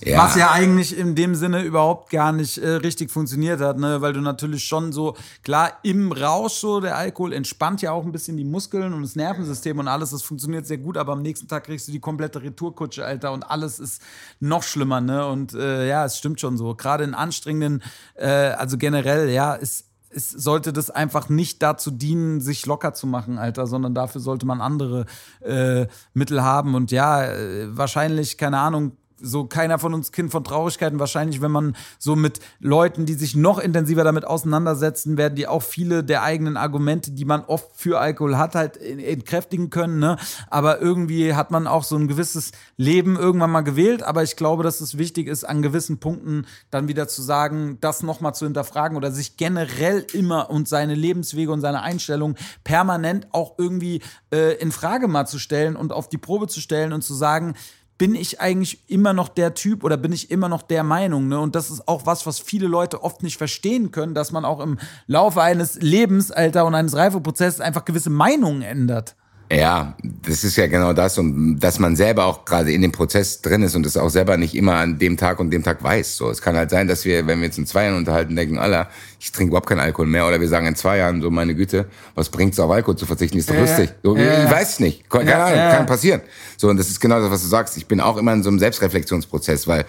[0.03, 0.17] ja.
[0.17, 4.01] Was ja eigentlich in dem Sinne überhaupt gar nicht äh, richtig funktioniert hat, ne?
[4.01, 8.11] weil du natürlich schon so, klar, im Rausch so, der Alkohol entspannt ja auch ein
[8.11, 11.47] bisschen die Muskeln und das Nervensystem und alles, das funktioniert sehr gut, aber am nächsten
[11.47, 14.01] Tag kriegst du die komplette Retourkutsche, Alter, und alles ist
[14.39, 15.27] noch schlimmer, ne?
[15.27, 16.75] Und äh, ja, es stimmt schon so.
[16.75, 17.81] Gerade in anstrengenden,
[18.15, 19.85] äh, also generell, ja, ist
[20.15, 24.45] es sollte das einfach nicht dazu dienen, sich locker zu machen, Alter, sondern dafür sollte
[24.45, 25.05] man andere
[25.41, 26.73] äh, Mittel haben.
[26.73, 28.93] Und ja, äh, wahrscheinlich, keine Ahnung,
[29.25, 30.99] so keiner von uns Kind von Traurigkeiten.
[30.99, 35.63] Wahrscheinlich, wenn man so mit Leuten, die sich noch intensiver damit auseinandersetzen, werden die auch
[35.63, 39.99] viele der eigenen Argumente, die man oft für Alkohol hat, halt entkräftigen können.
[39.99, 40.17] Ne?
[40.49, 44.03] Aber irgendwie hat man auch so ein gewisses Leben irgendwann mal gewählt.
[44.03, 48.03] Aber ich glaube, dass es wichtig ist, an gewissen Punkten dann wieder zu sagen, das
[48.03, 53.55] nochmal zu hinterfragen oder sich generell immer und seine Lebenswege und seine Einstellung permanent auch
[53.57, 54.01] irgendwie
[54.31, 57.55] äh, in Frage mal zu stellen und auf die Probe zu stellen und zu sagen,
[57.97, 61.27] bin ich eigentlich immer noch der Typ oder bin ich immer noch der Meinung?
[61.27, 61.39] Ne?
[61.39, 64.59] Und das ist auch was, was viele Leute oft nicht verstehen können, dass man auch
[64.59, 69.15] im Laufe eines Lebens, Alter, und eines Reifeprozesses einfach gewisse Meinungen ändert.
[69.51, 73.41] Ja, das ist ja genau das und dass man selber auch gerade in dem Prozess
[73.41, 76.17] drin ist und das auch selber nicht immer an dem Tag und dem Tag weiß.
[76.17, 78.57] So, es kann halt sein, dass wir, wenn wir jetzt in zwei Jahren unterhalten, denken,
[78.57, 78.89] Alter,
[79.19, 81.85] ich trinke überhaupt keinen Alkohol mehr oder wir sagen in zwei Jahren so, meine Güte,
[82.15, 83.93] was bringt's auf Alkohol zu verzichten, ist doch ja, lustig.
[84.01, 86.21] So, ja, ich weiß es nicht, keine ja, Ahnung, kann passieren.
[86.57, 87.77] So und das ist genau das, was du sagst.
[87.77, 89.85] Ich bin auch immer in so einem Selbstreflexionsprozess, weil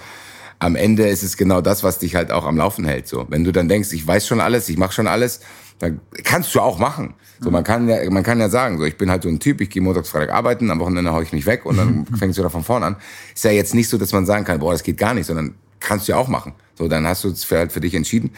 [0.59, 3.09] am Ende ist es genau das, was dich halt auch am Laufen hält.
[3.09, 5.41] So, wenn du dann denkst, ich weiß schon alles, ich mache schon alles,
[5.79, 7.15] dann kannst du auch machen.
[7.41, 9.61] So, man kann ja, man kann ja sagen, so, ich bin halt so ein Typ,
[9.61, 12.43] ich gehe montags, Freitag arbeiten, am Wochenende hau ich mich weg und dann fängst du
[12.43, 12.97] da von vorne an.
[13.35, 15.55] Ist ja jetzt nicht so, dass man sagen kann, boah, das geht gar nicht, sondern
[15.81, 16.55] kannst du ja auch machen.
[16.77, 18.31] So, dann hast du es für, halt für dich entschieden.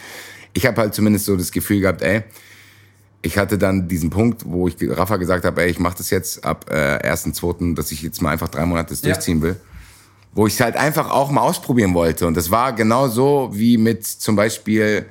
[0.53, 2.23] Ich habe halt zumindest so das Gefühl gehabt, ey,
[3.21, 6.43] ich hatte dann diesen Punkt, wo ich Rafa gesagt habe, ey, ich mache das jetzt
[6.43, 9.13] ab äh, 1.2., dass ich jetzt mal einfach drei Monate das ja.
[9.13, 9.57] durchziehen will.
[10.33, 12.27] Wo ich es halt einfach auch mal ausprobieren wollte.
[12.27, 15.05] Und das war genau so wie mit zum Beispiel,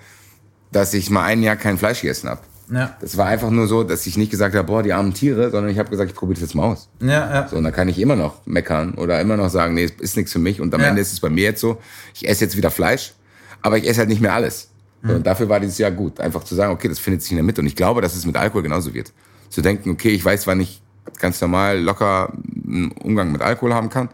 [0.73, 2.41] dass ich mal ein Jahr kein Fleisch gegessen habe.
[2.71, 2.97] Ja.
[3.01, 5.73] Das war einfach nur so, dass ich nicht gesagt habe, boah, die armen Tiere, sondern
[5.73, 6.89] ich habe gesagt, ich probiere das jetzt mal aus.
[7.01, 7.49] Ja, ja.
[7.49, 10.17] So, und dann kann ich immer noch meckern oder immer noch sagen, nee, es ist
[10.17, 10.61] nichts für mich.
[10.61, 10.89] Und am ja.
[10.89, 11.81] Ende ist es bei mir jetzt so,
[12.15, 13.15] ich esse jetzt wieder Fleisch,
[13.63, 14.69] aber ich esse halt nicht mehr alles.
[15.03, 17.37] So, und dafür war dieses Jahr gut, einfach zu sagen, okay, das findet sich in
[17.37, 17.61] der Mitte.
[17.61, 19.13] Und ich glaube, dass es mit Alkohol genauso wird.
[19.49, 20.83] Zu denken, okay, ich weiß, wann ich
[21.21, 22.33] ganz normal, locker
[22.67, 24.09] einen Umgang mit Alkohol haben kann.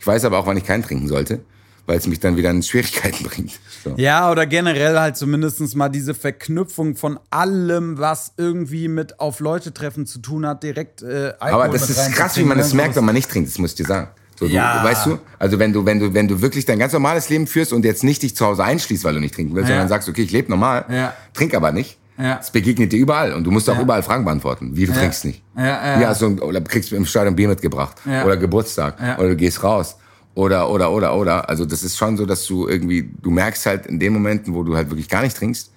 [0.00, 1.40] Ich weiß aber auch, wann ich keinen trinken sollte
[1.88, 3.58] weil es mich dann wieder in Schwierigkeiten bringt.
[3.84, 3.94] So.
[3.96, 9.72] Ja, oder generell halt zumindest mal diese Verknüpfung von allem, was irgendwie mit auf Leute
[9.72, 12.96] treffen zu tun hat, direkt äh, Alkohol Aber das ist krass, wie man es merkt,
[12.96, 14.08] wenn man nicht trinkt, das muss ich dir sagen.
[14.38, 14.82] So, ja.
[14.82, 15.18] du, weißt du?
[15.38, 18.04] Also wenn du, wenn du, wenn du wirklich dein ganz normales Leben führst und jetzt
[18.04, 19.74] nicht dich zu Hause einschließt, weil du nicht trinken willst, ja.
[19.74, 21.12] sondern sagst, okay, ich lebe normal, ja.
[21.34, 21.98] trink aber nicht.
[22.16, 22.38] Ja.
[22.40, 24.72] Es begegnet dir überall und du musst auch überall Fragen beantworten.
[24.74, 25.42] Wie du trinkst nicht.
[25.56, 26.08] Ja, ja.
[26.08, 29.97] Hast du, oder kriegst du im Stadion Bier mitgebracht oder Geburtstag oder du gehst raus
[30.38, 31.48] oder, oder, oder, oder.
[31.48, 34.62] Also das ist schon so, dass du irgendwie, du merkst halt in den Momenten, wo
[34.62, 35.72] du halt wirklich gar nicht trinkst,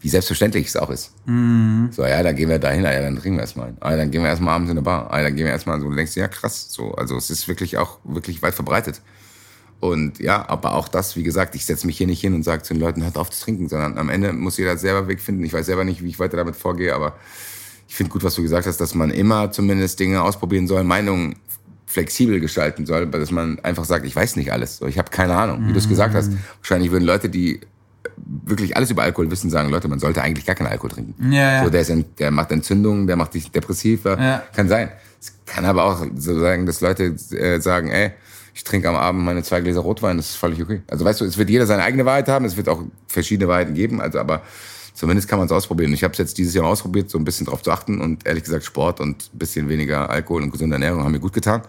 [0.00, 1.12] wie selbstverständlich es auch ist.
[1.24, 1.86] Mhm.
[1.92, 3.74] So, ja, dann gehen wir dahin, ja, dann trinken wir erstmal.
[3.78, 5.06] Ah, dann gehen wir erstmal abends in eine Bar.
[5.08, 5.88] Ah, dann gehen wir erstmal so.
[5.88, 6.92] Du denkst, ja, krass, so.
[6.96, 9.00] Also es ist wirklich auch wirklich weit verbreitet.
[9.78, 12.64] Und ja, aber auch das, wie gesagt, ich setze mich hier nicht hin und sage
[12.64, 15.44] zu den Leuten, hört auf zu trinken, sondern am Ende muss jeder selber Weg finden.
[15.44, 17.14] Ich weiß selber nicht, wie ich weiter damit vorgehe, aber
[17.86, 21.36] ich finde gut, was du gesagt hast, dass man immer zumindest Dinge ausprobieren soll, Meinungen
[21.92, 25.68] flexibel gestalten soll, dass man einfach sagt, ich weiß nicht alles, ich habe keine Ahnung,
[25.68, 26.32] wie du es gesagt hast.
[26.60, 27.60] Wahrscheinlich würden Leute, die
[28.16, 31.32] wirklich alles über Alkohol wissen, sagen, Leute, man sollte eigentlich gar keinen Alkohol trinken.
[31.32, 31.64] Ja, ja.
[31.64, 34.42] So, der, ist, der macht Entzündungen, der macht dich depressiv, ja.
[34.54, 34.90] kann sein.
[35.20, 38.12] Es kann aber auch so sagen, dass Leute äh, sagen, ey,
[38.54, 40.80] ich trinke am Abend meine zwei Gläser Rotwein, das ist völlig okay.
[40.88, 43.74] Also weißt du, es wird jeder seine eigene Wahrheit haben, es wird auch verschiedene Wahrheiten
[43.74, 44.42] geben, also aber
[45.02, 45.92] zumindest kann man es ausprobieren.
[45.92, 48.44] Ich habe es jetzt dieses Jahr ausprobiert, so ein bisschen drauf zu achten und ehrlich
[48.44, 51.62] gesagt Sport und ein bisschen weniger Alkohol und gesunde Ernährung haben mir gut getan.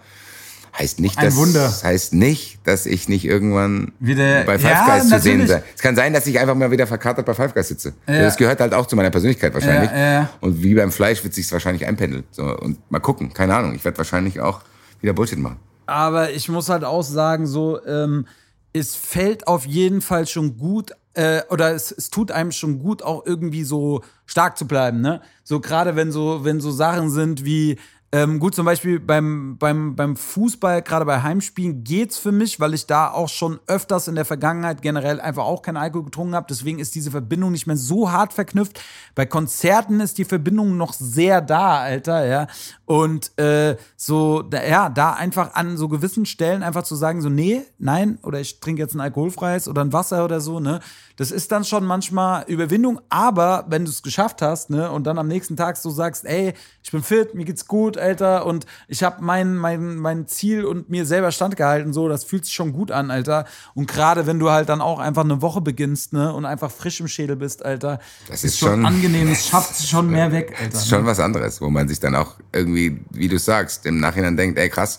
[0.78, 1.68] Heißt nicht, Ein dass, Wunder.
[1.82, 5.64] heißt nicht, dass ich nicht irgendwann wieder, bei Five ja, Guys zu sehen sei.
[5.74, 7.94] Es kann sein, dass ich einfach mal wieder verkatert bei Five Guys sitze.
[8.06, 8.20] Ja.
[8.20, 9.90] Das gehört halt auch zu meiner Persönlichkeit wahrscheinlich.
[9.90, 12.22] Ja, und wie beim Fleisch wird sich wahrscheinlich einpendeln.
[12.30, 13.74] So, und mal gucken, keine Ahnung.
[13.74, 14.60] Ich werde wahrscheinlich auch
[15.00, 15.56] wieder Bullshit machen.
[15.86, 18.28] Aber ich muss halt auch sagen, so, ähm,
[18.72, 23.02] es fällt auf jeden Fall schon gut äh, oder es, es tut einem schon gut,
[23.02, 25.20] auch irgendwie so stark zu bleiben, ne?
[25.42, 27.78] So gerade wenn so, wenn so Sachen sind wie,
[28.14, 32.72] Ähm, gut, zum Beispiel beim, beim, beim Fußball, gerade bei Heimspielen, geht's für mich, weil
[32.72, 36.46] ich da auch schon öfters in der Vergangenheit generell einfach auch keinen Alkohol getrunken habe.
[36.48, 38.80] Deswegen ist diese Verbindung nicht mehr so hart verknüpft.
[39.16, 42.46] Bei Konzerten ist die Verbindung noch sehr da, Alter, ja.
[42.84, 47.28] Und äh, so, da, ja, da einfach an so gewissen Stellen einfach zu sagen, so,
[47.28, 50.78] nee, nein, oder ich trinke jetzt ein alkoholfreies oder ein Wasser oder so, ne?
[51.16, 55.16] Das ist dann schon manchmal Überwindung, aber wenn du es geschafft hast, ne, und dann
[55.16, 59.04] am nächsten Tag so sagst, ey, ich bin fit, mir geht's gut, Alter, und ich
[59.04, 62.90] habe mein, mein, mein Ziel und mir selber standgehalten, so, das fühlt sich schon gut
[62.90, 63.44] an, Alter.
[63.74, 66.98] Und gerade wenn du halt dann auch einfach eine Woche beginnst, ne, und einfach frisch
[66.98, 70.56] im Schädel bist, Alter, das ist, ist schon, schon angenehm, es schafft schon mehr weg,
[70.58, 70.72] Alter.
[70.72, 71.06] Das ist schon ne?
[71.06, 74.68] was anderes, wo man sich dann auch irgendwie, wie du sagst, im Nachhinein denkt, ey,
[74.68, 74.98] krass,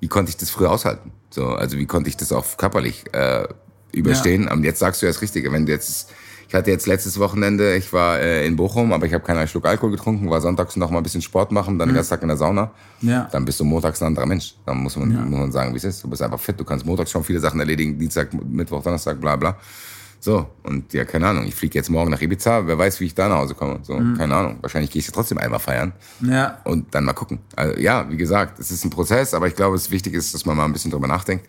[0.00, 1.12] wie konnte ich das früher aushalten?
[1.28, 3.46] So, also wie konnte ich das auch körperlich äh,
[3.92, 4.44] überstehen.
[4.44, 4.52] Ja.
[4.52, 5.52] Und jetzt sagst du ja das Richtige.
[5.52, 6.10] Wenn du jetzt,
[6.48, 9.66] ich hatte jetzt letztes Wochenende, ich war äh, in Bochum, aber ich habe keinen Schluck
[9.66, 11.92] Alkohol getrunken, war sonntags noch mal ein bisschen Sport machen, dann mhm.
[11.92, 12.70] den ganzen Tag in der Sauna.
[13.00, 13.28] Ja.
[13.30, 14.54] Dann bist du montags ein anderer Mensch.
[14.66, 15.20] Dann muss man, ja.
[15.20, 16.02] muss man sagen, wie es ist.
[16.02, 16.58] Du bist einfach fit.
[16.58, 19.56] Du kannst montags schon viele Sachen erledigen, Dienstag, Mittwoch, Donnerstag, bla bla.
[20.20, 23.14] So, und ja, keine Ahnung, ich fliege jetzt morgen nach Ibiza, wer weiß, wie ich
[23.14, 23.78] da nach Hause komme.
[23.82, 24.16] So, mhm.
[24.18, 24.58] keine Ahnung.
[24.60, 25.92] Wahrscheinlich gehe ich ja trotzdem einmal feiern.
[26.20, 26.58] Ja.
[26.64, 27.38] Und dann mal gucken.
[27.54, 30.44] Also, ja, wie gesagt, es ist ein Prozess, aber ich glaube, es wichtig ist, dass
[30.44, 31.46] man mal ein bisschen drüber nachdenkt.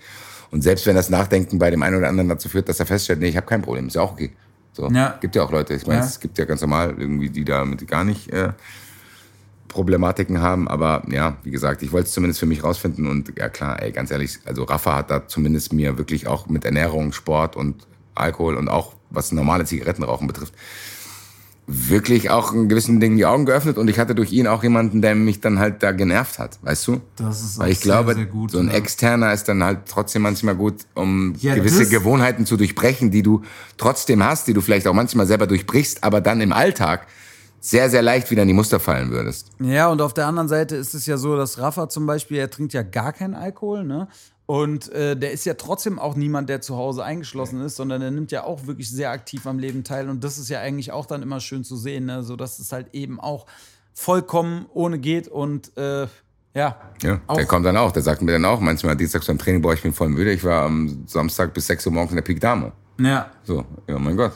[0.52, 3.20] Und selbst wenn das Nachdenken bei dem einen oder anderen dazu führt, dass er feststellt,
[3.20, 4.32] nee, ich habe kein Problem, ist ja auch okay.
[4.74, 5.18] So, ja.
[5.20, 6.06] Gibt ja auch Leute, ich meine, ja.
[6.06, 8.54] es gibt ja ganz normal irgendwie, die damit gar nicht äh,
[9.68, 13.50] Problematiken haben, aber ja, wie gesagt, ich wollte es zumindest für mich rausfinden und ja
[13.50, 17.56] klar, ey, ganz ehrlich, also Rafa hat da zumindest mir wirklich auch mit Ernährung, Sport
[17.56, 20.54] und Alkohol und auch was normale Zigarettenrauchen betrifft,
[21.72, 25.04] wirklich auch in gewissen Dingen die Augen geöffnet und ich hatte durch ihn auch jemanden,
[25.04, 27.02] der mich dann halt da genervt hat, weißt du?
[27.16, 28.74] Das ist Weil ich sehr, glaube, sehr gut, so ein ja.
[28.74, 33.44] externer ist dann halt trotzdem manchmal gut, um ja, gewisse Gewohnheiten zu durchbrechen, die du
[33.78, 37.06] trotzdem hast, die du vielleicht auch manchmal selber durchbrichst, aber dann im Alltag
[37.62, 39.52] sehr, sehr leicht wieder in die Muster fallen würdest.
[39.60, 42.50] Ja, und auf der anderen Seite ist es ja so, dass Rafa zum Beispiel, er
[42.50, 44.08] trinkt ja gar keinen Alkohol, ne?
[44.50, 48.10] Und äh, der ist ja trotzdem auch niemand, der zu Hause eingeschlossen ist, sondern der
[48.10, 50.10] nimmt ja auch wirklich sehr aktiv am Leben teil.
[50.10, 52.24] Und das ist ja eigentlich auch dann immer schön zu sehen, ne?
[52.24, 53.46] so dass es halt eben auch
[53.94, 56.08] vollkommen ohne geht und äh,
[56.56, 56.82] ja.
[57.04, 57.92] Ja, der kommt dann auch.
[57.92, 60.32] Der sagt mir dann auch manchmal dienstags beim Training, boah, ich bin voll müde.
[60.32, 62.72] Ich war am Samstag bis 6 Uhr morgens in der Peak Dame.
[63.00, 63.30] Ja.
[63.44, 64.32] So, ja, mein Gott.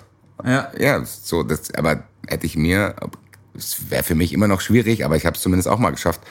[0.46, 0.72] Ja.
[0.78, 2.94] Ja, so, das, aber hätte ich mir,
[3.56, 6.22] es wäre für mich immer noch schwierig, aber ich habe es zumindest auch mal geschafft,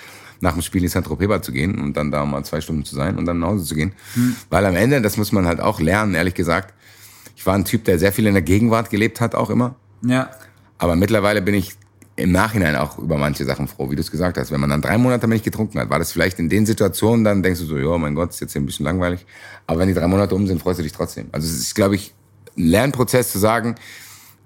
[0.43, 1.05] nach dem Spiel in St.
[1.05, 3.65] Tropez zu gehen und dann da mal zwei Stunden zu sein und dann nach Hause
[3.65, 3.93] zu gehen.
[4.15, 4.37] Hm.
[4.51, 6.75] Weil am Ende, das muss man halt auch lernen, ehrlich gesagt.
[7.37, 9.77] Ich war ein Typ, der sehr viel in der Gegenwart gelebt hat, auch immer.
[10.05, 10.31] Ja.
[10.79, 11.77] Aber mittlerweile bin ich
[12.17, 14.51] im Nachhinein auch über manche Sachen froh, wie du es gesagt hast.
[14.51, 17.43] Wenn man dann drei Monate nicht getrunken hat, war das vielleicht in den Situationen, dann
[17.43, 19.25] denkst du so, ja, mein Gott, ist jetzt hier ein bisschen langweilig.
[19.67, 21.29] Aber wenn die drei Monate um sind, freust du dich trotzdem.
[21.33, 22.13] Also es ist, glaube ich,
[22.59, 23.77] ein Lernprozess zu sagen,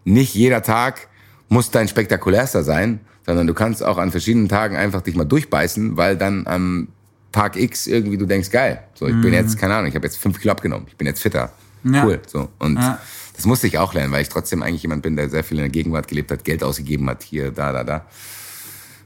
[0.04, 1.08] nicht jeder Tag
[1.48, 5.96] muss dein spektakulärster sein, sondern du kannst auch an verschiedenen Tagen einfach dich mal durchbeißen,
[5.96, 6.88] weil dann am
[7.32, 9.22] Tag X irgendwie du denkst, geil, so ich mhm.
[9.22, 11.52] bin jetzt, keine Ahnung, ich habe jetzt fünf Kilo abgenommen, ich bin jetzt fitter.
[11.84, 12.04] Ja.
[12.04, 12.20] Cool.
[12.26, 12.48] So.
[12.58, 12.98] Und ja.
[13.34, 15.64] das musste ich auch lernen, weil ich trotzdem eigentlich jemand bin, der sehr viel in
[15.64, 18.06] der Gegenwart gelebt hat, Geld ausgegeben hat, hier, da, da, da.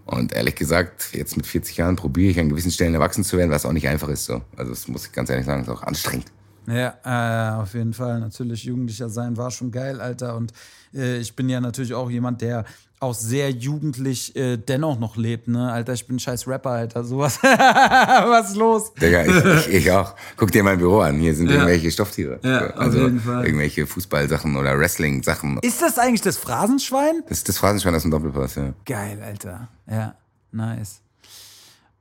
[0.07, 3.51] Und ehrlich gesagt, jetzt mit 40 Jahren probiere ich an gewissen Stellen erwachsen zu werden,
[3.51, 4.25] was auch nicht einfach ist.
[4.25, 4.43] So.
[4.57, 6.27] Also das muss ich ganz ehrlich sagen, ist auch anstrengend.
[6.67, 8.21] Ja, äh, auf jeden Fall.
[8.21, 10.37] Natürlich, Jugendlicher sein war schon geil, Alter.
[10.37, 10.53] Und
[10.95, 12.65] äh, ich bin ja natürlich auch jemand, der
[13.01, 15.73] auch sehr jugendlich äh, dennoch noch lebt, ne?
[15.73, 17.03] Alter, ich bin ein scheiß Rapper, Alter.
[17.03, 17.39] Sowas.
[17.43, 18.93] Was ist los?
[18.95, 20.15] Digga, ich, ich, ich, auch.
[20.37, 21.19] Guck dir mein Büro an.
[21.19, 21.55] Hier sind ja.
[21.55, 22.39] irgendwelche Stofftiere.
[22.45, 25.59] Ja, also irgendwelche Fußballsachen oder Wrestling-Sachen.
[25.63, 27.23] Ist das eigentlich das Phrasenschwein?
[27.27, 28.75] Das ist das Phrasenschwein aus dem Doppelpass, ja.
[28.85, 29.69] Geil, Alter.
[29.91, 30.15] Ja,
[30.53, 31.01] nice.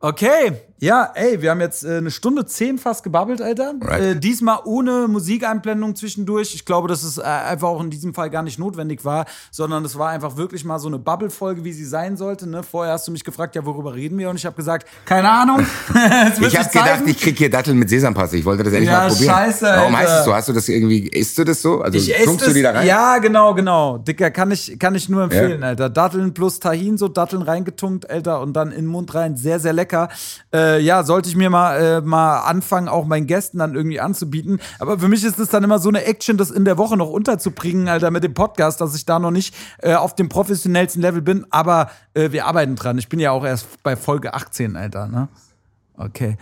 [0.02, 3.74] Okay, ja, ey, wir haben jetzt äh, eine Stunde zehn fast gebabbelt, Alter.
[3.90, 6.56] Äh, diesmal ohne Musikeinblendung zwischendurch.
[6.56, 9.84] Ich glaube, dass es äh, einfach auch in diesem Fall gar nicht notwendig war, sondern
[9.84, 12.48] es war einfach wirklich mal so eine Bubble-Folge, wie sie sein sollte.
[12.48, 12.64] Ne?
[12.64, 14.30] Vorher hast du mich gefragt, ja, worüber reden wir?
[14.30, 15.60] Und ich habe gesagt, keine Ahnung.
[16.40, 18.38] ich habe gedacht, ich krieg hier Datteln mit Sesampaste.
[18.38, 19.36] Ich wollte das endlich ja, mal probieren.
[19.36, 19.82] Scheiße, Alter.
[19.82, 20.34] Warum heißt es so?
[20.34, 21.82] Hast du das irgendwie, isst du das so?
[21.82, 22.88] Also ich tunkst du die da rein?
[22.88, 23.98] Ja, genau, genau.
[23.98, 25.68] Dicker, kann ich, kann ich nur empfehlen, ja.
[25.68, 25.90] Alter.
[25.90, 29.36] Datteln plus Tahin, so Datteln reingetunkt, Alter, und dann in den Mund rein.
[29.36, 30.08] Sehr, sehr lecker.
[30.54, 34.60] Äh, ja, sollte ich mir mal, äh, mal anfangen, auch meinen Gästen dann irgendwie anzubieten.
[34.80, 37.10] Aber für mich ist es dann immer so eine Action, das in der Woche noch
[37.10, 41.22] unterzubringen, Alter, mit dem Podcast, dass ich da noch nicht äh, auf dem professionellsten Level
[41.22, 41.46] bin.
[41.50, 42.98] Aber äh, wir arbeiten dran.
[42.98, 45.28] Ich bin ja auch erst bei Folge 18, Alter, ne?
[45.98, 46.38] Okay.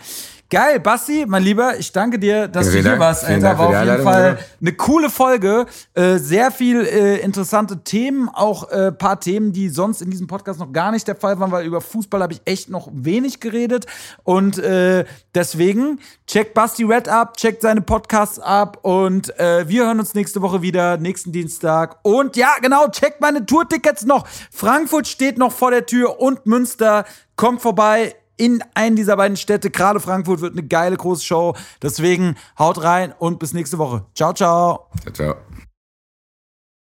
[0.50, 3.58] Geil, Basti, mein Lieber, ich danke dir, dass ja, du hier warst, Alter.
[3.58, 5.66] War auf jeden Fall eine coole Folge.
[5.92, 10.58] Äh, sehr viel äh, interessante Themen, auch äh, paar Themen, die sonst in diesem Podcast
[10.58, 13.84] noch gar nicht der Fall waren, weil über Fußball habe ich echt noch wenig geredet.
[14.24, 20.00] Und äh, deswegen checkt Basti Red ab, checkt seine Podcasts ab und äh, wir hören
[20.00, 21.98] uns nächste Woche wieder, nächsten Dienstag.
[22.04, 24.26] Und ja, genau, checkt meine Tourtickets noch.
[24.50, 27.04] Frankfurt steht noch vor der Tür und Münster.
[27.36, 29.70] Kommt vorbei in einen dieser beiden Städte.
[29.70, 31.54] Gerade Frankfurt wird eine geile große Show.
[31.82, 34.06] Deswegen haut rein und bis nächste Woche.
[34.14, 34.88] Ciao, ciao.
[35.02, 35.36] Ciao, ciao.